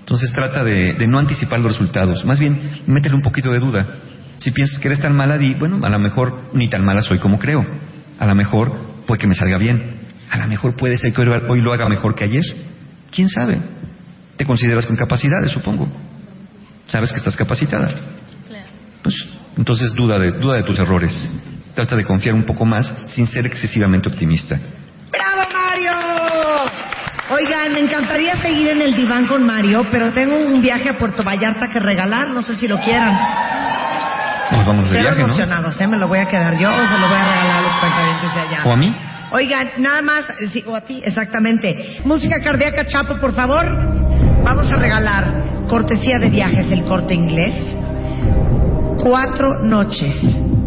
Entonces 0.00 0.32
trata 0.32 0.62
de, 0.62 0.94
de 0.94 1.08
no 1.08 1.18
anticipar 1.18 1.58
los 1.60 1.72
resultados, 1.72 2.24
más 2.24 2.38
bien 2.38 2.82
métele 2.86 3.16
un 3.16 3.22
poquito 3.22 3.50
de 3.50 3.58
duda. 3.58 3.86
Si 4.38 4.50
piensas 4.50 4.78
que 4.78 4.88
eres 4.88 5.00
tan 5.00 5.16
mala, 5.16 5.38
di, 5.38 5.54
bueno, 5.54 5.84
a 5.84 5.88
lo 5.88 5.98
mejor 5.98 6.50
ni 6.52 6.68
tan 6.68 6.84
mala 6.84 7.00
soy 7.00 7.18
como 7.18 7.38
creo. 7.38 7.64
A 8.18 8.26
lo 8.26 8.34
mejor 8.34 9.04
puede 9.06 9.20
que 9.20 9.26
me 9.26 9.34
salga 9.34 9.58
bien. 9.58 9.96
A 10.30 10.36
lo 10.36 10.46
mejor 10.46 10.76
puede 10.76 10.96
ser 10.98 11.12
que 11.12 11.22
hoy, 11.22 11.28
hoy 11.48 11.60
lo 11.60 11.72
haga 11.72 11.88
mejor 11.88 12.14
que 12.14 12.24
ayer. 12.24 12.44
¿Quién 13.10 13.28
sabe? 13.28 13.58
Te 14.36 14.44
consideras 14.44 14.86
con 14.86 14.96
capacidades, 14.96 15.50
supongo. 15.50 15.88
Sabes 16.86 17.10
que 17.10 17.18
estás 17.18 17.36
capacitada. 17.36 17.88
Pues 19.02 19.14
entonces 19.56 19.94
duda 19.94 20.18
de, 20.18 20.32
duda 20.32 20.56
de 20.56 20.62
tus 20.64 20.78
errores. 20.78 21.12
Trata 21.74 21.96
de 21.96 22.04
confiar 22.04 22.34
un 22.34 22.44
poco 22.44 22.64
más 22.64 22.86
sin 23.08 23.26
ser 23.26 23.46
excesivamente 23.46 24.08
optimista. 24.08 24.58
¡Bravo, 25.10 25.48
Mario! 25.52 25.92
Oigan, 27.30 27.72
me 27.72 27.80
encantaría 27.80 28.36
seguir 28.36 28.68
en 28.68 28.82
el 28.82 28.94
diván 28.94 29.26
con 29.26 29.44
Mario, 29.44 29.82
pero 29.90 30.10
tengo 30.10 30.36
un 30.36 30.62
viaje 30.62 30.88
a 30.88 30.98
Puerto 30.98 31.24
Vallarta 31.24 31.68
que 31.68 31.80
regalar, 31.80 32.28
no 32.28 32.40
sé 32.40 32.54
si 32.56 32.68
lo 32.68 32.78
quieran. 32.80 33.18
Nos 34.52 34.64
vamos 34.64 34.90
de 34.90 35.00
viaje, 35.00 35.18
¿no? 35.18 35.24
emocionados, 35.26 35.80
¿eh? 35.80 35.86
¿Me 35.88 35.98
lo 35.98 36.06
voy 36.06 36.20
a 36.20 36.26
quedar 36.26 36.54
yo 36.56 36.68
o 36.68 36.86
se 36.86 36.98
lo 36.98 37.08
voy 37.08 37.18
a 37.18 37.24
regalar 37.24 37.56
a 37.56 37.62
los 37.62 37.74
cuentavientes 37.80 38.34
de 38.34 38.40
allá? 38.40 38.64
¿O 38.64 38.72
a 38.72 38.76
mí? 38.76 38.94
Oigan, 39.32 39.70
nada 39.78 40.02
más, 40.02 40.24
sí, 40.52 40.62
o 40.66 40.76
a 40.76 40.82
ti, 40.82 41.02
exactamente. 41.04 42.00
Música 42.04 42.40
cardíaca, 42.40 42.86
Chapo, 42.86 43.18
por 43.18 43.34
favor. 43.34 43.66
Vamos 44.44 44.72
a 44.72 44.76
regalar 44.76 45.66
cortesía 45.68 46.18
de 46.20 46.30
viajes, 46.30 46.70
el 46.70 46.84
corte 46.84 47.14
inglés. 47.14 47.54
Cuatro 49.06 49.62
noches 49.62 50.16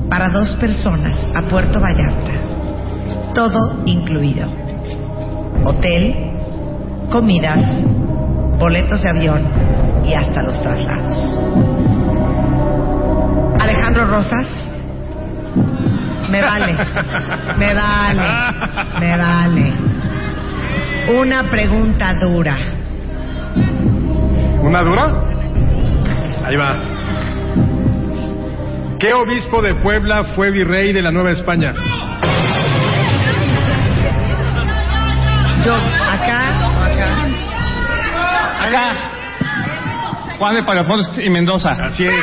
para 0.09 0.29
dos 0.29 0.55
personas 0.61 1.13
a 1.35 1.41
Puerto 1.41 1.77
Vallarta. 1.81 2.31
Todo 3.35 3.83
incluido. 3.85 4.49
Hotel, 5.65 6.15
comidas, 7.11 7.59
boletos 8.57 9.03
de 9.03 9.09
avión 9.09 9.41
y 10.05 10.13
hasta 10.13 10.41
los 10.41 10.61
traslados. 10.61 11.37
Alejandro 13.59 14.05
Rosas. 14.05 14.47
Me 16.31 16.41
vale, 16.41 16.77
me 17.57 17.73
vale, 17.73 18.23
me 19.01 19.17
vale. 19.17 19.73
Una 21.19 21.43
pregunta 21.43 22.13
dura. 22.21 22.55
¿Una 24.63 24.81
dura? 24.81 25.13
Ahí 26.45 26.55
va. 26.55 26.98
¿Qué 28.99 29.13
obispo 29.13 29.61
de 29.61 29.75
Puebla 29.75 30.25
fue 30.35 30.51
virrey 30.51 30.91
de 30.91 31.01
la 31.01 31.09
Nueva 31.09 31.31
España? 31.31 31.73
Yo, 35.65 35.73
acá 35.73 36.49
acá. 36.83 37.27
Acá. 38.59 39.11
Juan 40.37 40.55
de 40.55 40.63
Pagafones 40.63 41.09
y 41.17 41.29
Mendoza. 41.29 41.71
Así 41.71 42.05
es. 42.05 42.13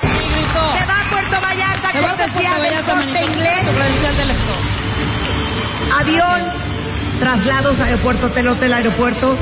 Se 0.00 0.08
va 0.08 1.00
a 1.00 1.10
Puerto 1.10 1.40
Vallarta, 1.42 1.92
Se 1.92 2.00
va 2.00 2.10
a 2.10 2.16
Puerto 2.16 2.58
Vallarta, 2.58 2.94
Corte 2.94 3.24
Inglés. 3.24 3.68
Avión, 5.92 7.18
traslados, 7.18 7.80
aeropuerto, 7.80 8.26
hotel, 8.28 8.48
hotel, 8.48 8.72
aeropuerto. 8.72 9.36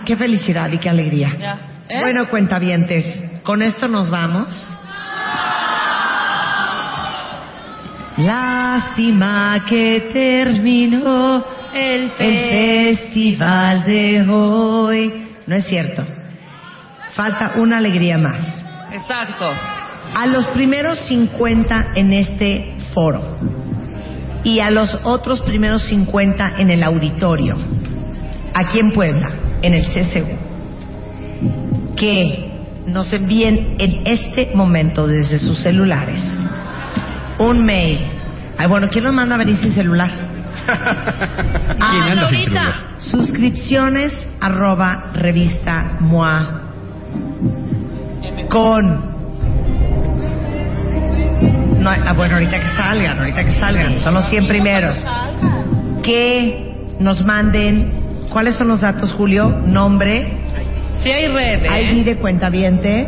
Qué 0.05 0.15
felicidad 0.15 0.71
y 0.71 0.77
qué 0.77 0.89
alegría. 0.89 1.57
¿Eh? 1.89 1.99
Bueno, 1.99 2.27
cuentavientes, 2.29 3.05
con 3.43 3.61
esto 3.61 3.87
nos 3.87 4.09
vamos. 4.09 4.47
Lástima 8.17 9.63
que 9.69 10.09
terminó 10.11 11.43
el, 11.73 12.11
festival 12.11 13.85
de 13.85 14.25
hoy. 14.29 15.27
No 15.47 15.55
es 15.55 15.65
cierto. 15.65 16.05
Falta 17.13 17.53
una 17.55 17.77
alegría 17.77 18.17
más. 18.17 18.63
Exacto. 18.91 19.49
A 20.13 20.27
los 20.27 20.45
primeros 20.47 20.99
50 21.07 21.93
en 21.95 22.11
este 22.13 22.75
foro 22.93 23.37
y 24.43 24.59
a 24.59 24.69
los 24.69 24.99
otros 25.03 25.41
primeros 25.41 25.83
50 25.83 26.55
en 26.57 26.69
el 26.69 26.83
auditorio, 26.83 27.55
aquí 28.53 28.79
en 28.79 28.91
Puebla, 28.91 29.29
en 29.61 29.73
el 29.73 29.85
CCU, 29.85 30.35
que 31.95 32.49
nos 32.87 33.13
envíen 33.13 33.77
en 33.79 34.05
este 34.05 34.51
momento 34.53 35.07
desde 35.07 35.39
sus 35.39 35.61
celulares 35.63 36.19
un 37.49 37.65
mail. 37.65 37.99
Ay, 38.57 38.67
bueno, 38.67 38.89
¿quién 38.89 39.03
nos 39.03 39.13
manda 39.13 39.35
a 39.35 39.37
venir 39.37 39.57
sin 39.57 39.73
celular? 39.73 40.11
¿Quién 41.91 42.03
anda 42.03 42.29
sin 42.29 42.43
celular? 42.43 42.73
Suscripciones 42.97 44.27
arroba 44.39 45.11
revista 45.13 45.97
MOA 45.99 46.61
con 48.49 49.11
no, 51.79 51.89
ah, 51.89 52.13
bueno, 52.13 52.35
ahorita 52.35 52.59
que 52.59 52.67
salgan, 52.67 53.17
ahorita 53.17 53.43
que 53.43 53.51
salgan, 53.59 53.97
son 53.97 54.13
los 54.13 54.29
100 54.29 54.47
primeros. 54.47 55.03
Que 56.03 56.93
nos 56.99 57.25
manden, 57.25 58.27
¿cuáles 58.29 58.55
son 58.55 58.67
los 58.67 58.81
datos, 58.81 59.11
Julio? 59.13 59.45
Nombre, 59.65 60.41
Sí 61.01 61.11
hay 61.11 61.27
red, 61.29 61.65
¿eh? 61.65 61.81
ID 61.81 62.05
de 62.05 62.17
cuentaviente, 62.17 63.07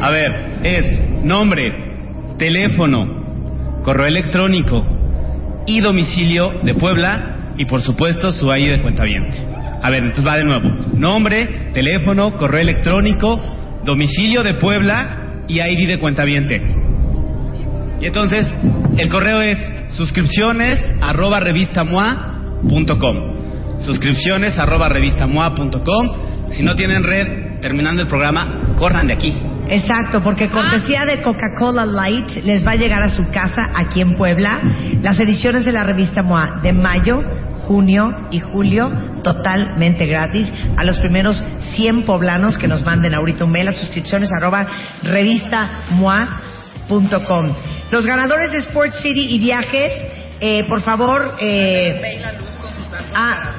A 0.00 0.10
ver, 0.10 0.60
es 0.62 1.24
nombre, 1.24 1.81
teléfono, 2.38 3.80
correo 3.82 4.06
electrónico 4.06 4.84
y 5.66 5.80
domicilio 5.80 6.60
de 6.64 6.74
Puebla 6.74 7.54
y 7.56 7.64
por 7.64 7.80
supuesto 7.80 8.30
su 8.30 8.52
ID 8.52 8.70
de 8.70 8.82
cuentaviente. 8.82 9.36
A 9.82 9.90
ver, 9.90 10.04
entonces 10.04 10.26
va 10.26 10.36
de 10.36 10.44
nuevo. 10.44 10.68
Nombre, 10.94 11.70
teléfono, 11.72 12.36
correo 12.36 12.60
electrónico, 12.60 13.40
domicilio 13.84 14.42
de 14.42 14.54
Puebla 14.54 15.44
y 15.48 15.60
ID 15.60 15.88
de 15.88 15.98
cuentaviente. 15.98 16.62
Y 18.00 18.06
entonces 18.06 18.46
el 18.96 19.08
correo 19.08 19.40
es 19.40 19.58
suscripciones 19.90 20.78
arroba 21.00 21.40
revistamoa.com. 21.40 23.32
Suscripciones 23.80 24.58
arroba 24.58 24.88
revistamoa.com. 24.88 26.50
Si 26.50 26.62
no 26.62 26.74
tienen 26.74 27.02
red, 27.02 27.60
terminando 27.60 28.02
el 28.02 28.08
programa, 28.08 28.74
corran 28.78 29.06
de 29.06 29.14
aquí. 29.14 29.36
Exacto, 29.68 30.22
porque 30.22 30.50
cortesía 30.50 31.04
de 31.04 31.22
Coca-Cola 31.22 31.86
Light 31.86 32.30
les 32.44 32.66
va 32.66 32.72
a 32.72 32.76
llegar 32.76 33.00
a 33.02 33.10
su 33.10 33.30
casa 33.30 33.70
aquí 33.74 34.00
en 34.00 34.16
Puebla. 34.16 34.60
Las 35.00 35.20
ediciones 35.20 35.64
de 35.64 35.72
la 35.72 35.84
revista 35.84 36.22
MOA 36.22 36.60
de 36.62 36.72
mayo, 36.72 37.22
junio 37.62 38.28
y 38.30 38.40
julio 38.40 38.90
totalmente 39.22 40.04
gratis. 40.06 40.52
A 40.76 40.84
los 40.84 40.98
primeros 40.98 41.42
100 41.74 42.04
poblanos 42.04 42.58
que 42.58 42.68
nos 42.68 42.84
manden 42.84 43.14
ahorita 43.14 43.44
un 43.44 43.52
mail 43.52 43.68
a 43.68 43.72
suscripciones 43.72 44.30
arroba 44.32 44.66
revistamoa.com. 45.02 47.54
Los 47.90 48.06
ganadores 48.06 48.52
de 48.52 48.58
Sport 48.58 48.92
City 48.96 49.34
y 49.34 49.38
viajes, 49.38 49.92
eh, 50.40 50.64
por 50.68 50.82
favor, 50.82 51.36
eh, 51.40 52.20
ah, 53.14 53.52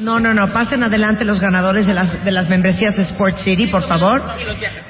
no, 0.00 0.18
no, 0.18 0.34
no, 0.34 0.52
pasen 0.52 0.82
adelante 0.82 1.24
los 1.24 1.40
ganadores 1.40 1.86
de 1.86 1.94
las, 1.94 2.24
de 2.24 2.30
las 2.32 2.48
membresías 2.48 2.96
de 2.96 3.02
Sport 3.02 3.36
City, 3.38 3.66
por 3.68 3.86
favor, 3.86 4.22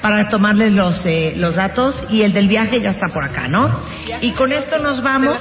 para 0.01 0.29
tomarles 0.29 0.73
los, 0.73 1.05
eh, 1.05 1.33
los 1.35 1.55
datos. 1.55 2.03
Y 2.09 2.23
el 2.23 2.33
del 2.33 2.47
viaje 2.47 2.81
ya 2.81 2.91
está 2.91 3.07
por 3.07 3.23
acá, 3.23 3.47
¿no? 3.47 3.79
Y 4.21 4.31
con 4.31 4.51
esto 4.51 4.79
nos 4.79 5.03
vamos 5.03 5.39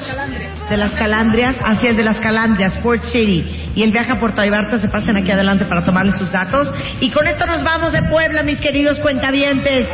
de 0.68 0.76
las 0.76 0.92
calandrias, 0.92 1.56
hacia 1.64 1.90
el 1.90 1.96
de 1.96 2.04
las 2.04 2.20
calandrias, 2.20 2.76
Sport 2.76 3.04
City. 3.04 3.72
Y 3.74 3.82
el 3.82 3.90
viaje 3.90 4.12
a 4.12 4.20
Puerto 4.20 4.42
Vallarta 4.42 4.78
se 4.78 4.88
pasen 4.88 5.16
aquí 5.16 5.30
adelante 5.30 5.64
para 5.64 5.84
tomarles 5.84 6.16
sus 6.16 6.30
datos. 6.30 6.70
Y 7.00 7.10
con 7.10 7.26
esto 7.26 7.46
nos 7.46 7.64
vamos 7.64 7.92
de 7.92 8.02
Puebla, 8.02 8.42
mis 8.42 8.60
queridos 8.60 8.98
cuentavientes. 9.00 9.88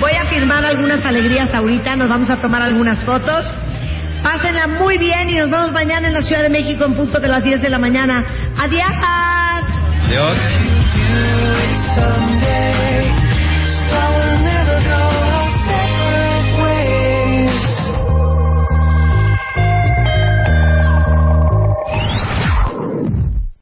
Voy 0.00 0.12
a 0.12 0.26
firmar 0.26 0.64
algunas 0.64 1.04
alegrías 1.04 1.54
ahorita, 1.54 1.94
nos 1.96 2.08
vamos 2.08 2.30
a 2.30 2.36
tomar 2.40 2.62
algunas 2.62 3.04
fotos. 3.04 3.46
Pásenla 4.22 4.66
muy 4.66 4.98
bien 4.98 5.28
y 5.30 5.36
nos 5.36 5.50
vemos 5.50 5.72
mañana 5.72 6.08
en 6.08 6.14
la 6.14 6.22
Ciudad 6.22 6.42
de 6.42 6.48
México 6.48 6.84
en 6.84 6.94
punto 6.94 7.18
de 7.20 7.28
las 7.28 7.42
10 7.42 7.62
de 7.62 7.70
la 7.70 7.78
mañana. 7.78 8.24
Adiós. 8.56 8.92
Adiós. 10.06 10.36